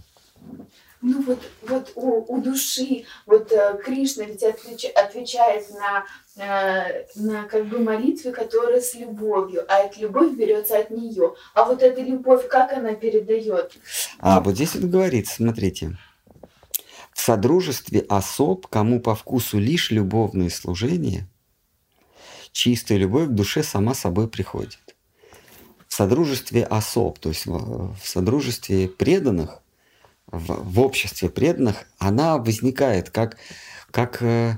[1.02, 6.04] Ну вот, вот у, у души, вот э, Кришна ведь отвеч, отвечает на,
[6.36, 11.34] э, на как бы молитвы, которые с любовью, а эта любовь берется от нее.
[11.54, 13.76] А вот эта любовь, как она передает?
[14.20, 15.98] А вот здесь вот говорится, смотрите,
[17.12, 21.26] в содружестве особ, кому по вкусу лишь любовные служения,
[22.52, 24.78] чистая любовь к душе сама собой приходит.
[25.88, 29.61] В содружестве особ, то есть в, в содружестве преданных,
[30.32, 33.36] в, в обществе преданных, она возникает как,
[33.90, 34.56] как э,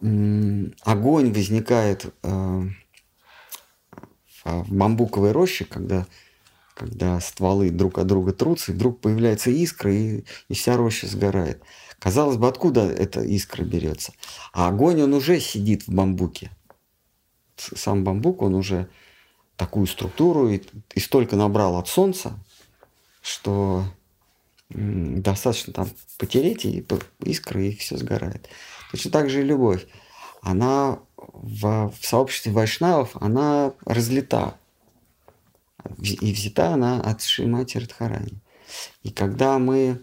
[0.00, 2.62] э, огонь возникает э,
[4.44, 6.06] в бамбуковой роще, когда,
[6.74, 11.62] когда стволы друг от друга трутся, и вдруг появляется искра, и, и вся роща сгорает.
[11.98, 14.12] Казалось бы, откуда эта искра берется?
[14.52, 16.50] А огонь, он уже сидит в бамбуке.
[17.56, 18.88] Сам бамбук, он уже
[19.56, 20.62] такую структуру и,
[20.94, 22.38] и столько набрал от солнца,
[23.22, 23.84] что
[24.70, 25.88] достаточно там
[26.18, 26.84] потереть, и
[27.24, 28.48] искры, и все сгорает.
[28.90, 29.86] Точно так же и любовь.
[30.42, 34.58] Она в, в сообществе вайшнавов, она разлита.
[36.00, 38.40] И взята она от Шримати Радхарани.
[39.02, 40.02] И когда мы,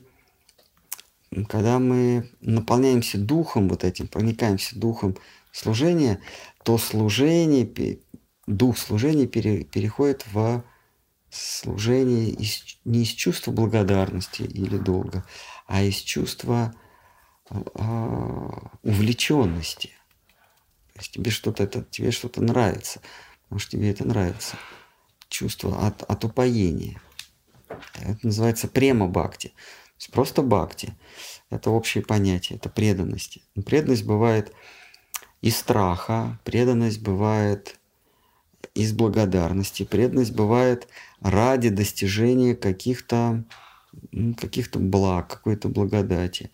[1.49, 5.17] когда мы наполняемся духом вот этим, проникаемся духом
[5.51, 6.19] служения,
[6.63, 7.99] то служение,
[8.47, 10.63] дух служения пере, переходит в
[11.33, 15.25] служение из, не из чувства благодарности или долга,
[15.65, 16.73] а из чувства
[17.49, 17.55] э,
[18.83, 19.89] увлеченности.
[20.93, 23.01] То есть тебе что-то это, тебе что-то нравится,
[23.43, 24.57] потому что тебе это нравится.
[25.27, 27.01] Чувство от, от упоения.
[27.95, 29.47] Это называется према бхакти.
[29.47, 29.53] То
[29.97, 30.95] есть просто бхакти.
[31.49, 33.39] Это общее понятие, это преданность.
[33.55, 34.53] Но преданность бывает
[35.41, 37.79] из страха, преданность бывает
[38.73, 39.83] из благодарности.
[39.83, 40.87] Преданность бывает
[41.21, 43.43] ради достижения каких-то
[44.37, 46.49] каких-то благ, какой-то благодати.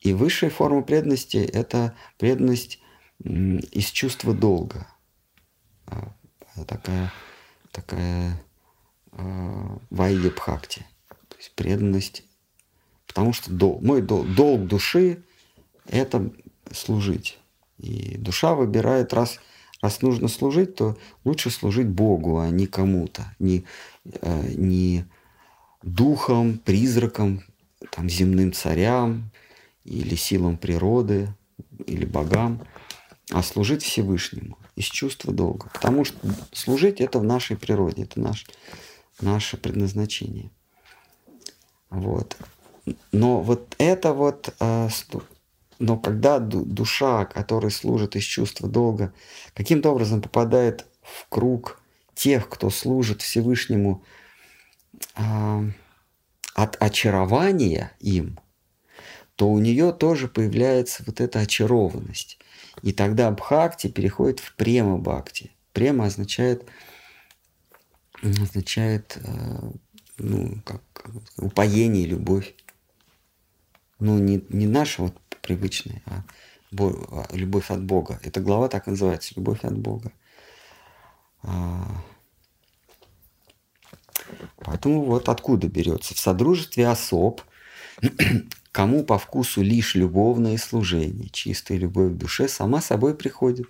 [0.00, 2.80] И высшая форма преданности– это преданность
[3.22, 4.86] из чувства долга.
[5.86, 6.14] А,
[6.66, 7.12] такая,
[7.70, 8.42] такая
[9.12, 10.86] э, вайя бхакти.
[11.28, 12.24] То есть преданность.
[13.06, 15.22] Потому что дол, мой дол, долг души–
[15.86, 16.32] это
[16.72, 17.38] служить.
[17.76, 19.38] И душа выбирает, раз
[19.82, 23.64] Раз нужно служить, то лучше служить Богу, а не кому-то, не,
[24.04, 25.04] э, не
[25.82, 27.42] духом, призраком,
[27.90, 29.30] там, земным царям
[29.84, 31.34] или силам природы,
[31.86, 32.66] или богам,
[33.30, 35.70] а служить Всевышнему из чувства долга.
[35.72, 36.18] Потому что
[36.52, 38.46] служить это в нашей природе, это наш,
[39.20, 40.50] наше предназначение.
[41.88, 42.36] Вот.
[43.12, 44.88] Но вот это вот э,
[45.80, 49.14] но когда душа, которая служит из чувства долга,
[49.54, 51.80] каким-то образом попадает в круг
[52.14, 54.04] тех, кто служит Всевышнему
[55.16, 55.70] э,
[56.54, 58.38] от очарования им,
[59.36, 62.38] то у нее тоже появляется вот эта очарованность.
[62.82, 65.50] И тогда бхакти переходит в према бхакти.
[65.72, 66.68] Према означает,
[68.22, 69.70] означает э,
[70.18, 70.82] ну, как,
[71.38, 72.54] упоение, любовь.
[73.98, 76.24] Ну, не, не наша вот привычной, а,
[76.72, 78.20] а любовь от Бога.
[78.22, 80.12] Эта глава так называется, любовь от Бога.
[81.42, 82.02] А,
[84.58, 86.14] поэтому вот откуда берется.
[86.14, 87.42] В содружестве особ,
[88.72, 93.68] кому по вкусу лишь любовное служение, чистая любовь к душе сама собой приходит,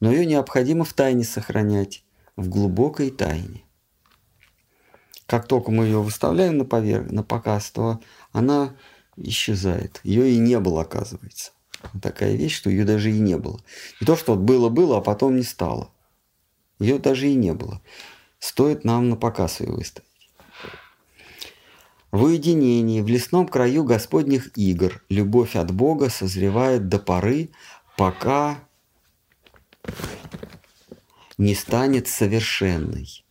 [0.00, 2.04] но ее необходимо в тайне сохранять,
[2.36, 3.62] в глубокой тайне.
[5.26, 8.00] Как только мы ее выставляем на, поверх, на показ, то
[8.32, 8.76] она
[9.16, 10.00] исчезает.
[10.04, 11.52] Ее и не было, оказывается.
[12.02, 13.60] Такая вещь, что ее даже и не было.
[14.00, 15.90] Не то, что было-было, а потом не стало.
[16.78, 17.80] Ее даже и не было.
[18.38, 20.06] Стоит нам на показ ее выставить.
[22.10, 27.50] В уединении, в лесном краю Господних игр, любовь от Бога созревает до поры,
[27.96, 28.58] пока
[31.36, 33.24] не станет совершенной.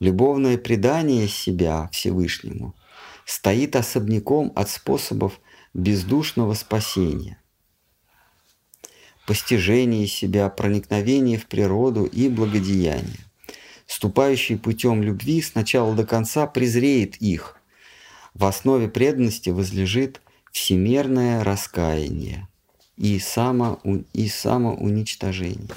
[0.00, 2.74] Любовное предание себя Всевышнему–
[3.24, 5.40] стоит особняком от способов
[5.72, 7.38] бездушного спасения.
[9.26, 13.24] постижение себя, проникновение в природу и благодеяние.
[13.86, 17.56] Ступающий путем любви сначала до конца презреет их.
[18.34, 20.20] В основе преданности возлежит
[20.52, 22.48] всемерное раскаяние
[22.96, 23.80] и, само,
[24.12, 25.70] и самоуничтожение.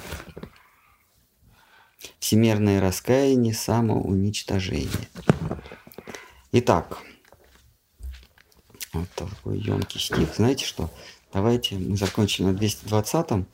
[2.20, 5.08] Всемерное раскаяние, самоуничтожение.
[6.52, 7.00] Итак,
[9.00, 10.36] вот такой емкий стих.
[10.36, 10.90] Знаете что?
[11.34, 13.46] Давайте мы закончили на 220-м.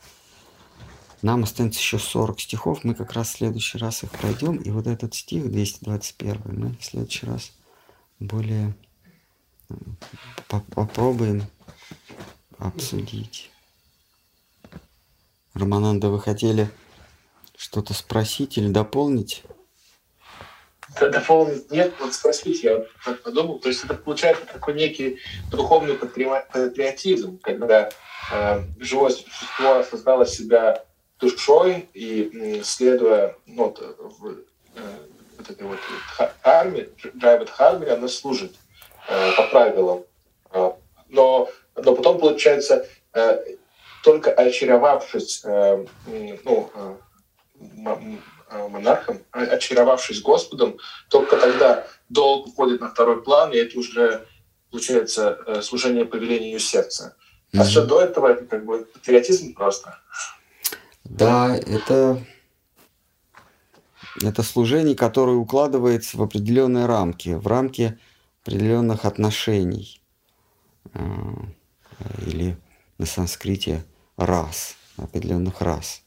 [1.21, 2.83] Нам останется еще 40 стихов.
[2.83, 4.57] Мы как раз в следующий раз их пройдем.
[4.57, 7.51] И вот этот стих, 221, мы в следующий раз
[8.19, 8.75] более
[9.69, 9.75] э,
[10.47, 11.43] попробуем
[12.57, 13.49] обсудить.
[15.53, 16.69] Романанда, вы хотели
[17.55, 19.43] что-то спросить или дополнить?
[20.99, 25.19] Дополнить нет, вот спросить, я вот подумал, то есть это получается такой некий
[25.51, 27.89] духовный патриотизм, когда
[28.31, 30.83] э, живое существо осознало себя
[31.19, 34.97] душой и следуя ну, вот, в, э,
[35.37, 35.79] вот этой вот
[36.43, 38.55] армии, Джайват Харми, она служит
[39.07, 40.03] э, по правилам.
[40.51, 40.71] Э,
[41.09, 43.43] но, но потом, получается, э,
[44.03, 45.85] только очаровавшись э,
[46.43, 46.71] ну,
[47.85, 47.97] Э,
[48.69, 50.77] монархом, очаровавшись Господом,
[51.09, 54.25] только тогда долг уходит на второй план, и это уже
[54.71, 57.15] получается э, служение по велению сердца.
[57.53, 57.63] А mm-hmm.
[57.63, 59.99] все до этого это как бы патриотизм просто.
[61.03, 62.23] Да, это,
[64.21, 67.99] это служение, которое укладывается в определенные рамки, в рамки
[68.41, 70.01] определенных отношений.
[70.93, 70.99] Э,
[72.25, 72.57] или
[72.97, 73.83] на санскрите
[74.17, 76.03] рас, определенных рас.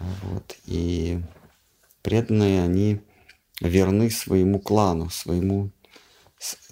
[0.00, 0.56] Вот.
[0.66, 1.20] И
[2.02, 3.00] преданные, они
[3.60, 5.70] верны своему клану, своему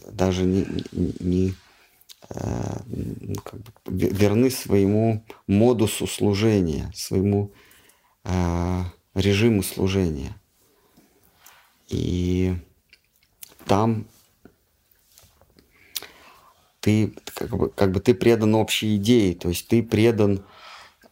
[0.06, 1.54] даже не, не
[2.30, 7.52] э, ну, как бы, верны своему модусу служения, своему
[8.24, 8.82] э,
[9.14, 10.34] режиму служения.
[11.88, 12.56] И
[13.66, 14.06] там
[16.80, 20.46] ты как бы, как бы ты предан общей идее, то есть ты предан,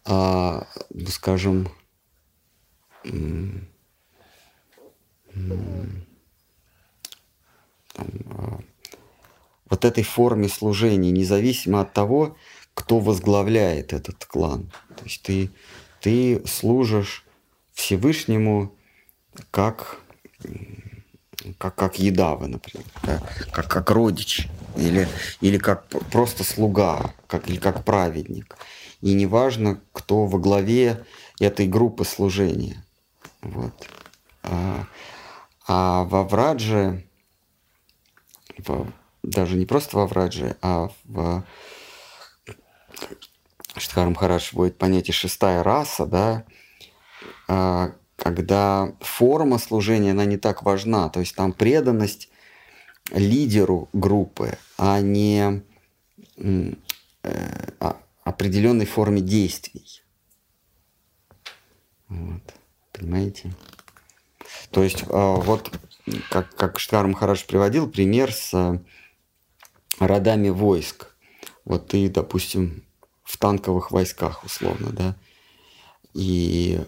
[0.06, 0.62] э,
[1.08, 1.68] скажем,
[9.68, 12.36] вот этой форме служения, независимо от того,
[12.74, 14.70] кто возглавляет этот клан.
[14.96, 15.50] То есть ты,
[16.00, 17.24] ты служишь
[17.72, 18.74] Всевышнему
[19.50, 20.00] как,
[21.58, 22.86] как, как едава, например,
[23.52, 25.08] как, как родич, или,
[25.40, 28.56] или как просто слуга, как, или как праведник.
[29.00, 31.04] И неважно, кто во главе
[31.38, 32.82] этой группы служения.
[33.46, 33.88] Вот.
[34.42, 34.86] А,
[35.68, 37.04] а во Врадже,
[38.58, 38.92] в,
[39.22, 41.44] даже не просто во Врадже, а в
[43.76, 46.44] Штхар Махарадж вводит понятие шестая раса, да,
[47.46, 52.28] а, когда форма служения, она не так важна, то есть там преданность
[53.12, 55.62] лидеру группы, а не
[56.36, 56.72] э,
[57.78, 60.02] а, определенной форме действий.
[62.08, 62.55] Вот.
[62.96, 63.52] Понимаете?
[64.70, 65.70] То есть а, вот
[66.30, 68.82] как, как Штар Махарадж приводил пример с а,
[69.98, 71.14] родами войск.
[71.64, 72.84] Вот ты, допустим,
[73.24, 75.16] в танковых войсках условно, да,
[76.14, 76.80] и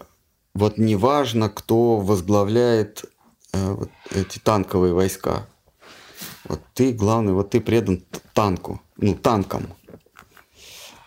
[0.53, 3.05] вот неважно, кто возглавляет
[3.53, 5.47] э, вот эти танковые войска.
[6.45, 8.03] Вот ты, главный, вот ты предан
[8.33, 9.67] танку, ну, танкам.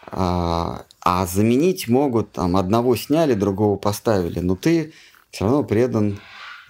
[0.06, 4.94] А, а заменить могут, там, одного сняли, другого поставили, но ты
[5.30, 6.18] все равно предан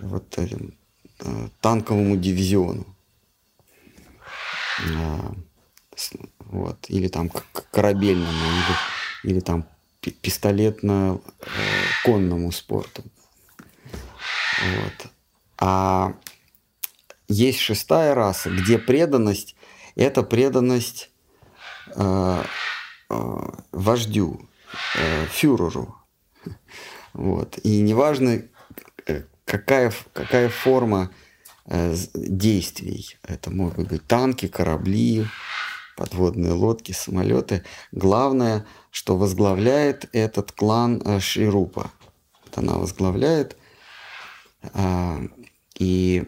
[0.00, 0.74] вот этим
[1.20, 2.84] э, танковому дивизиону.
[4.96, 5.32] А,
[6.38, 7.30] вот, или там
[7.70, 8.76] корабельному, или,
[9.32, 9.66] или там
[10.00, 13.04] пистолетно-конному э, спорту.
[14.62, 15.10] Вот.
[15.58, 16.14] А
[17.28, 19.56] есть шестая раса, где преданность–
[19.94, 21.10] это преданность
[21.94, 22.42] Э,
[23.72, 24.48] вождю,
[24.96, 25.96] э, фюреру.
[27.12, 27.58] Вот.
[27.62, 28.42] И неважно,
[29.06, 31.10] э, какая, какая форма
[32.14, 33.16] действий.
[33.22, 35.26] Это могут быть танки, корабли,
[35.96, 37.62] подводные лодки, самолеты.
[37.92, 41.92] Главное, что возглавляет этот клан Ширупа.
[42.44, 43.56] Вот она возглавляет.
[44.74, 45.20] А,
[45.78, 46.24] и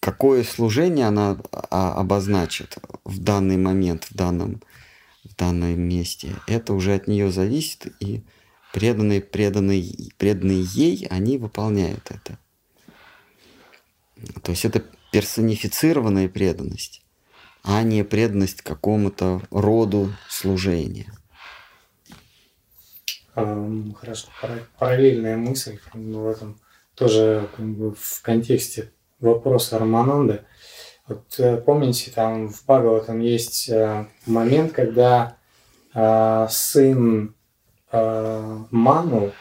[0.00, 4.62] какое служение она а, обозначит в данный момент, в данном
[5.30, 8.22] в данном месте, это уже от нее зависит, и
[8.72, 12.38] преданные, преданные, преданные ей, они выполняют это.
[14.42, 14.82] То есть это
[15.12, 17.02] персонифицированная преданность,
[17.62, 21.12] а не преданность какому-то роду служения.
[23.36, 24.28] эм, хорошо,
[24.78, 26.58] параллельная мысль в этом
[26.94, 30.44] тоже как бы, в контексте вопроса Рамананды.
[31.08, 35.36] Вот э, помните, там в Бхагаватам есть э, момент, когда
[35.94, 37.32] э, сын
[37.92, 39.32] Ману,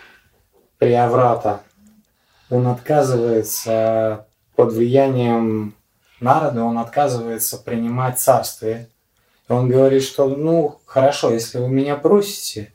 [0.78, 1.62] Приаврата,
[2.50, 5.74] он отказывается под влиянием
[6.22, 8.88] народа, он отказывается принимать царствие.
[9.50, 12.72] И он говорит, что ну хорошо, если вы меня просите,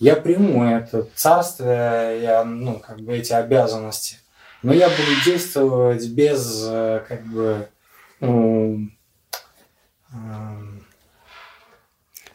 [0.00, 4.16] я приму это царствие, я, ну, как бы эти обязанности.
[4.62, 6.68] Но я буду действовать без,
[7.08, 7.68] как бы,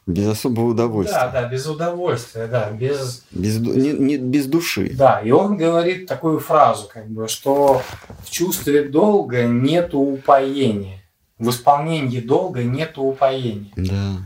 [0.07, 1.19] без особого удовольствия.
[1.19, 3.23] Да, да, без удовольствия, да, без...
[3.31, 4.91] Без, не, не, без души.
[4.93, 7.81] Да, и он говорит такую фразу, как бы, что
[8.23, 10.99] в чувстве долга нет упоения.
[11.37, 13.71] В исполнении долга нет упоения.
[13.75, 14.17] Да.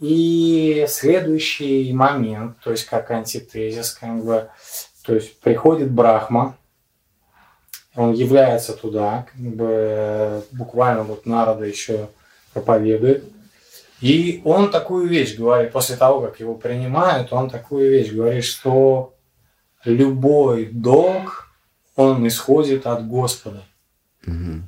[0.00, 4.48] И следующий момент, то есть как антитезис, как бы,
[5.04, 6.56] то есть приходит Брахма,
[7.96, 12.08] он является туда, как бы буквально вот народа еще
[12.52, 13.24] проповедует,
[14.00, 19.14] и он такую вещь говорит, после того, как его принимают, он такую вещь говорит, что
[19.84, 21.48] любой долг,
[21.96, 23.62] он исходит от Господа.
[24.26, 24.62] Угу.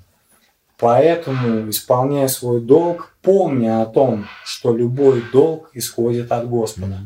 [0.78, 7.01] Поэтому, исполняя свой долг, помня о том, что любой долг исходит от Господа.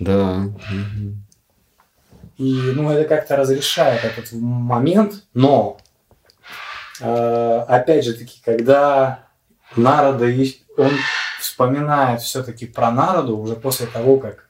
[0.00, 0.44] Да.
[2.38, 5.78] И ну, это как-то разрешает этот момент, но
[7.00, 9.24] э, опять же таки, когда
[9.74, 10.26] народа
[10.76, 10.92] он
[11.40, 14.48] вспоминает все-таки про народу уже после того, как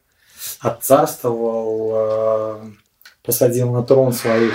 [0.60, 2.70] отцарствовал, э,
[3.24, 4.52] посадил на трон своих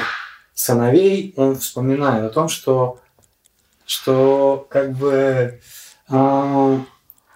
[0.54, 3.00] сыновей, он вспоминает о том, что,
[3.88, 5.60] что как бы
[6.08, 6.80] э,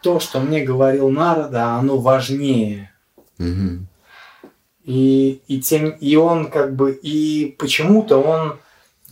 [0.04, 2.92] то, что мне говорил народа, оно важнее.
[3.40, 3.87] Угу.
[4.88, 8.58] И, и, тем, и он как бы, и почему-то он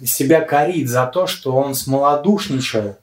[0.04, 2.98] себя корит за то, что он смолодушничал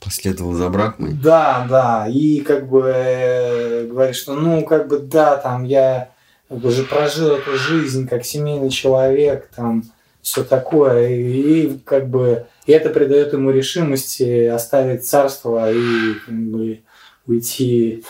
[0.00, 1.12] Последовал за Брахмой?
[1.12, 2.08] Да, да.
[2.08, 6.10] И как бы э, говорит, что ну как бы да, там я
[6.48, 9.82] уже прожил эту жизнь как семейный человек, там
[10.22, 11.08] все такое.
[11.08, 16.80] И, и как бы и это придает ему решимости оставить царство и как бы
[17.26, 18.04] уйти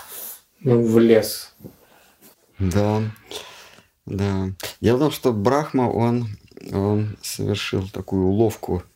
[0.61, 1.48] ну, в лес.
[2.59, 3.03] Да,
[4.07, 4.51] да.
[4.81, 6.29] Дело в том, что Брахма, он,
[6.73, 8.83] он совершил такую уловку–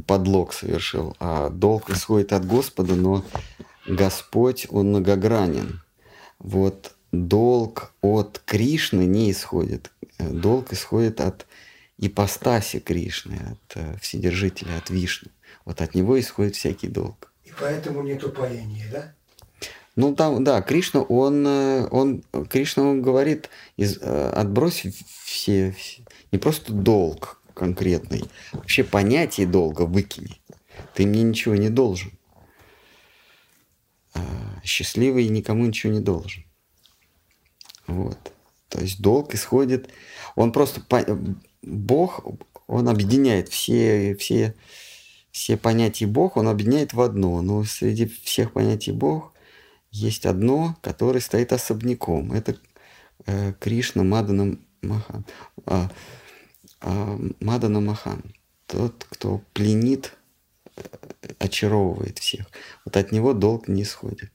[0.00, 3.24] подлог совершил, а долг исходит от Господа, но
[3.86, 5.80] Господь, Он многогранен.
[6.38, 9.90] Вот долг от Кришны не исходит.
[10.18, 11.46] Долг исходит от
[11.96, 15.30] ипостаси Кришны, от э, Вседержителя, от Вишны.
[15.64, 17.32] Вот от него исходит всякий долг.
[17.44, 19.14] И поэтому нет упоения, да?
[19.98, 24.86] Ну там, да, Кришна, он, э, он, Кришна, он говорит, из, э, отбрось
[25.24, 28.22] все, все, не просто долг, конкретный.
[28.52, 30.40] Вообще понятие долга выкини.
[30.94, 32.12] Ты мне ничего не должен.
[34.14, 34.20] А
[34.62, 36.44] счастливый никому ничего не должен.
[37.88, 38.18] Вот.
[38.68, 39.88] То есть долг исходит,
[40.36, 40.80] он просто,
[41.62, 42.24] Бог,
[42.68, 44.54] он объединяет все, все,
[45.32, 47.42] все понятия Бог, он объединяет в одно.
[47.42, 49.32] Но среди всех понятий Бог
[49.90, 52.32] есть одно, которое стоит особняком.
[52.32, 52.56] Это
[53.26, 55.24] э, Кришна Мадана Махан.
[55.66, 55.90] А,
[56.80, 58.22] а, Мадана Махан,
[58.66, 60.14] тот, кто пленит,
[60.76, 60.82] э,
[61.38, 62.46] очаровывает всех.
[62.84, 64.30] Вот от него долг не исходит.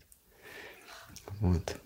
[1.39, 1.77] Вот.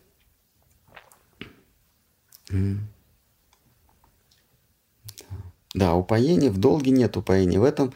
[5.73, 7.59] Да, упоения, в долге нет упоения.
[7.59, 7.93] В этом,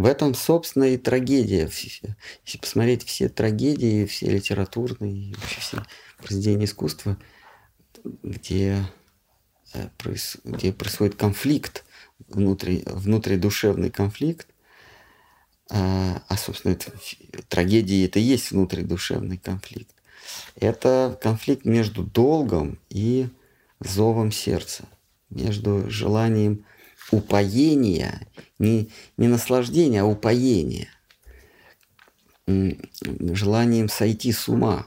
[0.00, 1.68] в этом, собственно, и трагедия.
[1.70, 5.82] Если посмотреть все трагедии, все литературные, вообще все
[6.16, 7.18] произведения искусства,
[8.22, 8.82] где,
[9.74, 9.88] э,
[10.44, 11.84] где происходит конфликт
[12.28, 14.48] внутри, внутридушевный конфликт,
[15.70, 16.92] а, а, собственно, это,
[17.48, 19.94] трагедия это и есть внутридушевный конфликт.
[20.56, 23.28] Это конфликт между долгом и
[23.80, 24.84] зовом сердца,
[25.28, 26.64] между желанием
[27.10, 28.26] упоения,
[28.58, 30.88] не, не наслаждения, а упоения,
[32.46, 34.86] желанием сойти с ума,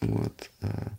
[0.00, 0.92] вот, а,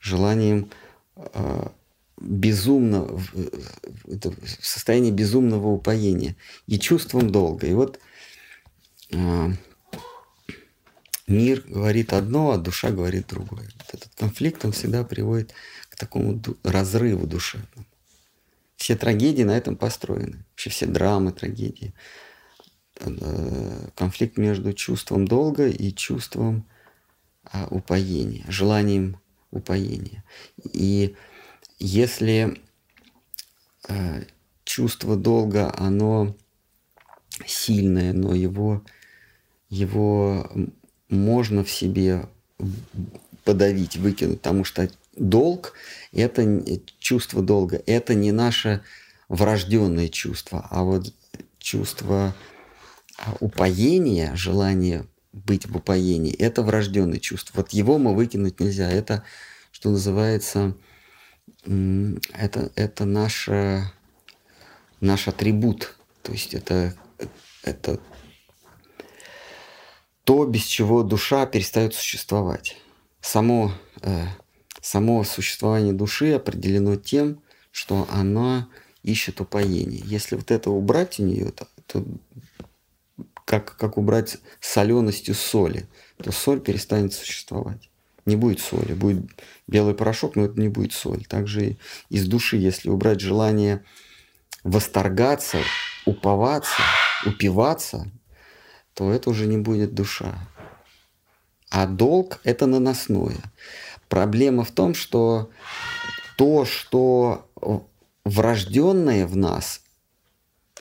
[0.00, 0.70] желанием
[1.16, 1.72] а,
[2.20, 6.36] безумно, в состоянии безумного упоения
[6.66, 7.66] и чувством долга.
[7.66, 7.98] И вот
[9.10, 9.52] э,
[11.26, 13.68] мир говорит одно, а душа говорит другое.
[13.78, 15.52] Вот этот конфликт, он всегда приводит
[15.88, 17.86] к такому разрыву душевному.
[18.84, 20.44] Все трагедии на этом построены.
[20.50, 21.94] Вообще все драмы, трагедии.
[23.00, 26.66] Э, конфликт между чувством долга и чувством
[27.44, 29.18] а, упоения, желанием
[29.50, 30.22] упоения.
[30.74, 31.16] И
[31.78, 32.60] если
[33.88, 34.24] э,
[34.64, 36.36] чувство долга, оно
[37.46, 38.84] сильное, но его,
[39.70, 40.52] его
[41.08, 42.28] можно в себе
[43.44, 45.74] подавить, выкинуть, потому что долг–
[46.12, 46.62] это
[46.98, 48.82] чувство долга, это не наше
[49.28, 51.12] врожденное чувство, а вот
[51.58, 52.34] чувство
[53.18, 57.60] а, упоения, желание быть в упоении, это врожденное чувство.
[57.60, 58.88] Вот его мы выкинуть нельзя.
[58.90, 59.24] Это,
[59.72, 60.76] что называется,
[61.64, 63.48] это, это наш,
[65.00, 65.96] наш атрибут.
[66.22, 66.94] То есть это,
[67.62, 67.98] это
[70.24, 72.76] то, без чего душа перестает существовать.
[73.20, 73.72] Само,
[74.02, 74.26] э,
[74.84, 77.40] само существование души определено тем,
[77.70, 78.68] что она
[79.02, 80.02] ищет упоение.
[80.04, 82.04] Если вот это убрать у нее, то, то
[83.46, 85.86] как, как убрать соленостью соли,
[86.22, 87.88] то соль перестанет существовать.
[88.26, 89.24] Не будет соли, будет
[89.66, 91.24] белый порошок, но это не будет соль.
[91.24, 91.78] Также
[92.10, 93.82] из души, если убрать желание
[94.64, 95.60] восторгаться,
[96.04, 96.82] уповаться,
[97.24, 98.10] упиваться,
[98.92, 100.46] то это уже не будет душа.
[101.70, 103.40] А долг– это наносное.
[104.14, 105.50] Проблема в том, что
[106.38, 107.50] то, что
[108.24, 109.80] врожденное в нас,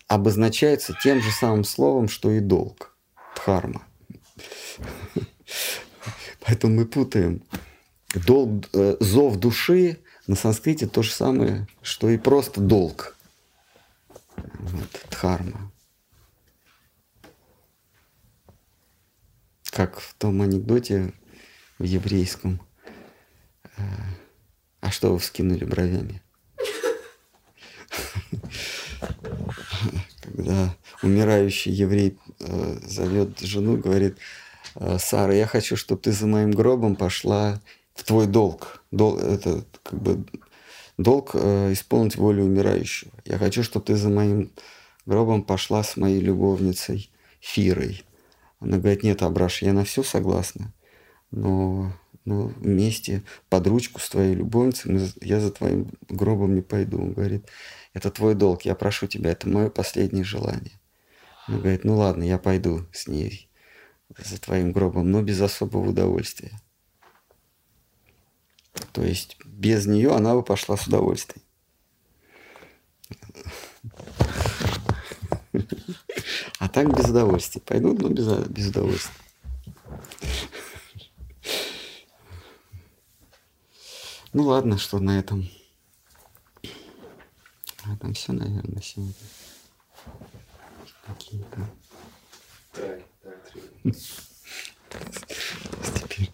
[0.07, 2.95] обозначается тем же самым словом, что и долг.
[3.35, 3.87] Дхарма.
[6.41, 7.41] Поэтому мы путаем.
[8.13, 9.97] Долг, э, зов души
[10.27, 13.17] на санскрите то же самое, что и просто долг.
[14.35, 15.71] Вот, дхарма.
[19.71, 21.13] Как в том анекдоте
[21.79, 22.59] в еврейском.
[24.81, 26.21] А что вы вскинули бровями?
[30.23, 34.17] когда умирающий еврей э, зовет жену, говорит,
[34.75, 37.61] «Э, Сара, я хочу, чтобы ты за моим гробом пошла
[37.93, 38.83] в твой долг.
[38.91, 40.25] Дол, это как бы
[40.97, 43.11] долг э, исполнить волю умирающего.
[43.25, 44.51] Я хочу, чтобы ты за моим
[45.05, 48.03] гробом пошла с моей любовницей Фирой.
[48.59, 50.73] Она говорит, нет, Абраш, я на все согласна,
[51.31, 51.93] но,
[52.25, 57.01] но вместе под ручку с твоей любовницей я за твоим гробом не пойду.
[57.01, 57.47] Он говорит,
[57.93, 60.79] это твой долг, я прошу тебя, это мое последнее желание.
[61.47, 63.49] Он говорит, ну ладно, я пойду с ней
[64.17, 66.51] за твоим гробом, но без особого удовольствия.
[68.91, 71.43] То есть без нее она бы пошла с удовольствием.
[76.59, 77.61] А так без удовольствия.
[77.61, 79.13] Пойдут, но без, без удовольствия.
[84.33, 85.47] Ну ладно, что на этом.
[87.85, 89.13] А там все, наверное, сегодня.
[91.05, 91.69] Какие-то.
[92.73, 93.43] Так, так,
[95.93, 96.31] Теперь.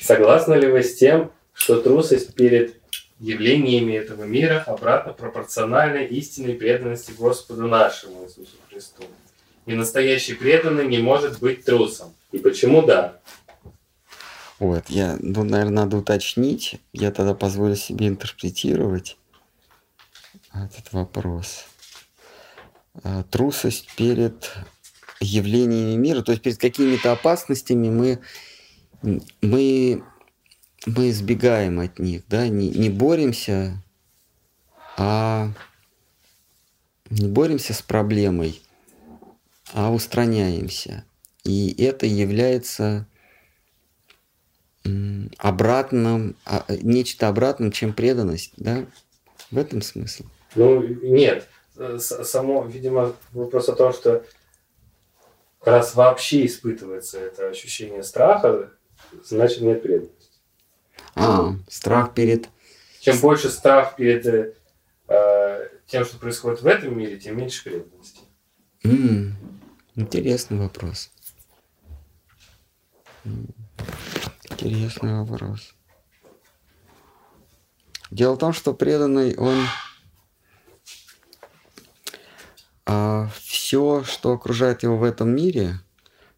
[0.00, 2.80] Согласны ли вы с тем, что трусость перед
[3.18, 9.04] явлениями этого мира обратно пропорциональна истинной преданности Господу нашему Иисусу Христу?
[9.66, 12.14] И настоящий преданный не может быть трусом.
[12.32, 13.20] И почему да?
[14.60, 16.78] Вот, я, ну, наверное, надо уточнить.
[16.92, 19.16] Я тогда позволю себе интерпретировать
[20.52, 21.64] этот вопрос.
[23.02, 24.52] А, трусость перед
[25.20, 28.20] явлениями мира, то есть перед какими-то опасностями мы,
[29.40, 30.04] мы,
[30.84, 33.82] мы избегаем от них, да, не, не боремся,
[34.98, 35.52] а
[37.08, 38.60] не боремся с проблемой,
[39.72, 41.04] а устраняемся.
[41.44, 43.06] И это является
[45.38, 48.86] обратным, а, нечто обратным, чем преданность, да?
[49.50, 50.24] В этом смысл.
[50.54, 51.48] Ну, нет.
[51.98, 54.24] Само, видимо, вопрос о том, что
[55.62, 58.70] раз вообще испытывается это ощущение страха,
[59.24, 60.30] значит нет преданности.
[61.14, 62.48] А, страх перед...
[63.00, 64.54] Чем больше страх перед
[65.08, 68.20] э, тем, что происходит в этом мире, тем меньше преданности.
[68.84, 69.32] Mm,
[69.96, 71.10] интересный вопрос.
[74.50, 75.74] Интересный вопрос.
[78.10, 79.56] Дело в том, что преданный, он
[82.86, 85.80] а, все, что окружает его в этом мире,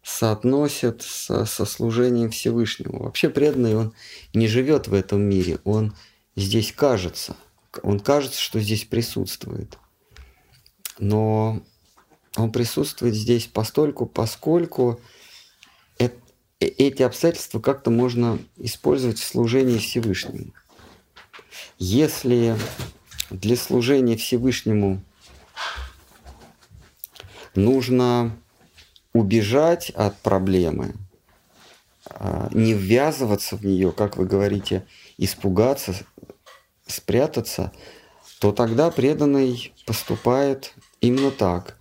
[0.03, 3.03] соотносит со, со служением Всевышнему.
[3.03, 3.93] Вообще преданный, он
[4.33, 5.95] не живет в этом мире, он
[6.35, 7.35] здесь кажется.
[7.81, 9.79] Он кажется, что здесь присутствует.
[10.99, 11.63] Но
[12.35, 14.99] он присутствует здесь постольку, поскольку
[16.65, 20.53] эти обстоятельства как-то можно использовать в служении Всевышнему.
[21.79, 22.55] Если
[23.29, 25.01] для служения Всевышнему
[27.55, 28.37] нужно
[29.13, 30.95] убежать от проблемы,
[32.05, 34.85] а, не ввязываться в нее, как вы говорите,
[35.17, 35.95] испугаться,
[36.87, 37.71] спрятаться,
[38.39, 41.77] то тогда преданный поступает именно так.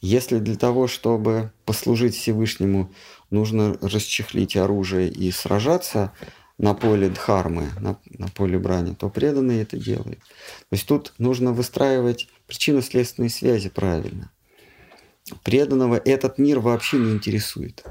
[0.00, 2.92] Если для того, чтобы послужить Всевышнему,
[3.30, 6.12] нужно расчехлить оружие и сражаться
[6.58, 10.20] на поле дхармы, на, на поле брани, то преданный это делает.
[10.20, 14.30] То есть тут нужно выстраивать причинно-следственные связи правильно.
[15.42, 17.84] Преданного этот мир вообще не интересует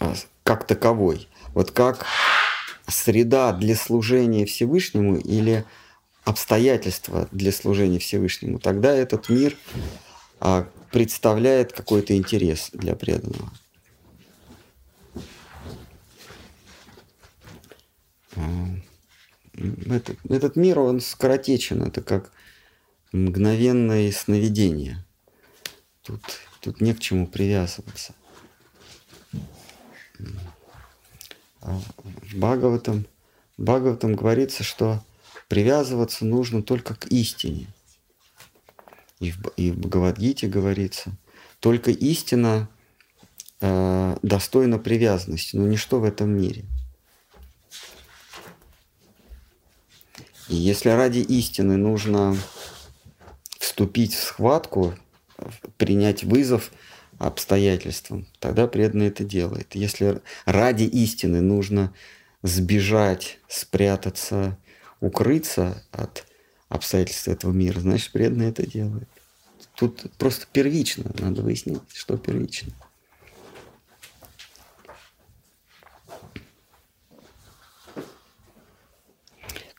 [0.00, 1.28] а, как таковой.
[1.54, 2.04] Вот как
[2.88, 5.64] среда для служения Всевышнему или
[6.24, 9.56] обстоятельства для служения Всевышнему, тогда этот мир
[10.40, 13.52] а, представляет какой-то интерес для преданного.
[18.34, 18.40] А,
[19.90, 22.32] этот, этот мир, он скоротечен, это как
[23.12, 25.04] мгновенное сновидение.
[26.00, 26.22] Тут,
[26.62, 28.14] тут не к чему привязываться.
[31.60, 31.78] А
[32.22, 33.06] в Бхагаватам,
[33.58, 35.04] в Бхагаватам говорится, что
[35.48, 37.66] привязываться нужно только к истине.
[39.20, 41.16] И в, и в Бхагавадгите говорится,
[41.60, 42.68] только истина
[43.60, 46.64] э, достойна привязанности, но ничто в этом мире.
[50.48, 52.36] И если ради истины нужно
[53.58, 54.94] вступить в схватку,
[55.76, 56.70] принять вызов
[57.18, 59.74] обстоятельствам, тогда преданный это делает.
[59.74, 61.92] Если ради истины нужно
[62.42, 64.58] сбежать, спрятаться,
[65.00, 66.26] укрыться от
[66.68, 69.08] обстоятельств этого мира, значит, преданный это делает.
[69.74, 72.72] Тут просто первично, надо выяснить, что первично.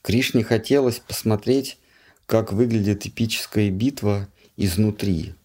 [0.01, 1.77] Кришне хотелось посмотреть,
[2.25, 5.35] как выглядит эпическая битва изнутри,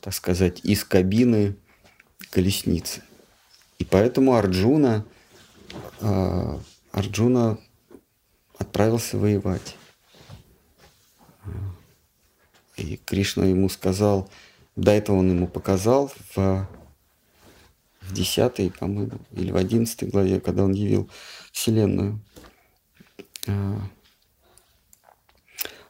[0.00, 1.56] так сказать, из кабины
[2.30, 3.02] колесницы.
[3.78, 5.04] И поэтому Арджуна,
[6.00, 6.58] э,
[6.92, 7.58] Арджуна
[8.56, 9.76] отправился воевать.
[12.76, 14.28] И Кришна ему сказал,
[14.76, 16.68] до этого он ему показал в,
[18.00, 21.08] в 10, по-моему, или в 11 главе, когда он явил
[21.52, 22.20] Вселенную.
[23.48, 23.80] А,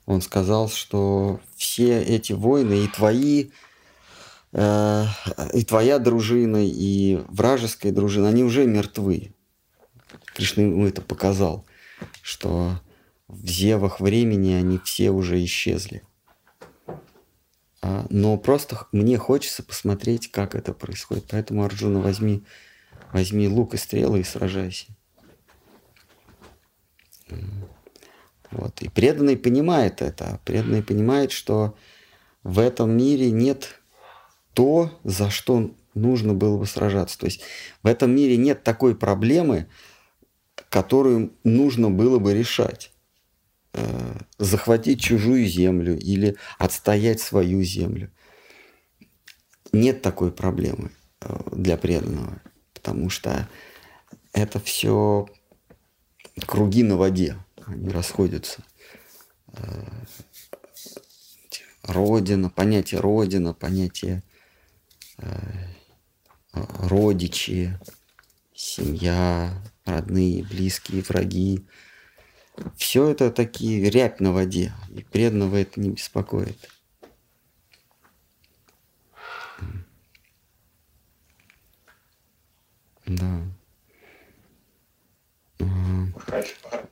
[0.06, 3.50] он сказал, что все эти войны и твои,
[4.52, 5.04] э,
[5.52, 9.32] и твоя дружина, и вражеская дружина, они уже мертвы.
[10.34, 11.66] Кришна ему это показал,
[12.22, 12.80] что
[13.26, 16.04] в зевах времени они все уже исчезли.
[17.86, 21.26] А, но просто мне хочется посмотреть, как это происходит.
[21.30, 22.44] Поэтому, Арджуна, возьми,
[23.12, 24.86] возьми лук и стрелы и сражайся.
[28.50, 28.82] Вот.
[28.82, 30.40] И преданный понимает это.
[30.44, 31.76] Преданный понимает, что
[32.42, 33.80] в этом мире нет
[34.52, 37.16] то, за что нужно было бы сражаться.
[37.18, 37.42] То есть
[37.84, 39.68] в этом мире нет такой проблемы,
[40.70, 42.90] которую нужно было бы решать.
[43.78, 48.10] Э, захватить чужую землю или отстоять свою землю.
[49.70, 52.40] Нет такой проблемы э, для преданного,
[52.72, 53.46] потому что
[54.32, 55.26] это все
[56.46, 57.36] круги на воде
[57.66, 58.64] они расходятся.
[59.52, 59.84] Э,
[61.82, 64.22] родина, понятие родина, понятие
[66.52, 67.78] родичи,
[68.54, 71.66] семья, родные, близкие, враги.
[72.76, 76.56] Все это такие рябь на воде, и преданного это не беспокоит.
[83.06, 83.42] Да.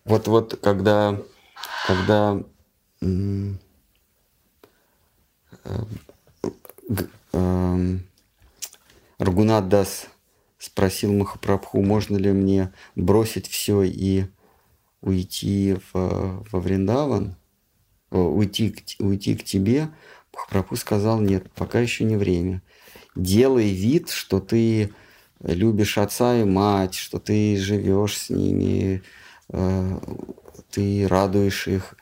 [0.04, 1.18] Вот, вот, когда,
[1.86, 2.40] когда
[3.00, 3.54] э,
[7.32, 7.98] э,
[9.18, 10.06] Рагунат Дас
[10.58, 14.26] спросил Махапрабху, можно ли мне бросить все и
[15.04, 17.36] уйти в, во Вриндаван,
[18.10, 19.90] уйти, к, уйти к тебе,
[20.32, 22.62] Махапрабху сказал, нет, пока еще не время.
[23.14, 24.92] Делай вид, что ты
[25.40, 29.02] любишь отца и мать, что ты живешь с ними,
[29.50, 29.98] э,
[30.70, 31.94] ты радуешь их,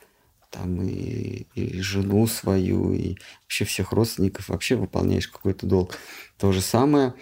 [0.49, 5.97] там и, и жену свою, и вообще всех родственников, вообще выполняешь какой-то долг.
[6.37, 7.13] То же самое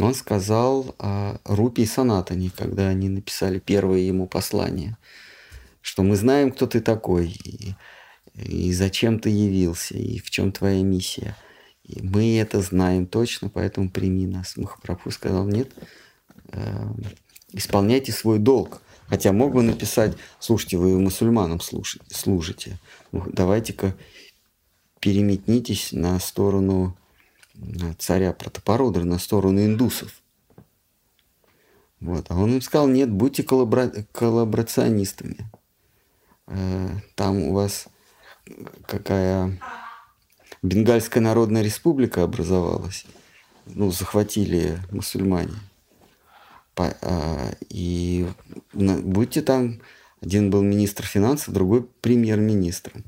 [0.00, 4.96] он сказал о Рупи и Санатане, когда они написали первое ему послание,
[5.88, 7.74] что мы знаем, кто ты такой, и,
[8.34, 11.34] и зачем ты явился, и в чем твоя миссия–
[11.88, 14.58] и мы это знаем точно, поэтому прими нас.
[14.58, 15.72] Махапрабху сказал, нет,
[16.52, 16.86] э,
[17.52, 18.82] исполняйте свой долг.
[19.06, 22.78] Хотя мог бы написать, слушайте, вы мусульманам служите,
[23.10, 23.96] давайте-ка
[25.00, 26.94] переметнитесь на сторону
[27.96, 30.12] царя Протопорудра, на сторону индусов.
[32.00, 32.26] Вот.
[32.28, 33.90] А он им сказал, нет, будьте коллабора...
[34.12, 35.50] коллаборационистами.
[36.48, 37.88] Э, там у вас
[38.86, 39.58] какая
[40.62, 43.04] Бенгальская Народная Республика образовалась.
[43.66, 45.54] Ну, захватили мусульмане.
[46.76, 48.26] А, и
[48.72, 49.80] будьте там,
[50.20, 53.04] один был министр финансов, другой премьер-министром.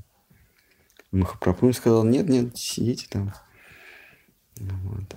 [1.13, 3.33] Махапрабху сказал, нет, нет, сидите там.
[4.57, 5.17] Вот.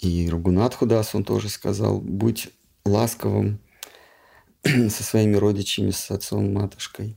[0.00, 2.50] И Рагунатху Дас, он тоже сказал, будь
[2.84, 3.60] ласковым
[4.64, 7.16] со своими родичами, с отцом, матушкой.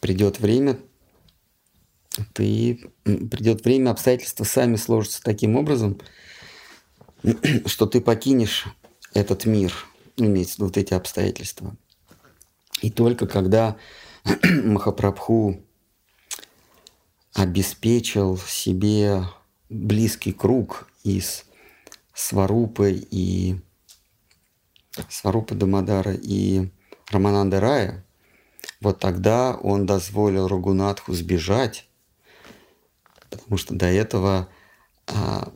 [0.00, 0.78] Придет время,
[2.32, 6.00] ты придет время, обстоятельства сами сложатся таким образом,
[7.66, 8.66] что ты покинешь
[9.14, 9.72] этот мир,
[10.16, 11.76] ну, имеется в виду вот эти обстоятельства.
[12.80, 13.76] И только когда
[14.44, 15.62] Махапрабху
[17.34, 19.24] обеспечил себе
[19.68, 21.44] близкий круг из
[22.12, 23.60] Сварупы и
[25.08, 26.68] Сварупы Дамадара и
[27.10, 28.04] Рамананда Рая,
[28.80, 31.88] вот тогда он дозволил Рагунатху сбежать,
[33.30, 34.48] потому что до этого
[35.06, 35.52] а,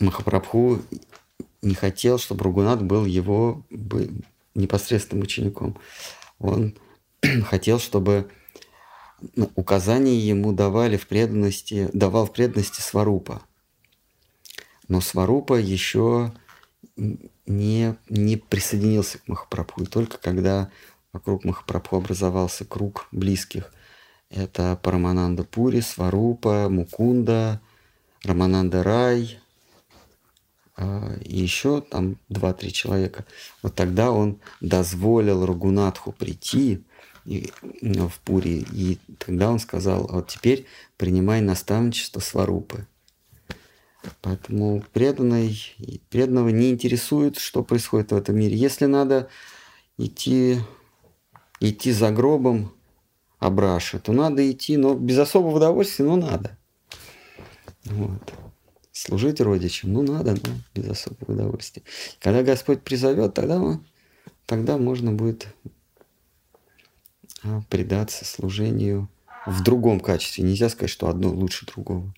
[0.00, 0.80] Махапрабху
[1.62, 3.64] не хотел, чтобы Рагунат был его
[4.54, 5.78] непосредственным учеником.
[6.38, 6.76] Он
[7.44, 8.30] хотел, чтобы
[9.36, 13.42] ну, указания ему давали в преданности, давал в преданности Сварупа.
[14.88, 16.32] Но Сварупа еще
[17.50, 19.82] не, не присоединился к Махапрабху.
[19.82, 20.70] И только когда
[21.12, 23.72] вокруг Махапрабху образовался круг близких,
[24.30, 27.60] это Парамананда Пури, Сварупа, Мукунда,
[28.22, 29.40] Рамананда Рай,
[30.76, 33.24] а, и еще там два-три человека.
[33.62, 36.84] Вот тогда он дозволил Рагунатху прийти
[37.24, 37.52] и,
[37.82, 40.66] в Пури, и тогда он сказал, вот теперь
[40.96, 42.86] принимай наставничество Сварупы.
[44.22, 45.60] Поэтому преданный,
[46.08, 48.56] преданного не интересует, что происходит в этом мире.
[48.56, 49.28] Если надо
[49.98, 50.58] идти,
[51.60, 52.72] идти за гробом
[53.38, 56.58] Абраши, то надо идти, но без особого удовольствия, но надо.
[57.84, 58.32] Вот.
[58.92, 61.82] Служить родичам, ну надо, но без особого удовольствия.
[62.20, 63.80] Когда Господь призовет, тогда,
[64.46, 65.48] тогда можно будет
[67.42, 69.08] а, предаться служению
[69.46, 70.44] в другом качестве.
[70.44, 72.12] Нельзя сказать, что одно лучше другого.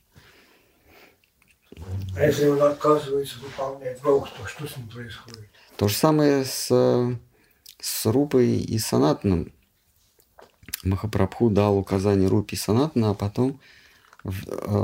[2.17, 5.49] А если он отказывается выполнять долг, то что с ним происходит?
[5.77, 6.69] То же самое с,
[7.81, 9.53] с Рупой и Санатаном.
[10.85, 13.61] Махапрабху дал указание Рупе и Санатана, а потом
[14.25, 14.31] э,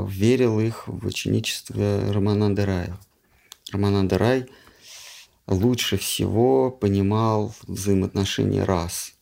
[0.07, 2.97] верил их в ученичество Рамананда Рая.
[3.71, 4.49] Рамананда Рай
[5.49, 9.13] лучше всего понимал взаимоотношения рас.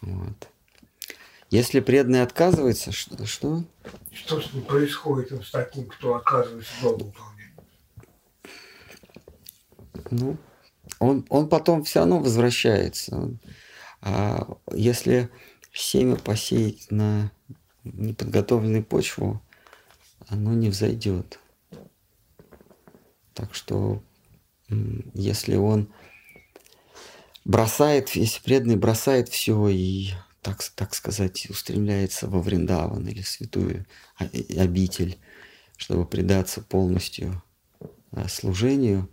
[0.00, 0.48] Вот.
[1.54, 3.24] Если преданный отказывается, что?
[3.24, 3.62] Что,
[4.12, 7.52] что с ним происходит с таким, кто отказывается долг выполнять?
[10.10, 10.36] Ну,
[10.98, 13.38] он, он потом все равно возвращается.
[14.00, 15.30] А если
[15.72, 17.30] семя посеять на
[17.84, 19.40] неподготовленную почву,
[20.26, 21.38] оно не взойдет.
[23.32, 24.02] Так что
[25.14, 25.86] если он
[27.44, 30.14] бросает, если преданный бросает все и
[30.44, 33.86] так, так сказать, устремляется во Вриндаван или святую
[34.18, 35.18] обитель,
[35.78, 37.42] чтобы предаться полностью
[38.12, 39.08] а, служению,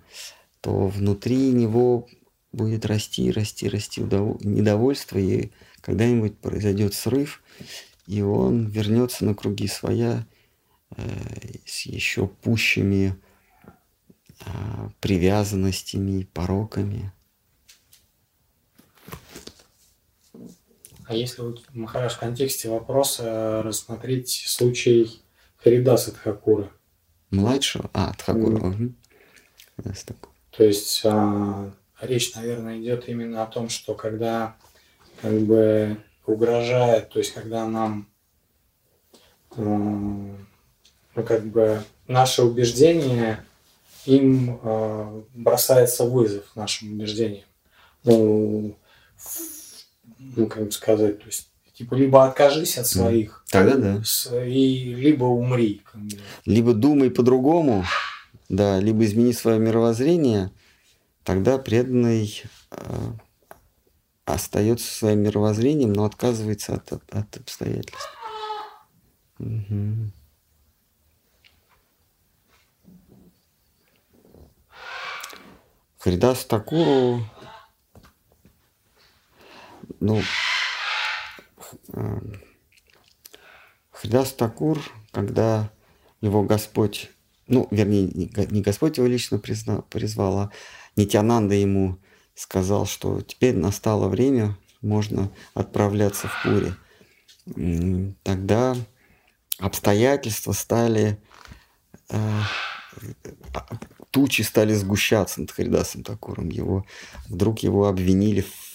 [0.59, 2.09] то внутри него
[2.51, 7.41] будет расти, расти, расти недовольство, и когда-нибудь произойдет срыв,
[8.07, 10.27] и он вернется на круги своя
[10.97, 11.03] э,
[11.65, 13.15] с еще пущими
[14.45, 17.13] э, привязанностями, пороками.
[21.11, 25.21] А если вот, Махараш, в контексте вопроса рассмотреть случай
[25.57, 26.71] Харидаса Тхакура?
[27.31, 27.89] Младшего?
[27.93, 28.55] А, Тхакура.
[28.55, 28.93] Mm.
[29.83, 29.91] Угу.
[30.51, 31.69] То есть а,
[31.99, 34.55] речь, наверное, идет именно о том, что когда
[35.21, 38.07] как бы угрожает, то есть когда нам
[39.57, 40.38] ну,
[41.27, 43.43] как бы наше убеждение
[44.05, 47.43] им э, бросается вызов нашим убеждениям.
[48.05, 48.77] Ну,
[50.35, 54.45] ну, как бы сказать, то есть, типа, либо откажись от своих, Тогда да.
[54.45, 55.81] и либо умри.
[56.45, 57.85] Либо думай по-другому,
[58.49, 60.52] да, либо измени свое мировоззрение,
[61.23, 63.11] тогда преданный э,
[64.26, 68.10] остается своим мировоззрением, но отказывается от, от, от обстоятельств.
[69.39, 70.11] Угу.
[75.99, 77.23] Харидас Такуру
[80.02, 80.22] ну,
[83.91, 84.80] Хридас Такур,
[85.11, 85.72] когда
[86.22, 87.11] его Господь,
[87.48, 90.52] ну, вернее, не Господь его лично признал, призвал, а
[90.95, 91.99] Нитянанда ему
[92.34, 98.15] сказал, что теперь настало время, можно отправляться в Пури.
[98.23, 98.76] Тогда
[99.60, 101.22] обстоятельства стали,
[102.10, 102.41] э,
[104.10, 106.49] тучи стали сгущаться над Харидасом Такуром.
[106.49, 106.86] Его,
[107.28, 108.70] вдруг его обвинили в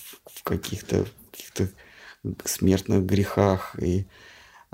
[0.46, 1.68] каких-то каких
[2.44, 4.06] смертных грехах и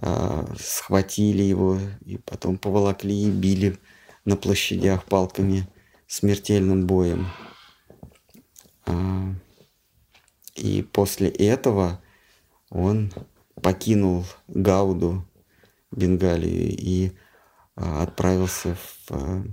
[0.01, 3.79] э, схватили его и потом поволокли и били
[4.25, 5.67] на площадях палками
[6.07, 7.27] смертельным боем.
[8.87, 9.35] А,
[10.55, 12.03] и после этого
[12.71, 13.13] он
[13.61, 15.27] покинул Гауду,
[15.91, 17.13] Бенгалию, и
[17.77, 19.45] а, отправился в а,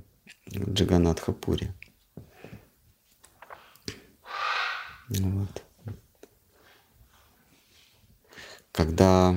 [0.49, 1.73] Джаганатхапури.
[5.09, 5.63] Вот.
[8.79, 9.35] Когда,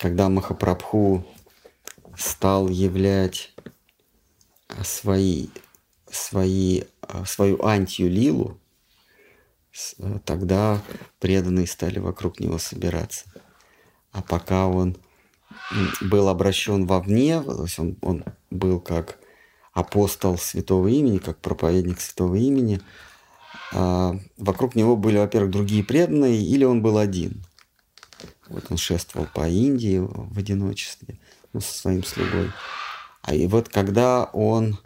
[0.00, 1.22] когда Махапрабху
[2.16, 3.54] стал являть
[4.82, 5.48] свои,
[6.10, 6.84] свои,
[7.26, 8.58] свою антию лилу,
[9.98, 10.82] Э, тогда
[11.18, 13.24] преданные стали вокруг него собираться.
[14.12, 14.96] А пока он
[16.00, 19.18] был обращен вовне, то есть он, он был как
[19.72, 22.82] апостол святого имени, как проповедник святого имени, а
[23.72, 27.44] вокруг него были, во-первых, другие преданные, или он был один.
[28.48, 31.18] Вот он шествовал по Индии в одиночестве
[31.52, 32.50] ну, со своим слугой.
[33.22, 34.78] А и вот когда он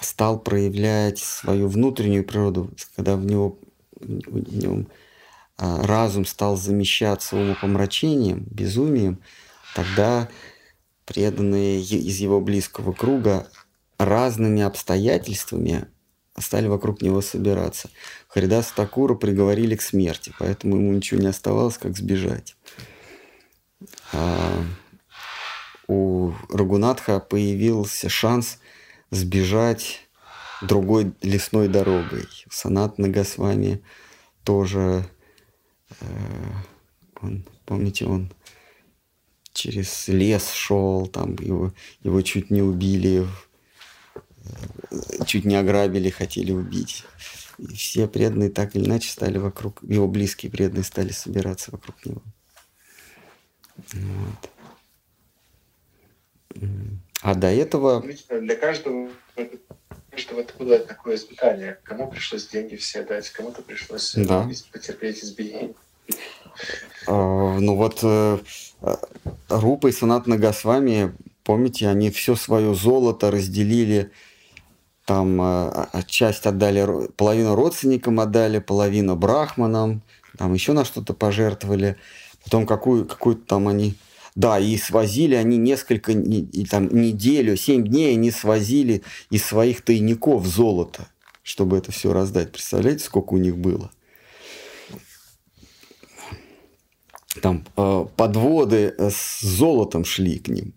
[0.00, 3.58] стал проявлять свою внутреннюю природу, когда в него
[4.00, 4.88] в нем
[5.56, 9.20] а, разум стал замещаться умопомрачением, безумием,
[9.74, 10.28] тогда
[11.04, 13.48] преданные из его близкого круга
[13.98, 15.86] разными обстоятельствами
[16.40, 17.90] стали вокруг него собираться.
[18.28, 22.56] Харидаса Такура приговорили к смерти, поэтому ему ничего не оставалось, как сбежать.
[24.12, 24.64] А
[25.88, 28.58] у Рагунатха появился шанс
[29.10, 30.08] сбежать
[30.62, 32.26] другой лесной дорогой.
[32.50, 33.82] Санат Нагасвами
[34.44, 35.08] тоже,
[36.00, 36.04] э,
[37.20, 38.32] он, помните, он
[39.52, 41.72] через лес шел, там его,
[42.02, 43.26] его чуть не убили, э,
[45.26, 47.04] чуть не ограбили, хотели убить.
[47.58, 52.22] И все преданные так или иначе стали вокруг, его близкие преданные стали собираться вокруг него.
[53.92, 54.50] Вот.
[57.22, 58.02] А до этого...
[58.30, 59.10] Для каждого
[60.16, 61.78] что это было такое испытание.
[61.82, 64.48] Кому пришлось деньги все дать, кому-то пришлось э, да.
[64.72, 65.74] потерпеть избиение.
[67.06, 68.38] А, ну вот э,
[69.48, 71.14] Рупа и Санат Нагасвами,
[71.44, 74.10] помните, они все свое золото разделили,
[75.10, 80.02] там э, часть отдали, половину родственникам отдали, половину брахманам,
[80.38, 81.96] там еще на что-то пожертвовали,
[82.44, 83.96] потом какую, какую-то там они
[84.36, 90.46] да, и свозили они несколько, и, там, неделю, семь дней они свозили из своих тайников
[90.46, 91.08] золото,
[91.42, 92.52] чтобы это все раздать.
[92.52, 93.90] Представляете, сколько у них было?
[97.42, 100.72] Там э, подводы с золотом шли к ним.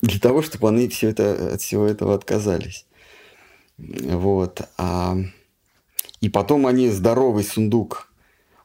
[0.00, 2.86] Для того, чтобы они все это, от всего этого отказались.
[3.78, 4.62] Вот.
[4.78, 5.16] А,
[6.20, 8.12] и потом они здоровый сундук,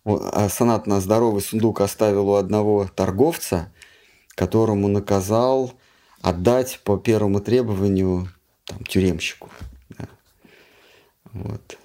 [0.06, 3.74] а Санат на здоровый сундук оставил у одного торговца,
[4.30, 5.74] которому наказал
[6.22, 8.30] отдать по первому требованию
[8.66, 9.50] там, тюремщику.
[9.90, 10.08] Да.
[11.34, 11.78] Вот.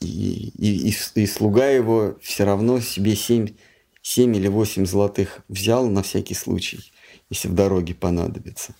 [0.00, 3.54] И, и, и, и слуга его все равно себе 7,
[4.02, 6.92] 7 или 8 золотых взял на всякий случай,
[7.28, 8.74] если в дороге понадобится.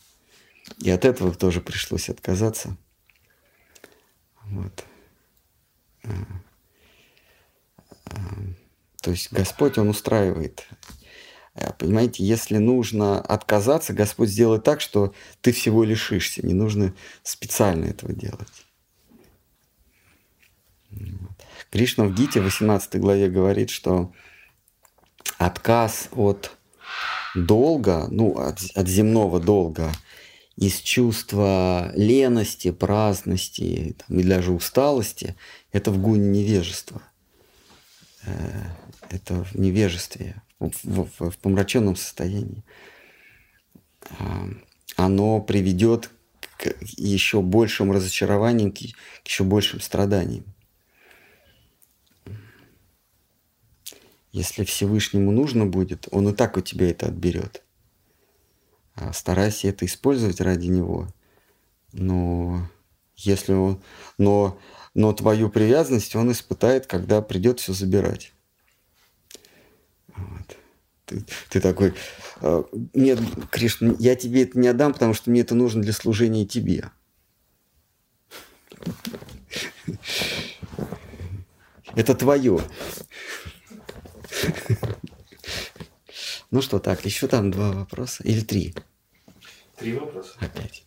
[0.78, 2.76] И от этого тоже пришлось отказаться.
[4.50, 4.84] Вот.
[6.04, 6.10] А,
[8.06, 8.18] а,
[9.02, 10.66] то есть Господь, Он устраивает
[11.54, 16.46] Э, понимаете, если нужно отказаться, Господь сделает так, что ты всего лишишься.
[16.46, 18.66] Не нужно специально этого делать.
[21.70, 24.12] Кришна в Гите, 18 главе, говорит, что
[25.38, 26.56] отказ от
[27.34, 29.92] долга, ну, от, от земного долга,
[30.56, 35.36] из чувства лености, праздности там, и даже усталости,
[35.72, 37.02] это в гуне невежества.
[38.24, 38.64] Э,
[39.10, 42.62] это в невежестве в, в, в помраченном состоянии,
[44.18, 44.48] а,
[44.96, 46.10] оно приведет
[46.58, 48.78] к еще большим разочарованиям, к
[49.24, 50.44] еще большим страданиям.
[54.32, 57.62] Если Всевышнему нужно будет, он и так у тебя это отберет.
[59.00, 61.08] А старайся это использовать ради него.
[61.92, 62.68] Но
[63.16, 63.82] если он,
[64.18, 64.58] но,
[64.94, 68.32] но твою привязанность он испытает, когда придет все забирать.
[70.14, 70.56] Вот.
[71.06, 71.94] Ты, ты такой,
[72.42, 72.62] «Э,
[72.94, 73.18] нет,
[73.50, 76.90] Кришна, я тебе это не отдам, потому что мне это нужно для служения тебе.
[81.94, 82.60] Это твое.
[86.50, 88.22] Ну что, так, еще там два вопроса.
[88.24, 88.74] Или три?
[89.80, 90.34] Три вопроса.
[90.40, 90.84] Опять.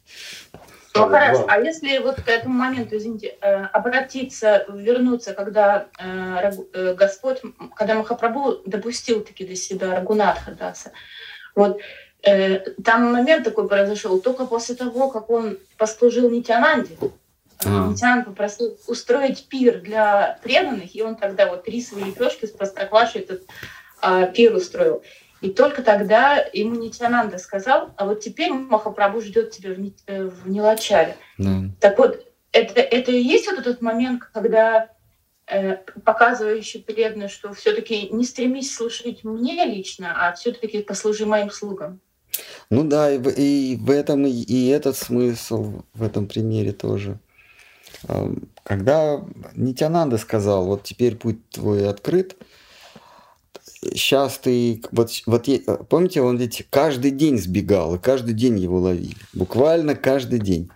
[0.95, 6.93] Ну хорошо, а если вот к этому моменту, извините, э, обратиться, вернуться, когда э, э,
[6.93, 7.41] Господь,
[7.75, 10.91] когда Махапрабху допустил таки до себя Рагунатха Даса,
[11.55, 11.79] вот
[12.21, 16.95] э, там момент такой произошел только после того, как он послужил Нитянанде.
[17.65, 17.87] А.
[17.87, 23.41] Нитянанд попросил устроить пир для преданных, и он тогда вот рисовые лепешки с простоквашей этот
[23.99, 25.01] а, пир устроил.
[25.43, 30.23] И только тогда ему Нитянанда сказал, а вот теперь Махапрабху ждет тебя в, Ни- э,
[30.23, 31.17] в Нилачаре.
[31.37, 31.65] Да.
[31.81, 34.89] Так вот, это, это и есть вот этот момент, когда
[35.47, 35.75] э,
[36.05, 41.99] показывающий преданно, что все-таки не стремись слушать мне лично, а все-таки послужи моим слугам.
[42.69, 47.19] Ну да, и в, и в этом и, и этот смысл в этом примере тоже.
[48.63, 49.21] Когда
[49.55, 52.37] Нитянанда сказал, вот теперь путь твой открыт,
[53.93, 55.47] сейчас ты, вот, вот
[55.89, 59.15] помните, он ведь каждый день сбегал, и каждый день его ловили.
[59.33, 60.69] Буквально каждый день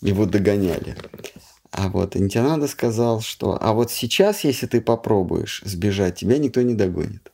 [0.00, 0.96] его догоняли.
[1.70, 6.74] А вот Нитянанда сказал, что а вот сейчас, если ты попробуешь сбежать, тебя никто не
[6.74, 7.32] догонит.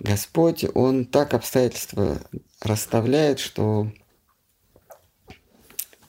[0.00, 2.18] Господь, Он так обстоятельства
[2.60, 3.90] расставляет, что,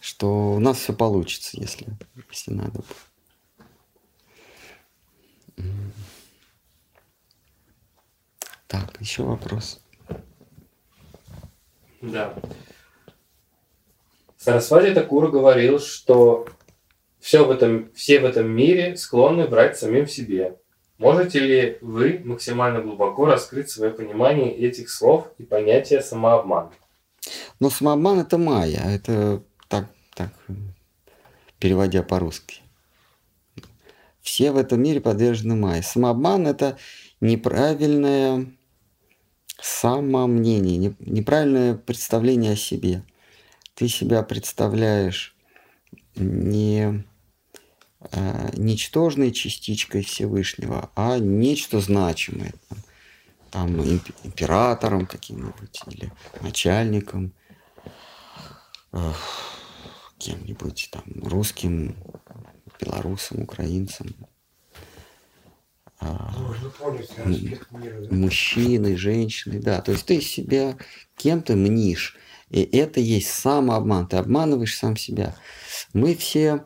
[0.01, 1.87] что у нас все получится, если,
[2.29, 2.83] если надо
[5.57, 6.04] будет.
[8.67, 9.81] Так, еще вопрос.
[12.01, 12.33] Да.
[14.37, 16.47] Сарасвати Такур говорил, что
[17.19, 20.59] все в этом, все в этом мире склонны врать самим себе.
[20.97, 26.71] Можете ли вы максимально глубоко раскрыть свое понимание этих слов и понятия самообмана?
[27.59, 30.29] Но самообман это майя, это так, так,
[31.59, 32.61] переводя по-русски.
[34.21, 35.83] Все в этом мире подвержены майе.
[35.83, 36.77] Самообман это
[37.25, 38.45] неправильное
[39.61, 43.03] самомнение, не- неправильное представление о себе.
[43.73, 45.35] Ты себя представляешь
[46.15, 47.03] не
[48.11, 52.53] э, ничтожной частичкой Всевышнего, а нечто значимое.
[52.69, 52.77] Там,
[53.51, 56.11] там имп- императором каким-нибудь или
[56.41, 57.33] начальником,
[58.93, 59.11] э,
[60.17, 61.95] кем-нибудь там русским,
[62.79, 64.15] белорусом, украинцем,
[66.11, 68.01] Можно понять м, аспект мира.
[68.01, 68.15] да?
[68.15, 69.81] мужчиной, женщиной, да.
[69.81, 70.77] То есть ты себя
[71.17, 72.17] кем-то мнишь.
[72.49, 74.07] И это есть самообман.
[74.07, 75.35] Ты обманываешь сам себя.
[75.93, 76.63] Мы все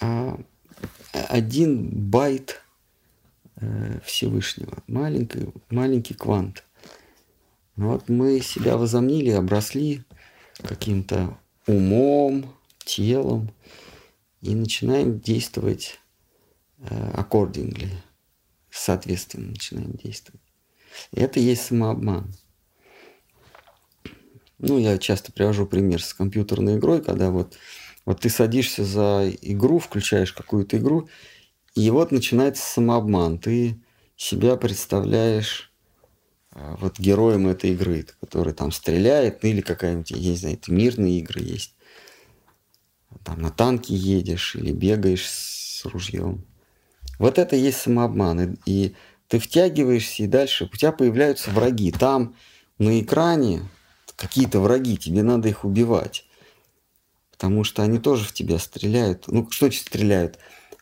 [0.00, 0.38] а,
[1.12, 2.60] один байт
[3.56, 4.82] э, Всевышнего.
[4.86, 6.64] Маленький, маленький квант.
[7.76, 10.04] Ну Вот мы себя возомнили, обросли
[10.62, 12.54] каким-то умом,
[12.84, 13.52] телом
[14.42, 16.00] и начинаем действовать
[16.90, 17.90] accordingly,
[18.70, 20.42] соответственно, начинаем действовать.
[21.12, 22.32] И это есть самообман.
[24.58, 27.58] Ну, я часто привожу пример с компьютерной игрой, когда вот,
[28.04, 31.08] вот ты садишься за игру, включаешь какую-то игру,
[31.74, 33.38] и вот начинается самообман.
[33.38, 33.80] Ты
[34.16, 35.72] себя представляешь
[36.52, 41.18] а, вот героем этой игры, который там стреляет, ну или какая-нибудь, я не знаю, мирные
[41.18, 41.74] игры есть.
[43.24, 46.44] Там на танке едешь или бегаешь с ружьем.
[47.18, 48.54] Вот это и есть самообман.
[48.54, 48.94] И, и
[49.28, 51.90] ты втягиваешься, и дальше у тебя появляются враги.
[51.92, 52.34] Там
[52.78, 53.62] на экране
[54.16, 56.26] какие-то враги, тебе надо их убивать.
[57.30, 59.24] Потому что они тоже в тебя стреляют.
[59.28, 60.38] Ну, что значит стреляют?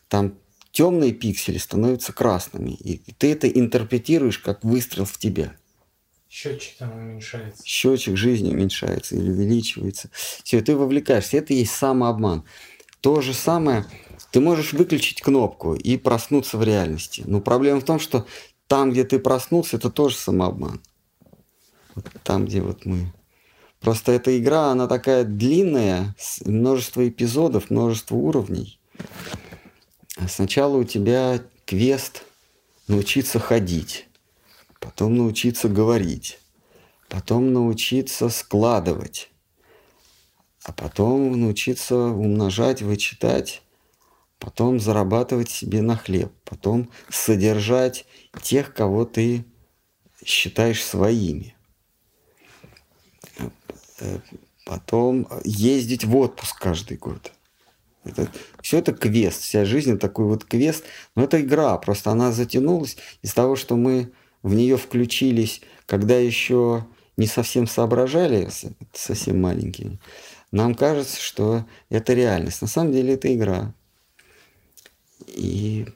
[0.07, 0.35] Там
[0.71, 2.71] темные пиксели становятся красными.
[2.71, 5.55] И, и ты это интерпретируешь как выстрел в тебя.
[6.29, 7.63] Счетчик там уменьшается.
[7.63, 10.09] Счетчик жизни уменьшается или увеличивается.
[10.43, 11.37] Все, ты вовлекаешься.
[11.37, 12.43] Это и есть самообман.
[13.01, 13.85] То же самое,
[14.33, 17.23] ты можешь выключить кнопку и проснуться в реальности.
[17.27, 18.25] Но проблема в том, что
[18.67, 20.81] там, где ты проснулся, это тоже самообман.
[21.93, 23.13] Вот там, где вот мы.
[23.79, 26.15] Просто эта игра, она такая длинная,
[26.45, 28.79] множество эпизодов, множество уровней.
[30.17, 32.23] А Сначала у тебя квест
[32.87, 34.07] научиться ходить,
[34.79, 36.39] потом научиться говорить,
[37.07, 39.29] потом научиться складывать,
[40.63, 43.62] а потом научиться умножать, вычитать,
[44.43, 48.05] потом зарабатывать себе на хлеб, потом содержать
[48.41, 49.45] тех, кого ты
[50.25, 51.55] считаешь своими.
[54.65, 57.31] Потом ездить в отпуск каждый год.
[58.03, 58.27] Это,
[58.61, 60.83] все это квест, вся жизнь такой вот квест.
[61.15, 64.11] Но это игра, просто она затянулась из того, что мы
[64.41, 68.49] в нее включились, когда еще не совсем соображали,
[68.91, 70.01] совсем маленькими,
[70.51, 72.61] нам кажется, что это реальность.
[72.61, 73.73] На самом деле это игра.
[75.27, 75.87] И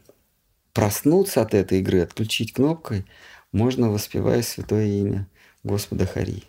[0.74, 3.06] проснуться от этой игры, отключить кнопкой,
[3.52, 5.28] можно, воспевая святое имя
[5.64, 6.44] Господа Хари.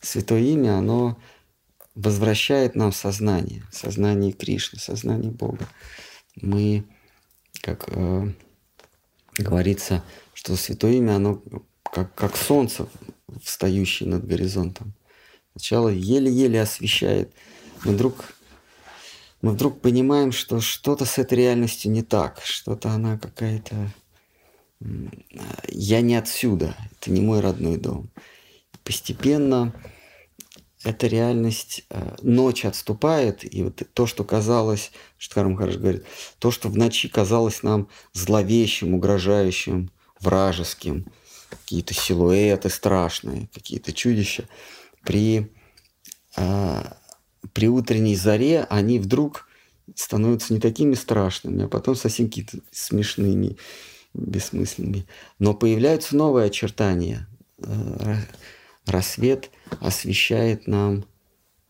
[0.00, 1.18] Святое имя, оно
[1.94, 5.68] возвращает нам сознание, сознание Кришны, сознание Бога.
[6.36, 6.84] Мы,
[7.60, 8.32] как э,
[9.36, 10.02] говорится,
[10.32, 11.42] что святое имя, оно
[11.82, 12.88] как, как солнце,
[13.42, 14.94] встающее над горизонтом.
[15.52, 17.32] Сначала еле-еле освещает.
[17.84, 18.32] Мы вдруг,
[19.42, 23.92] мы вдруг понимаем, что что-то с этой реальностью не так, что-то она какая-то...
[25.68, 28.10] Я не отсюда, это не мой родной дом.
[28.82, 29.74] Постепенно
[30.84, 36.04] эта реальность, э, ночь отступает, и вот то, что казалось, Штхар Махараш говорит,
[36.38, 39.90] то, что в ночи казалось нам зловещим, угрожающим,
[40.20, 41.06] вражеским,
[41.50, 44.48] какие-то силуэты страшные, какие-то чудища,
[45.02, 45.52] при,
[46.36, 46.96] а,
[47.52, 49.46] при утренней заре они вдруг
[49.94, 53.56] становятся не такими страшными, а потом совсем какие-то смешными,
[54.14, 55.06] бессмысленными.
[55.38, 57.28] Но появляются новые очертания.
[57.58, 58.16] Э,
[58.86, 59.50] рассвет
[59.80, 61.04] освещает нам,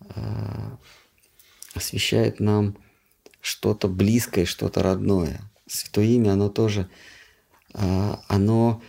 [0.01, 0.79] а,
[1.75, 2.77] освещает нам
[3.41, 5.41] что-то близкое, что-то родное.
[5.67, 6.89] Святое имя, оно тоже,
[7.75, 8.83] а, оно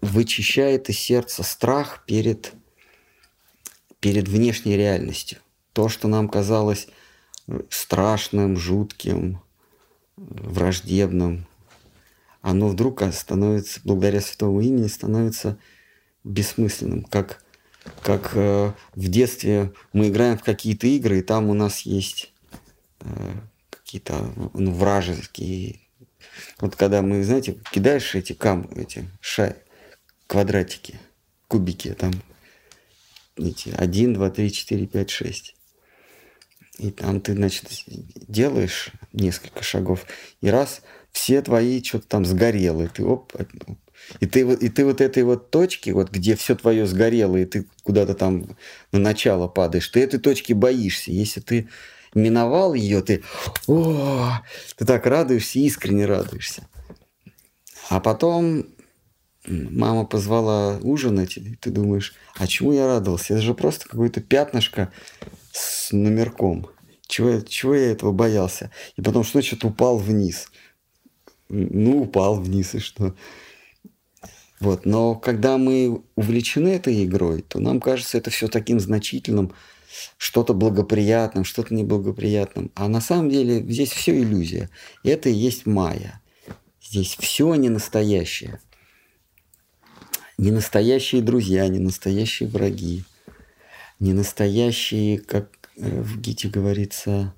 [0.00, 2.52] вычищает из сердца страх перед,
[4.00, 5.38] перед внешней реальностью.
[5.78, 6.88] То, что нам казалось
[7.70, 9.40] страшным, жутким,
[10.16, 11.46] враждебным,
[12.40, 15.56] оно вдруг становится, благодаря святому имени, становится
[16.24, 17.44] бессмысленным, как
[18.02, 22.32] как э, в детстве мы играем в какие-то игры, и там у нас есть
[22.98, 23.06] э,
[23.70, 25.78] какие-то ну, вражеские.
[26.58, 29.54] Вот когда мы, знаете, кидаешь эти кам, эти ша,
[30.26, 30.98] квадратики,
[31.46, 32.14] кубики, там
[33.36, 35.54] эти 1, 2, 3, 4, 5, 6.
[36.78, 37.64] И там ты, значит,
[38.28, 40.06] делаешь несколько шагов,
[40.40, 43.32] и раз все твои что-то там сгорело, и ты оп,
[44.20, 47.66] и ты, и ты вот этой вот точки, вот где все твое сгорело, и ты
[47.82, 48.56] куда-то там
[48.92, 51.10] на начало падаешь, ты этой точки боишься.
[51.10, 51.68] Если ты
[52.14, 53.22] миновал ее, ты,
[53.66, 54.40] о,
[54.76, 56.68] ты так радуешься, искренне радуешься.
[57.90, 58.66] А потом
[59.46, 63.34] мама позвала ужинать, и ты думаешь, а чему я радовался?
[63.34, 64.92] Это же просто какое-то пятнышко
[65.52, 66.68] с номерком.
[67.06, 68.70] Чего, чего я этого боялся?
[68.96, 70.48] И потом что, что-то упал вниз.
[71.48, 73.14] Ну, упал вниз, и что?
[74.60, 74.84] Вот.
[74.84, 79.52] Но когда мы увлечены этой игрой, то нам кажется это все таким значительным,
[80.16, 82.70] что-то благоприятным, что-то неблагоприятным.
[82.74, 84.68] А на самом деле здесь все иллюзия.
[85.02, 86.20] Это и есть майя.
[86.82, 88.60] Здесь все не настоящее.
[90.36, 93.04] Не настоящие друзья, не настоящие враги,
[93.98, 97.34] не настоящие, как э, в Гите говорится,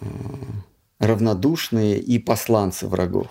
[0.00, 0.06] э,
[0.98, 3.28] равнодушные и посланцы врагов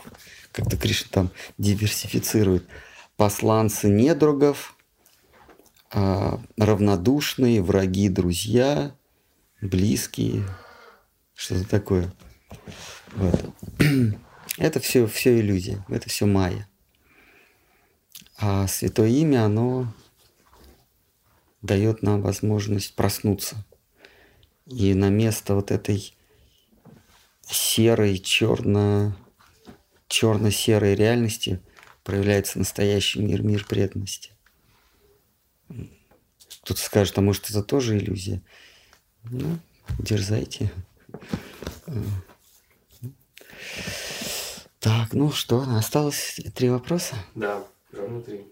[0.56, 2.66] как-то Кришна там диверсифицирует.
[3.18, 4.78] Посланцы недругов,
[5.92, 8.96] а, равнодушные, враги, друзья,
[9.62, 10.44] близкие,
[11.34, 12.14] что-то такое.
[13.16, 13.54] Вот.
[14.58, 16.66] Это все, все иллюзия, это все майя.
[18.38, 19.94] А святое имя, оно
[21.66, 23.66] дает нам возможность проснуться.
[24.66, 26.16] И на место вот этой
[27.42, 29.16] серой, черно
[30.08, 31.62] черно-серой реальности
[32.04, 34.32] проявляется настоящий мир, мир преданности.
[36.62, 38.42] Кто-то скажет, а может это тоже иллюзия?
[39.24, 39.58] Ну,
[40.00, 40.72] дерзайте.
[44.80, 47.16] Так, ну что, осталось три вопроса?
[47.34, 48.46] Да, ровно три.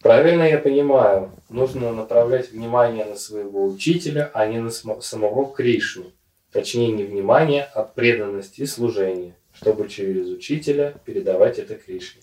[0.00, 6.12] Правильно я понимаю, нужно направлять внимание на своего учителя, а не на самого Кришну
[6.52, 12.22] точнее не внимание, а преданность и служение, чтобы через учителя передавать это Кришне.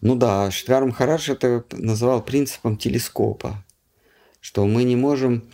[0.00, 3.64] Ну да, Штхар Махарадж это называл принципом телескопа,
[4.40, 5.44] что мы не можем,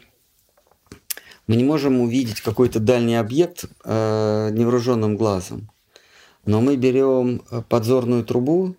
[1.47, 5.71] мы не можем увидеть какой-то дальний объект э, невооруженным глазом,
[6.47, 8.77] но мы берем подзорную трубу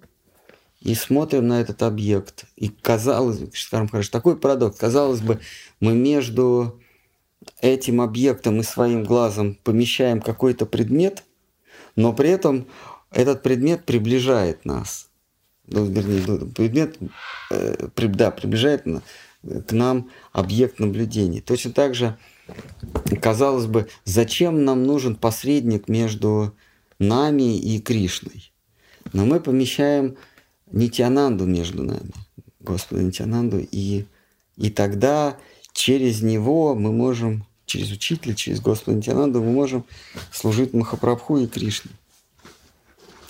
[0.82, 2.46] и смотрим на этот объект.
[2.56, 5.40] И казалось, Штхар Махарадж, такой парадокс, казалось бы,
[5.80, 6.80] мы между
[7.62, 11.24] этим объектом и своим глазом помещаем какой-то предмет,
[11.96, 12.68] но при этом
[13.12, 15.10] этот предмет приближает нас.
[15.68, 16.98] Ну, вернее, ну, предмет
[17.52, 18.86] э, да, приближает
[19.44, 21.42] к нам объект наблюдения.
[21.42, 22.18] Точно так же,
[23.22, 26.56] казалось бы, зачем нам нужен посредник между
[26.98, 28.52] нами и Кришной.
[29.14, 30.18] Но мы помещаем
[30.72, 32.12] Нитянанду между нами,
[32.60, 34.06] Господа Нитянанду, и,
[34.58, 35.38] и тогда
[35.74, 39.86] через него мы можем, через учителя, через Господа Нитянанду мы можем
[40.32, 41.92] служить Махапрабху и Кришне.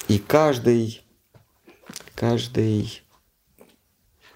[0.07, 1.01] И каждый,
[2.15, 3.03] каждый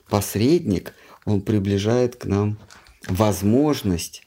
[0.07, 0.93] посредник,
[1.25, 2.59] он приближает к нам
[3.07, 4.25] возможность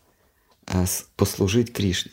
[0.66, 0.84] а,
[1.16, 2.12] послужить Кришне.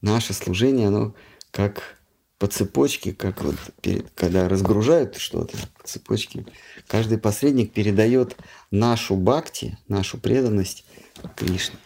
[0.00, 1.14] Наше служение, оно
[1.50, 1.98] как
[2.38, 6.46] по цепочке, как вот перед, когда разгружают что-то по цепочке,
[6.86, 8.36] каждый посредник передает
[8.70, 10.84] нашу бхакти, нашу преданность
[11.36, 11.78] Кришне.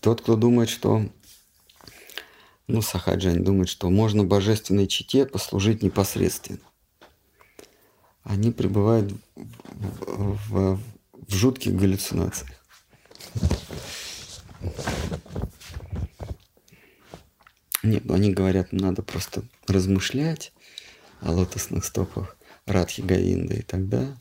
[0.00, 1.08] Тот, кто думает, что
[2.66, 6.60] ну, Сахаджань думает, что можно божественной чите послужить непосредственно.
[8.22, 10.80] Они пребывают в, в,
[11.12, 12.50] в жутких галлюцинациях.
[17.82, 20.52] Нет, ну они говорят, надо просто размышлять
[21.20, 22.36] о лотосных стопах
[22.66, 24.16] Радхи Говинда, и тогда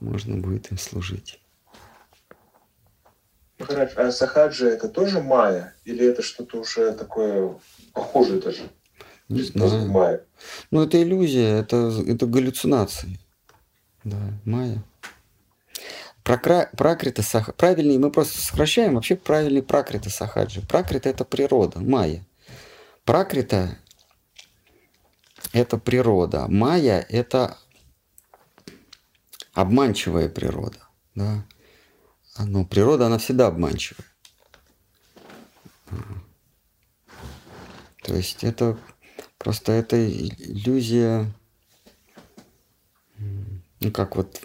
[0.00, 1.40] можно будет им служить.
[3.96, 5.74] А Сахаджи это тоже майя?
[5.84, 7.56] Или это что-то уже такое
[7.92, 8.62] похожее даже?
[9.28, 9.88] Не знаю.
[9.88, 10.24] Майя?
[10.70, 13.18] Ну, это иллюзия, это, это галлюцинации.
[14.04, 14.82] Да, майя.
[16.28, 17.52] Пракрита саха...
[17.52, 20.60] Правильнее, мы просто сокращаем, вообще правильный пракрита сахаджи.
[20.60, 22.26] Пракрита– это природа, майя.
[23.04, 23.78] Пракрита–
[25.52, 26.46] это природа.
[26.48, 27.56] Майя– это
[29.54, 30.78] обманчивая природа.
[31.14, 31.44] Да?
[32.38, 34.04] Но природа, она всегда обманчивая.
[38.02, 38.78] То есть это
[39.38, 41.32] просто это иллюзия,
[43.80, 44.40] ну как вот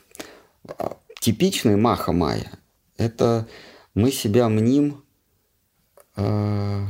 [0.68, 2.52] а, типичный маха майя,
[2.98, 3.48] это
[3.96, 5.06] мы себя мним
[6.18, 6.86] э,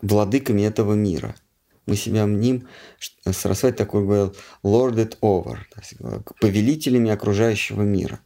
[0.00, 1.34] владыками этого мира.
[1.84, 2.66] Мы себя мним,
[3.30, 5.58] Сарасвати такой говорил, lorded over,
[6.40, 8.20] повелителями окружающего мира.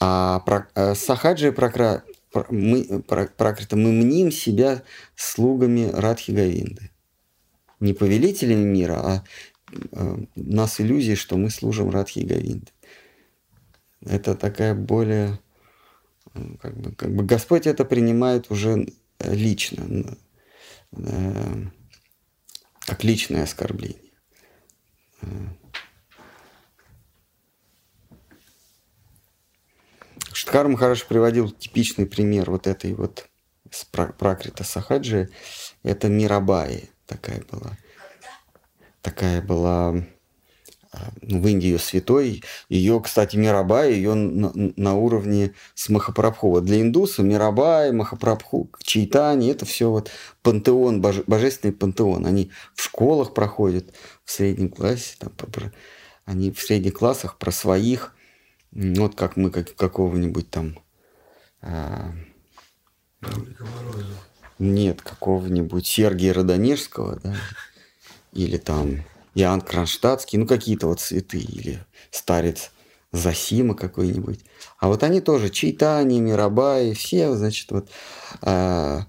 [0.00, 2.04] А про, э, сахаджи прокра,
[2.48, 3.02] мы,
[3.36, 4.82] прокрыто, мы мним себя
[5.16, 6.90] слугами Радхи Говинды.
[7.80, 9.24] Не повелителями мира, а
[9.70, 12.72] э, у нас иллюзии, что мы служим Радхи Говинды
[14.06, 15.38] это такая более,
[16.60, 18.86] как бы, как бы Господь это принимает уже
[19.20, 20.16] лично,
[20.92, 21.64] э,
[22.80, 24.12] как личное оскорбление.
[30.32, 33.28] Штхар Махараш приводил типичный пример вот этой вот
[33.70, 35.30] с Пракрита Сахаджи.
[35.82, 37.76] Это Мирабаи такая была.
[39.02, 40.04] Такая была
[41.22, 42.42] в Индии святой.
[42.68, 46.60] Ее, кстати, Мирабай, ее на, на уровне с Махапрабху.
[46.60, 50.10] Для индуса Мирабай, Махапрабху, Чайтани, это все вот
[50.42, 52.26] пантеон, боже, божественный пантеон.
[52.26, 55.32] Они в школах проходят, в среднем классе, там,
[56.24, 58.14] они в средних классах про своих,
[58.70, 60.78] вот как мы как, какого-нибудь там...
[61.60, 62.12] А,
[64.58, 67.36] нет, какого-нибудь Сергия Родонежского, да,
[68.32, 69.04] или там
[69.34, 72.70] Иоанн Кронштадтский, ну какие-то вот цветы, или старец
[73.12, 74.40] Засима какой-нибудь.
[74.78, 77.90] А вот они тоже, Чайтани, Мирабай, все, значит, вот
[78.40, 79.00] э,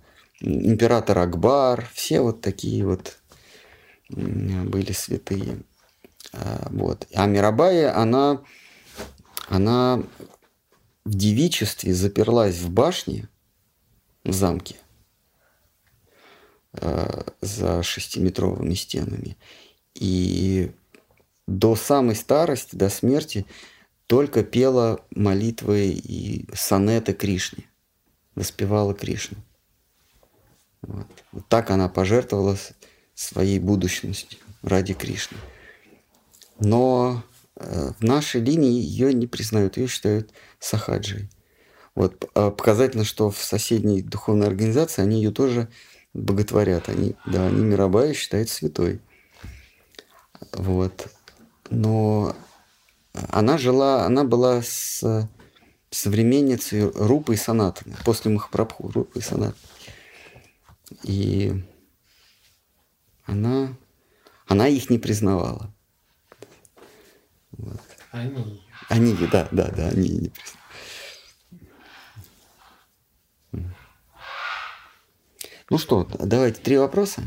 [0.42, 3.18] император Акбар, все вот такие вот
[4.10, 5.64] были святые.
[6.34, 7.08] Э, вот.
[7.14, 8.42] А Мирабая, она,
[9.48, 10.04] она
[11.06, 13.30] в девичестве заперлась в башне,
[14.26, 14.76] в замке,
[16.74, 19.38] э, за шестиметровыми стенами.
[19.96, 20.72] И
[21.48, 23.46] до самой старости, до смерти
[24.08, 27.66] только пела молитвы и сонеты Кришне,
[28.36, 29.38] воспевала Кришну.
[30.82, 31.08] Вот.
[31.32, 32.58] вот так она пожертвовала
[33.16, 35.38] своей будущностью ради Кришны.
[36.60, 37.24] Но
[37.56, 41.30] э, в нашей линии ее не признают, ее считают сахаджей.
[41.96, 45.70] Вот а показательно, что в соседней духовной организации они ее тоже
[46.14, 46.90] боготворят.
[46.90, 49.00] Они, да, они Мирабая считают святой.
[50.54, 51.08] Вот.
[51.70, 52.36] Но
[53.30, 55.28] она жила, она была с
[55.90, 59.56] современницей Рупы и Санатаны, после Махапрабху, Рупы и Санатаны.
[61.04, 61.64] И
[63.26, 63.76] она,
[64.48, 65.74] она их не признавала.
[67.52, 67.82] Вот.
[68.12, 68.64] Они.
[68.90, 70.64] Они, да, да, да, они не признавали.
[75.70, 77.24] Ну что, давайте три вопроса.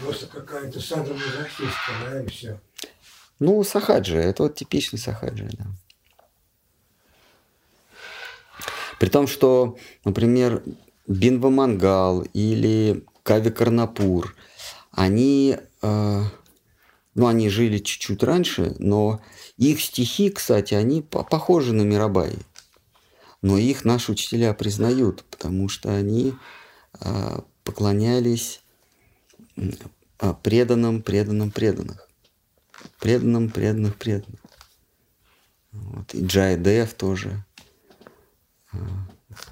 [0.00, 2.60] Просто какая-то садомазохистка, да, и все.
[3.40, 5.66] Ну, сахаджи, это вот типичный сахаджи, да.
[8.98, 10.62] При том, что, например,
[11.06, 14.36] Бинва Мангал или Кави Карнапур,
[14.90, 16.22] они, э,
[17.14, 19.22] ну, они жили чуть-чуть раньше, но
[19.56, 22.36] их стихи, кстати, они похожи на Мирабаи.
[23.40, 26.34] Но их наши учителя признают, потому что они
[27.00, 28.60] э, поклонялись
[29.56, 32.09] э, преданным, преданным, преданных.
[32.98, 34.40] Преданным, преданных, преданных.
[35.72, 36.14] Вот.
[36.14, 37.44] И Джай Дев тоже.
[38.72, 38.78] А,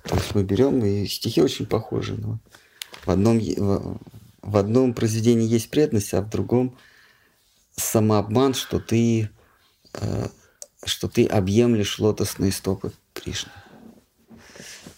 [0.04, 2.14] то есть мы берем, и стихи очень похожи.
[2.14, 2.38] Но
[3.04, 4.00] в, одном, в,
[4.42, 6.76] в одном произведении есть преданность, а в другом
[7.76, 9.30] самообман, что ты,
[9.94, 10.28] э,
[10.84, 13.52] что ты объемлешь лотосные стопы Кришны.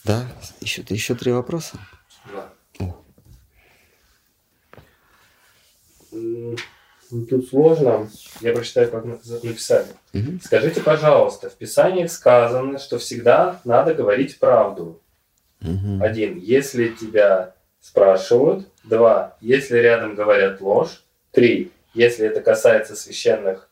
[0.05, 0.33] Да?
[0.61, 1.79] Еще, еще три вопроса?
[2.33, 2.53] Да.
[7.29, 8.09] Тут сложно.
[8.41, 9.87] Я прочитаю, как написали.
[10.15, 10.41] Угу.
[10.43, 15.01] Скажите, пожалуйста, в Писании сказано, что всегда надо говорить правду.
[15.61, 16.03] Угу.
[16.03, 16.39] Один.
[16.39, 18.69] Если тебя спрашивают.
[18.85, 19.37] Два.
[19.41, 21.03] Если рядом говорят ложь.
[21.33, 21.73] Три.
[21.95, 23.69] Если это касается священных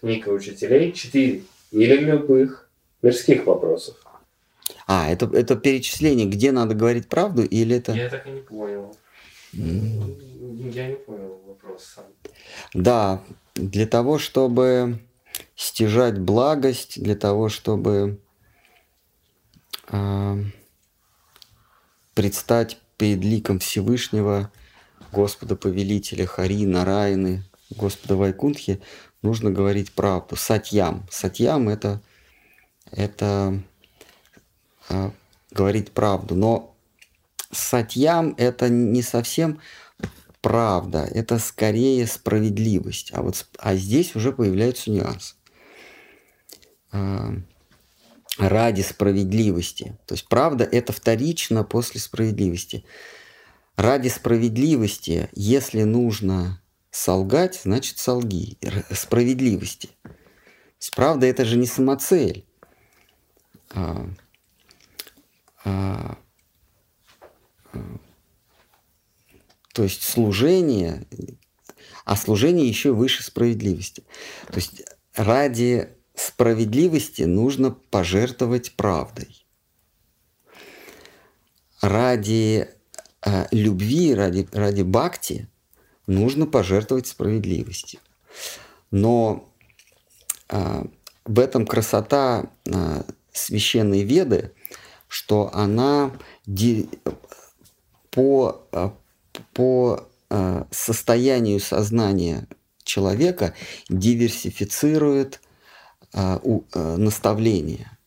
[0.00, 0.92] книг и учителей.
[0.92, 1.42] Четыре.
[1.70, 2.70] Или любых
[3.02, 3.96] мирских вопросов.
[4.86, 7.92] А, это, это перечисление, где надо говорить правду, или это...
[7.92, 8.96] Я так и не понял.
[9.52, 10.70] Mm.
[10.70, 12.04] Я не понял вопрос сам.
[12.74, 13.22] Да,
[13.54, 15.00] для того, чтобы
[15.56, 18.20] стяжать благость, для того, чтобы
[19.88, 20.44] э,
[22.14, 24.50] предстать перед ликом Всевышнего,
[25.12, 28.80] Господа Повелителя, Хари, Нараяны, Господа Вайкунтхи,
[29.22, 30.36] нужно говорить правду.
[30.36, 31.06] Сатьям.
[31.10, 32.02] Сатьям это,
[32.90, 33.60] это
[34.88, 35.10] э,
[35.50, 36.34] говорить правду.
[36.34, 36.76] Но
[37.50, 39.60] сатьям это не совсем
[40.40, 43.10] правда, это скорее справедливость.
[43.12, 45.34] А, вот, а здесь уже появляются нюансы.
[46.92, 47.34] А,
[48.38, 49.98] ради справедливости.
[50.06, 52.84] То есть правда это вторично после справедливости.
[53.76, 56.60] Ради справедливости, если нужно
[56.90, 58.56] солгать, значит солги.
[58.90, 59.90] Справедливости.
[60.02, 62.46] То есть, правда это же не самоцель.
[63.70, 64.08] А,
[65.64, 66.18] а,
[67.72, 67.98] а
[69.78, 71.06] то есть служение,
[72.04, 74.02] а служение еще выше справедливости.
[74.48, 74.82] То есть
[75.14, 79.46] ради справедливости нужно пожертвовать правдой.
[81.80, 82.68] Ради
[83.24, 85.48] э, любви, ради, ради бхакти
[86.08, 88.00] нужно пожертвовать справедливостью.
[88.90, 89.48] Но
[90.48, 90.86] э,
[91.24, 94.50] в этом красота э, священной веды,
[95.06, 96.10] что она
[96.46, 96.90] ди,
[98.10, 98.90] по, э,
[99.52, 102.46] по э, состоянию сознания
[102.84, 103.54] человека
[103.88, 105.40] диверсифицирует
[106.12, 106.38] э,
[106.74, 107.98] э, наставления.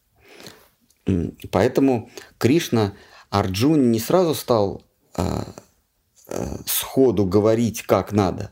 [1.51, 2.93] Поэтому Кришна
[3.29, 4.83] Арджун не сразу стал
[6.65, 8.51] сходу говорить, как надо.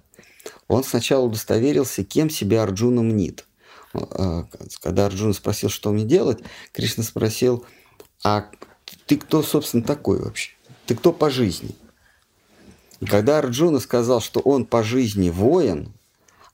[0.68, 3.46] Он сначала удостоверился, кем себя Арджуна мнит.
[4.82, 6.40] Когда Арджуна спросил, что мне делать,
[6.74, 7.66] Кришна спросил,
[8.24, 8.50] а
[9.06, 10.52] ты кто, собственно, такой вообще?
[10.86, 11.76] Ты кто по жизни?
[13.08, 15.94] Когда Арджуна сказал, что он по жизни воин,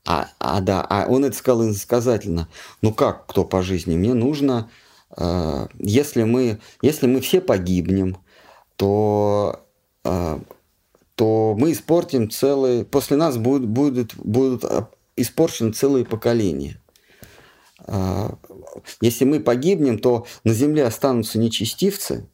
[0.04, 2.48] а, а да, а он это сказал иносказательно,
[2.82, 4.70] ну как кто по жизни, мне нужно,
[5.16, 8.16] э, если, мы, если мы все погибнем,
[8.76, 9.66] то,
[10.04, 10.38] э,
[11.16, 14.64] то мы испортим целые, после нас будут, будут, будут
[15.16, 16.80] испорчены целые поколения.
[17.88, 18.30] Э,
[19.00, 22.28] если мы погибнем, то на земле останутся нечестивцы,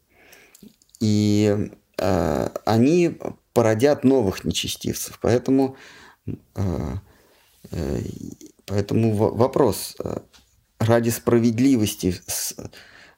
[1.00, 3.18] и э, они
[3.52, 5.18] породят новых нечестивцев.
[5.20, 5.76] Поэтому,
[6.26, 6.32] э,
[7.70, 8.00] э,
[8.66, 10.18] поэтому вопрос э,
[10.78, 12.20] ради справедливости,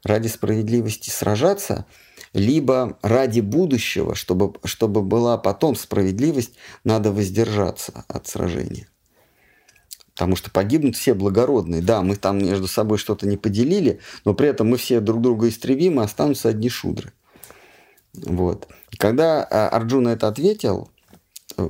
[0.03, 1.87] ради справедливости сражаться,
[2.33, 8.89] либо ради будущего, чтобы, чтобы была потом справедливость, надо воздержаться от сражения.
[10.15, 11.83] Потому что погибнут все благородные.
[11.83, 15.49] Да, мы там между собой что-то не поделили, но при этом мы все друг друга
[15.49, 17.13] истребим, и останутся одни шудры.
[18.15, 18.69] Вот.
[18.99, 20.91] Когда а, Арджуна это ответил,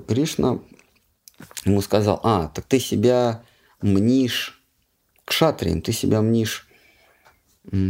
[0.07, 0.61] Кришна
[1.65, 3.43] ему сказал, а, так ты себя
[3.81, 4.63] мнишь
[5.25, 6.69] кшатрием, ты себя мнишь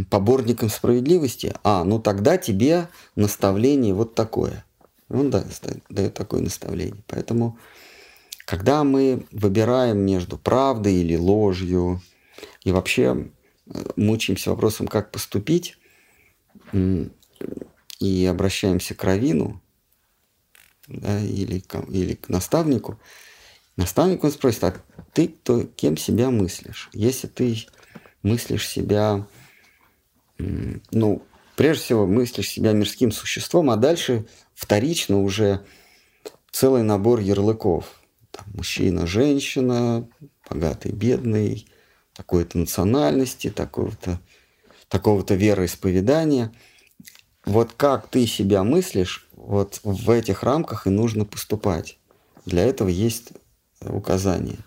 [0.09, 4.65] поборником справедливости, а, ну тогда тебе наставление вот такое.
[5.09, 7.03] Он дает такое наставление.
[7.07, 7.59] Поэтому,
[8.45, 12.01] когда мы выбираем между правдой или ложью,
[12.63, 13.29] и вообще
[13.67, 15.77] э, мучаемся вопросом, как поступить,
[18.05, 19.61] и обращаемся к равину
[20.87, 22.99] да, или, или к наставнику,
[23.75, 24.75] наставник он спросит, а
[25.13, 26.89] ты кто, кем себя мыслишь?
[26.93, 27.57] Если ты
[28.21, 29.25] мыслишь себя,
[30.37, 31.23] ну,
[31.55, 35.65] прежде всего мыслишь себя мирским существом, а дальше вторично уже
[36.51, 38.01] целый набор ярлыков.
[38.31, 40.07] Там, мужчина, женщина,
[40.49, 41.67] богатый, бедный,
[42.13, 44.19] такой-то национальности, такого-то
[44.87, 46.53] такого-то вероисповедания.
[47.45, 51.99] Вот как ты себя мыслишь, вот в этих рамках и нужно поступать.
[52.45, 53.29] Для этого есть
[53.81, 54.57] указания.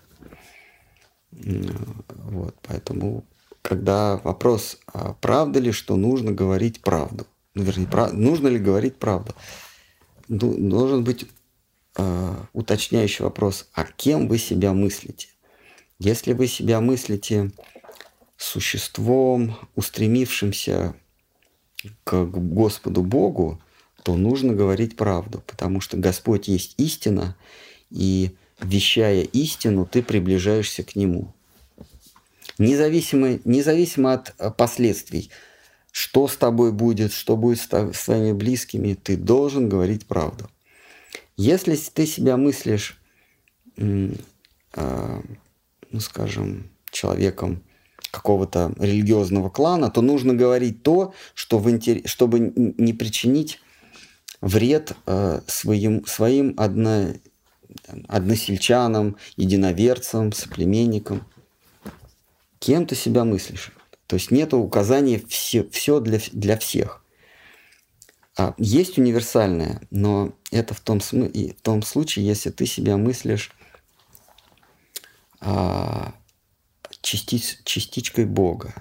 [1.31, 3.25] Вот, поэтому,
[3.61, 8.97] когда вопрос, а правда ли, что нужно говорить правду, ну, вернее, прав, нужно ли говорить
[8.97, 9.33] правду,
[10.27, 11.25] должен быть
[11.97, 15.27] э, уточняющий вопрос, а кем вы себя мыслите?
[15.97, 17.51] Если вы себя мыслите
[18.37, 20.95] существом, устремившимся
[22.03, 23.61] к Господу Богу,
[24.03, 27.35] то нужно говорить правду, потому что Господь есть истина,
[27.89, 31.33] и вещая истину, ты приближаешься к Нему.
[32.57, 35.29] Независимо, независимо от э, последствий,
[35.91, 40.49] что с тобой будет, что будет с твоими близкими, ты должен говорить правду.
[41.37, 42.99] Если ты себя мыслишь,
[43.77, 44.11] э,
[44.75, 47.63] ну скажем, человеком
[48.11, 53.59] какого-то религиозного клана, то нужно говорить то, что в интерес, чтобы не причинить
[54.41, 57.13] вред э, своим, своим одно,
[58.07, 61.25] односельчанам, единоверцам, соплеменникам.
[62.59, 63.71] Кем ты себя мыслишь?
[64.07, 67.03] То есть нет указания все, все для, для всех.
[68.37, 73.51] А есть универсальное, но это в том, в том случае, если ты себя мыслишь
[75.41, 76.13] а,
[77.01, 78.73] частиц, частичкой Бога.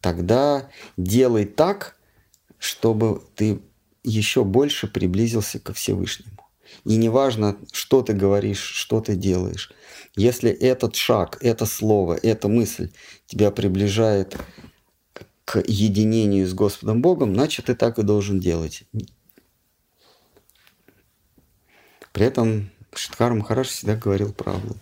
[0.00, 1.96] Тогда делай так,
[2.58, 3.60] чтобы ты
[4.02, 6.36] еще больше приблизился ко Всевышнему.
[6.84, 9.72] И неважно, что ты говоришь, что ты делаешь.
[10.14, 12.90] Если этот шаг, это слово, эта мысль
[13.26, 14.36] тебя приближает
[15.44, 18.84] к единению с Господом Богом, значит, ты так и должен делать.
[22.12, 24.76] При этом Шиткар Махараш всегда говорил правду.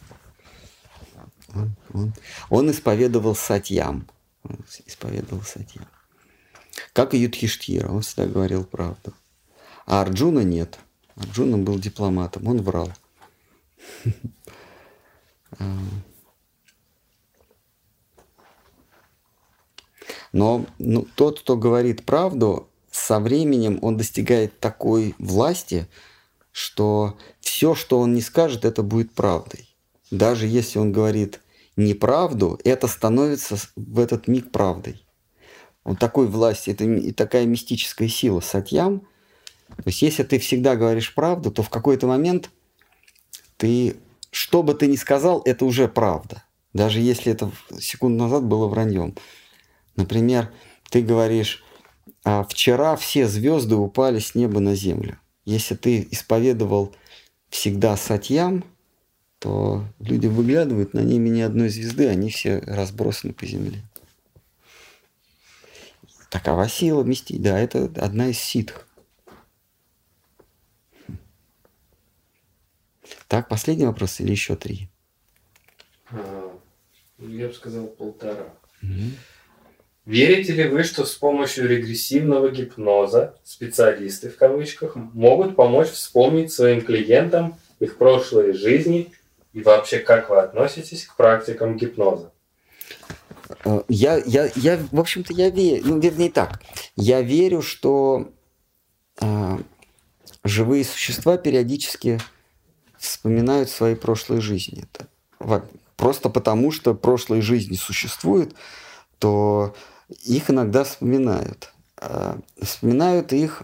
[1.55, 2.13] Он, он,
[2.51, 4.07] он исповедовал сатьям.
[4.43, 5.87] Он исповедовал сатьям.
[6.93, 9.15] Как и Юдхиштира, он всегда говорил правду.
[9.87, 10.79] А Арджуна нет.
[11.17, 12.91] Арджуна был дипломатом, он врал.
[20.33, 25.87] Но ну, тот, кто говорит правду, со временем он достигает такой власти,
[26.51, 29.69] что все, что он не скажет, это будет правдой.
[30.11, 31.41] Даже если он говорит
[31.77, 35.05] неправду, это становится в этот миг правдой.
[35.85, 39.01] Вот такой власти, это такая мистическая сила сатьям.
[39.69, 42.51] То есть если ты всегда говоришь правду, то в какой-то момент
[43.57, 43.97] ты,
[44.31, 46.43] что бы ты ни сказал, это уже правда.
[46.73, 49.15] Даже если это секунду назад было враньем.
[49.97, 50.53] Например,
[50.91, 51.63] ты говоришь,
[52.25, 55.19] а вчера все звезды упали с неба на землю.
[55.45, 56.95] Если ты исповедовал
[57.51, 58.65] всегда сатьям,
[59.45, 63.83] то люди выглядывают, на ними ни одной звезды, они все разбросаны по земле.
[66.31, 67.37] Такова сила мести.
[67.37, 68.89] Да, это одна из ситх.
[73.29, 74.89] Так, последний вопрос или еще три?
[76.09, 76.59] А,
[77.19, 78.47] я бы сказал полтора.
[78.83, 79.11] Угу.
[80.07, 86.81] Верите ли вы, что с помощью регрессивного гипноза специалисты в кавычках могут помочь вспомнить своим
[86.81, 89.13] клиентам их прошлые жизни
[89.55, 92.33] и вообще, как вы относитесь к практикам гипноза?
[93.65, 96.61] Э, я, я, я в общем-то, я верю, ну, вернее так,
[96.97, 98.33] я верю, что
[99.21, 99.59] э,
[100.43, 102.21] живые существа периодически
[102.99, 104.85] вспоминают свои прошлые жизни.
[104.93, 105.07] Это,
[105.39, 105.65] вот,
[105.97, 108.55] просто потому, что прошлые жизни существуют,
[109.21, 109.75] то
[110.25, 111.73] их иногда вспоминают.
[111.99, 113.63] Э, вспоминают их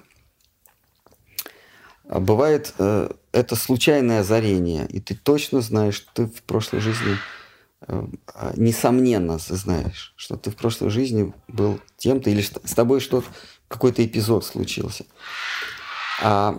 [2.18, 7.16] бывает э, это случайное озарение, и ты точно знаешь, что ты в прошлой жизни,
[7.86, 13.28] э, а, несомненно знаешь, что ты в прошлой жизни был тем-то, или с тобой что-то,
[13.68, 15.04] какой-то эпизод случился.
[16.20, 16.58] А,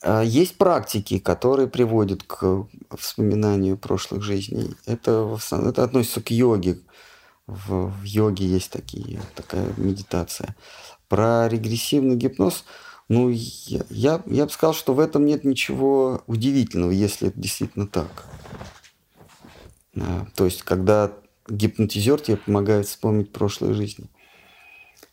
[0.00, 4.76] а есть практики, которые приводят к вспоминанию прошлых жизней.
[4.86, 6.78] Это, это относится к йоге.
[7.48, 10.54] В, в йоге есть такие, такая медитация.
[11.08, 12.64] Про регрессивный гипноз–
[13.08, 17.86] ну, я, я, я бы сказал, что в этом нет ничего удивительного, если это действительно
[17.86, 18.26] так.
[19.96, 21.12] А, то есть, когда
[21.48, 24.10] гипнотизер тебе помогает вспомнить прошлые жизни.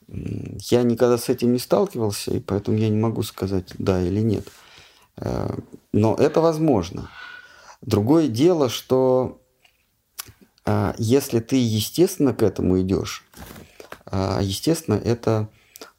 [0.07, 4.45] Я никогда с этим не сталкивался, и поэтому я не могу сказать да или нет.
[5.15, 5.57] А,
[5.93, 7.09] но это возможно.
[7.81, 9.41] Другое дело, что
[10.65, 13.23] а, если ты естественно к этому идешь,
[14.11, 15.49] естественно, это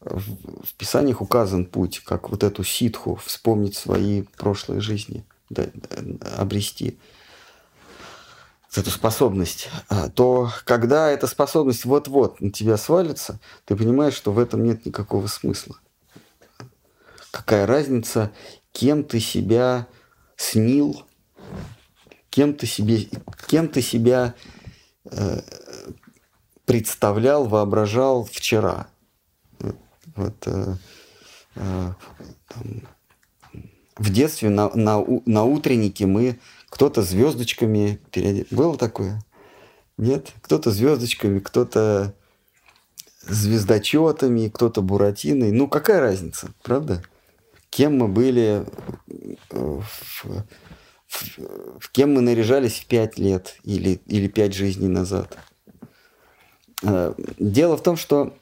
[0.07, 5.67] в, Писаниях указан путь, как вот эту ситху вспомнить свои прошлые жизни, да,
[6.37, 6.99] обрести
[8.77, 14.39] эту способность, а, то когда эта способность вот-вот на тебя свалится, ты понимаешь, что в
[14.39, 15.77] этом нет никакого смысла.
[17.31, 18.31] Какая разница,
[18.73, 19.87] кем ты себя
[20.37, 21.05] снил,
[22.29, 23.09] кем ты, себе,
[23.47, 24.35] кем ты себя
[25.05, 25.41] э,
[26.67, 28.89] представлял, воображал вчера.
[30.17, 30.75] Вот, э,
[31.57, 31.93] э,
[32.49, 32.83] там,
[33.97, 36.39] в детстве на, на, на утреннике мы
[36.69, 38.49] кто-то звездочками переодет.
[38.51, 39.23] Было такое?
[39.97, 40.33] Нет?
[40.43, 42.15] Кто-то звездочками, кто-то
[43.23, 45.53] звездочетами, кто-то буратиной.
[45.53, 47.03] Ну, какая разница, правда?
[47.71, 48.65] Кем мы были,
[49.51, 50.45] в, в,
[51.81, 55.37] в кем мы наряжались в пять лет или, или пять жизней назад.
[56.83, 58.35] Э, дело в том, что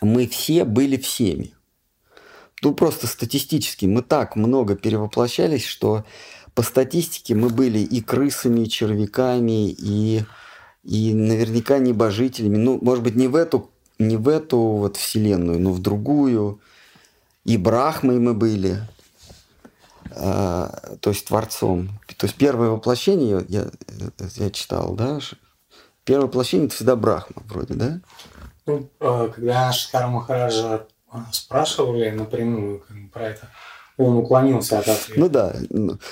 [0.00, 1.52] мы все были всеми.
[2.62, 6.04] Ну, просто статистически мы так много перевоплощались, что
[6.54, 10.24] по статистике мы были и крысами, и червяками, и,
[10.82, 12.56] и наверняка небожителями.
[12.56, 16.60] Ну, может быть, не в эту, не в эту вот вселенную, но в другую.
[17.44, 18.82] И брахмой мы были,
[20.10, 20.68] э,
[21.00, 21.90] то есть творцом.
[22.16, 23.70] То есть первое воплощение, я,
[24.34, 25.20] я читал, да,
[26.04, 28.00] первое воплощение это всегда брахма вроде, да?
[28.68, 33.48] Ну, а, когда Шикара Махараджа а, спрашивали напрямую про это,
[33.96, 35.20] он уклонился от ответа.
[35.20, 35.56] Ну да.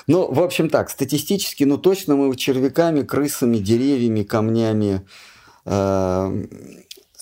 [0.07, 5.03] Ну, в общем так, статистически, ну точно мы червяками, крысами, деревьями, камнями,
[5.67, 6.45] э,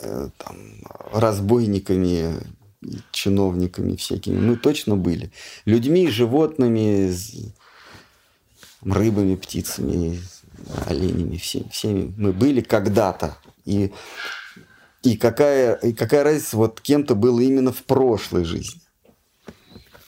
[0.00, 0.56] э, там,
[1.12, 2.34] разбойниками,
[3.10, 5.32] чиновниками всякими, мы точно были.
[5.66, 7.12] Людьми, животными,
[8.82, 10.18] рыбами, птицами,
[10.86, 13.36] оленями, всеми, всеми мы были когда-то.
[13.64, 13.92] И
[15.04, 18.80] и какая, и какая разница, вот кем-то было именно в прошлой жизни.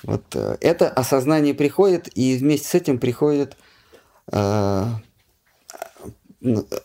[0.02, 3.56] Вот э, это осознание приходит, и вместе с этим приходит
[4.32, 4.84] э,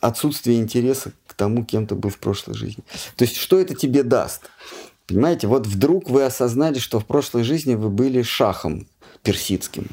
[0.01, 2.83] отсутствие интереса к тому, кем ты был в прошлой жизни.
[3.15, 4.41] То есть, что это тебе даст?
[5.07, 8.87] Понимаете, вот вдруг вы осознали, что в прошлой жизни вы были шахом
[9.23, 9.87] персидским.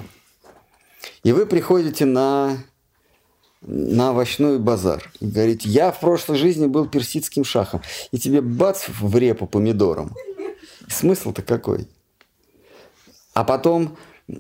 [1.23, 2.59] И вы приходите на
[3.61, 9.17] на овощной базар говорит, я в прошлой жизни был персидским шахом, и тебе бац в
[9.17, 10.15] репу помидором.
[10.89, 11.89] Смысл-то какой?
[13.35, 13.97] А потом,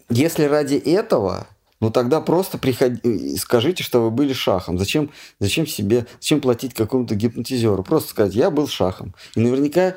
[0.08, 1.46] если ради этого,
[1.80, 4.78] ну тогда просто приходи, скажите, что вы были шахом.
[4.78, 7.82] Зачем, зачем себе, зачем платить какому-то гипнотизеру?
[7.82, 9.14] Просто сказать, я был шахом.
[9.34, 9.96] И наверняка,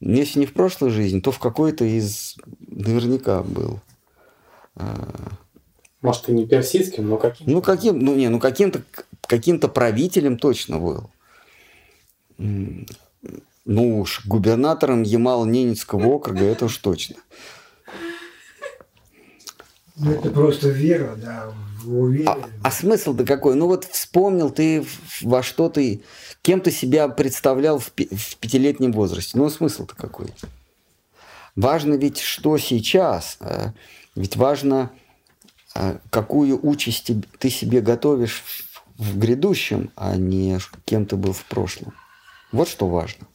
[0.00, 3.80] если не в прошлой жизни, то в какой-то из наверняка был.
[6.02, 7.46] Может, и не персидским, но каким?
[7.50, 8.82] Ну, каким, ну, не, ну, каким-то
[9.26, 11.10] каким правителем точно был.
[13.66, 17.16] Ну уж, губернатором Ямал-Ненецкого округа, это уж точно.
[19.96, 21.52] Ну, это просто вера, да,
[21.84, 22.28] уверен.
[22.28, 23.54] А, а смысл-то какой?
[23.54, 24.84] Ну вот вспомнил ты
[25.20, 26.02] во что ты,
[26.42, 29.36] кем ты себя представлял в, в пятилетнем возрасте.
[29.36, 30.28] Ну смысл-то какой?
[31.54, 33.36] Важно ведь, что сейчас.
[33.40, 33.74] А?
[34.16, 34.90] Ведь важно,
[36.10, 38.42] какую участь ты себе готовишь
[38.96, 41.94] в грядущем, а не кем ты был в прошлом.
[42.52, 43.26] Вот что важно.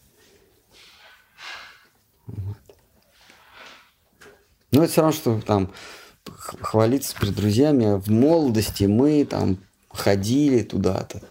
[2.28, 2.58] Вот.
[4.72, 5.74] Ну, это все равно, что там
[6.26, 7.86] хвалиться перед друзьями.
[7.86, 9.58] А в молодости мы там
[9.90, 11.22] ходили туда-то.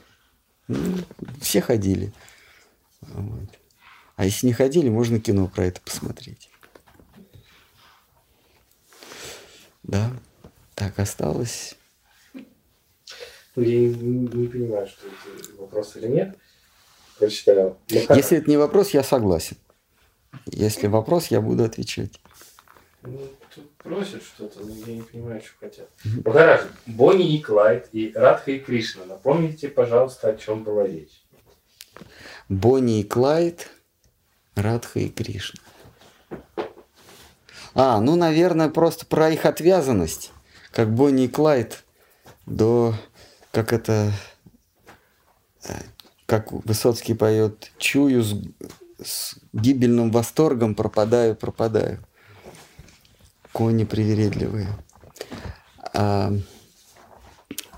[0.67, 0.99] Ну,
[1.41, 2.13] все ходили.
[3.03, 3.51] Вот.
[4.17, 6.49] А если не ходили, можно кино про это посмотреть.
[9.83, 10.11] Да.
[10.75, 11.77] Так, осталось...
[13.57, 16.37] Ну, я не, не понимаю, что это вопрос или нет.
[17.19, 17.79] Прочитаю.
[17.93, 18.17] Махар...
[18.17, 19.57] Если это не вопрос, я согласен.
[20.47, 22.21] Если вопрос, я буду отвечать.
[23.03, 23.21] Ну,
[23.55, 25.89] тут просят что-то, но я не понимаю, что хотят.
[26.25, 29.05] Махарадж, Бонни и Клайд и Радха и Кришна.
[29.05, 31.23] Напомните, пожалуйста, о чем была речь.
[32.49, 33.71] Бонни и Клайд,
[34.57, 35.61] Радха и Кришна.
[37.75, 40.33] А, ну, наверное, просто про их отвязанность
[40.75, 41.85] как Бонни и Клайд,
[42.47, 42.95] до,
[43.53, 44.13] как это,
[45.69, 45.73] э,
[46.27, 48.35] как Высоцкий поет, чую с,
[49.03, 52.05] с гибельным восторгом, пропадаю, пропадаю.
[53.53, 54.69] Кони привередливые.
[55.93, 56.33] А,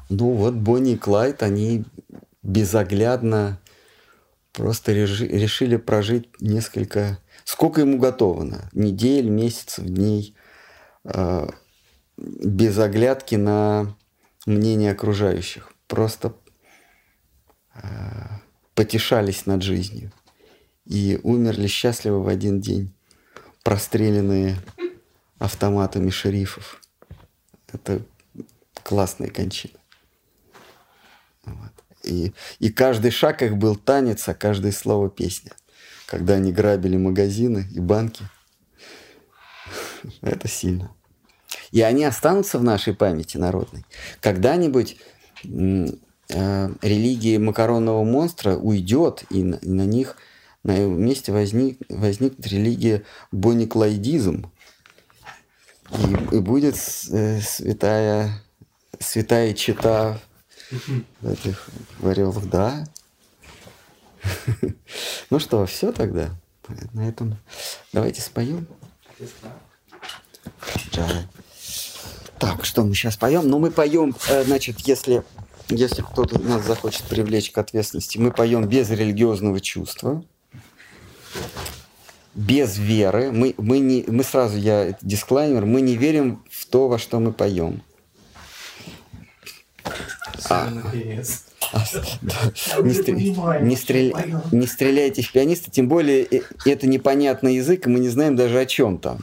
[0.09, 1.85] ну вот Бонни и Клайд, они
[2.43, 3.61] безоглядно
[4.55, 7.19] просто решили прожить несколько...
[7.45, 8.71] Сколько ему готовано?
[8.73, 10.35] Недель, месяцев, дней.
[11.05, 11.51] А,
[12.17, 13.97] без оглядки на
[14.47, 15.73] мнение окружающих.
[15.87, 16.35] Просто
[17.75, 17.81] э,
[18.75, 20.13] потешались над жизнью
[20.85, 22.93] и умерли счастливо в один день.
[23.63, 24.57] простреленные
[25.39, 26.81] автоматами шерифов.
[27.67, 28.01] Это
[28.85, 29.79] классная кончина.
[31.45, 31.73] Вот.
[32.05, 35.53] И, и каждый шаг их был танец, а каждое слово песня.
[36.07, 38.25] Когда они грабили магазины и банки.
[40.23, 40.96] Это сильно.
[41.73, 43.85] И они останутся в нашей памяти народной.
[44.21, 44.97] Когда-нибудь
[45.45, 45.89] э,
[46.83, 50.17] религия макаронного монстра уйдет, и на, и на них
[50.63, 54.51] на его месте возник, возникнет религия бониклайдизм.
[55.91, 56.75] И, и будет
[57.11, 58.43] э, святая,
[58.99, 60.19] святая чита
[61.23, 61.69] этих
[62.01, 62.87] варелов, да.
[65.31, 66.31] Ну что, все тогда?
[66.93, 67.37] На этом
[67.93, 68.67] давайте споем.
[72.39, 73.49] Так, что мы сейчас поем?
[73.49, 75.23] Ну, мы поем, э, значит, если,
[75.69, 80.23] если кто-то нас захочет привлечь к ответственности, мы поем без религиозного чувства,
[82.35, 83.33] без веры.
[83.33, 87.33] Мы, мы, не, мы сразу, я дисклаймер, мы не верим в то, во что мы
[87.33, 87.83] поем.
[90.51, 90.69] А,
[91.73, 91.85] а,
[92.23, 93.13] да, не, стр...
[93.63, 94.15] не, стрель...
[94.53, 98.59] не стреляйте в пианиста, тем более э, это непонятный язык, и мы не знаем даже
[98.59, 99.21] о чем там.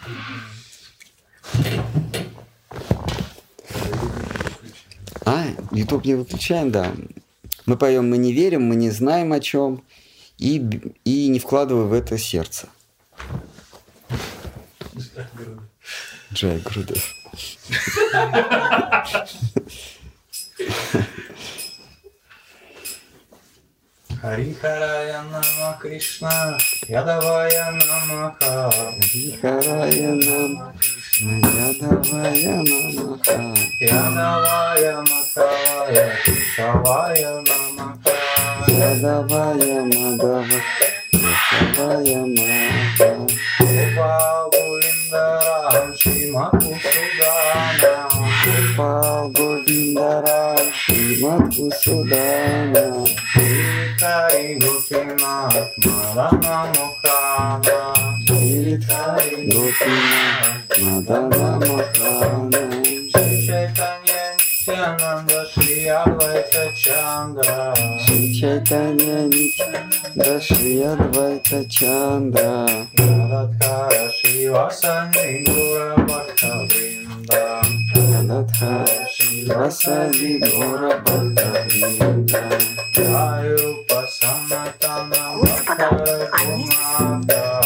[5.26, 6.92] А, YouTube не выключаем, да.
[7.66, 9.84] Мы поем, мы не верим, мы не знаем о чем,
[10.38, 10.58] и,
[11.06, 12.68] и не вкладывая в это сердце.
[16.34, 17.14] Джай Грудев.
[24.24, 28.72] Харихарая Нама Кришна, Ядавая Намаха.
[28.72, 33.54] Харихарая Нама Кришна, Ядавая Намаха.
[33.82, 38.16] Ядавая Макавая, Кишавая Намаха.
[38.70, 40.60] Ядавая Мадава,
[41.12, 43.28] Кишавая Маха.
[43.60, 48.08] Гопал Гувиндарам Шримату Судана.
[48.46, 50.73] Гопал Гувиндарам
[51.24, 52.86] Шримату Судана.
[54.60, 57.94] Гопинат Мадана.
[58.28, 61.74] Гиритари Гопинат Мадана
[63.46, 67.74] Чайтанья Нитянанда Шри Адвайта Чандра.
[68.06, 72.52] Шри Чайтанья Нитянанда Шри Адвайта Чандра.
[73.32, 77.62] Радхара Шри Васани Гура Бхакта Вринда.
[78.30, 82.42] Радхара Шри Васади Гора Бхакта Вринда.
[83.58, 87.62] Рупа Санатана Бхактара Гунада.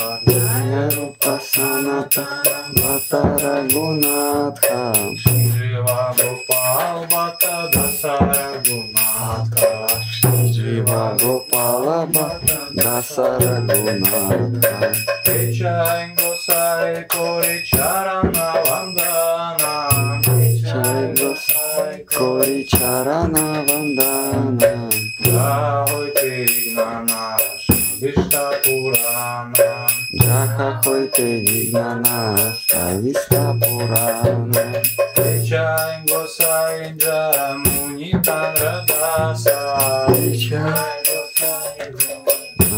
[0.95, 4.94] Рупа Санатана Бхактара Гунадха.
[5.16, 9.88] Жива Гопал Бхакта Дасара Гунадха.
[10.53, 14.94] Жива Гопала Бхакта Дасара Гунадха.
[15.58, 19.97] Чай Госай Кори Чарана Вандана.
[20.88, 24.88] Чай Госай Кори Чарана Вандана.
[25.19, 27.35] Jahoj ty Vignana,
[27.99, 29.67] Vishta Purana.
[30.16, 34.66] Джаха хой ты Вигнана, Сависта Пурана.
[35.49, 39.57] Чай Госай Джамуни Танрадаса.
[40.40, 41.03] Чай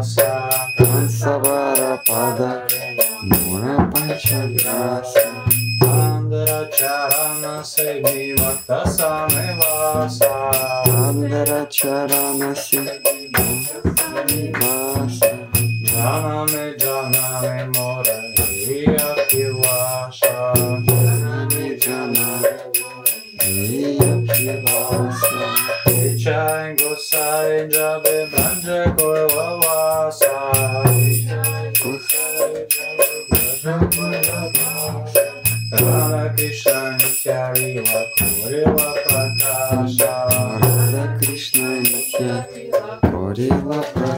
[0.03, 0.42] Мура
[0.93, 2.67] Mansavara Pada
[3.23, 5.25] Muna Panchagrasa
[5.81, 8.35] Andhara Se me
[8.85, 10.29] Samevasa
[10.85, 12.77] Andhara Charana Se
[14.27, 15.31] Vimakta
[15.89, 20.53] Janame Janame Moraliya Kivasa
[20.85, 25.82] Janame Janame Moraliya Kivasa
[26.23, 31.25] shine, Chan Gosai Jabe Banja Korwawa Sai
[35.71, 40.13] Radha Krishna Nityari Vakuri Vakakasha
[40.61, 44.12] Radha Krishna Nityari Vakuri Vakakasha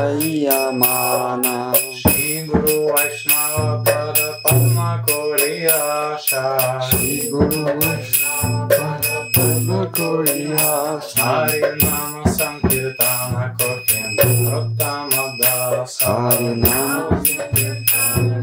[0.00, 6.44] Mayamana Shri Guru Vaishnava Pada Padma Koriyasha
[6.88, 18.36] Shri Guru Vaishnava Pada Padma Koriyasha Hare Nama Sankirtana Korkena Rottama Dasa Hare Nama Sankirtana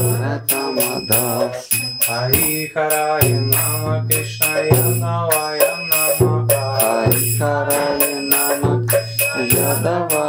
[0.00, 1.76] Rottama Dasa
[2.08, 8.72] Hare Hare Nama Krishna Yanavaya Namaka Hare Hare Nama
[9.52, 10.19] Yadava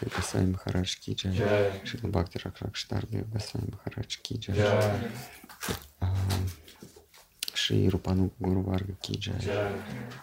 [0.00, 4.56] Шри Гасай Махарадж Ки Джай, Шри Бхакти Ракшактар Дев Гасай Махарадж Ки Джай,
[6.00, 6.16] а,
[7.52, 9.42] Шри Рупану Гуру Варга Ки Джай,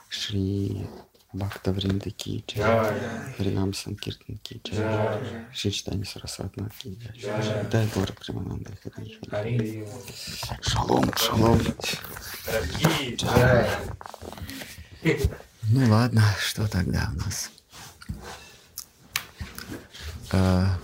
[0.10, 0.88] Шри
[1.32, 3.00] Бхакта Вринда Ки Джай,
[3.38, 5.20] Хринам Санкиртан Ки Джай,
[5.54, 8.72] Шри Читани Сарасатна Ки Джай, Дай Гора Примананда
[9.30, 9.86] Хари
[10.62, 11.62] Шалом, шалом.
[15.70, 17.52] Ну ладно, что тогда у нас?
[20.30, 20.78] 呃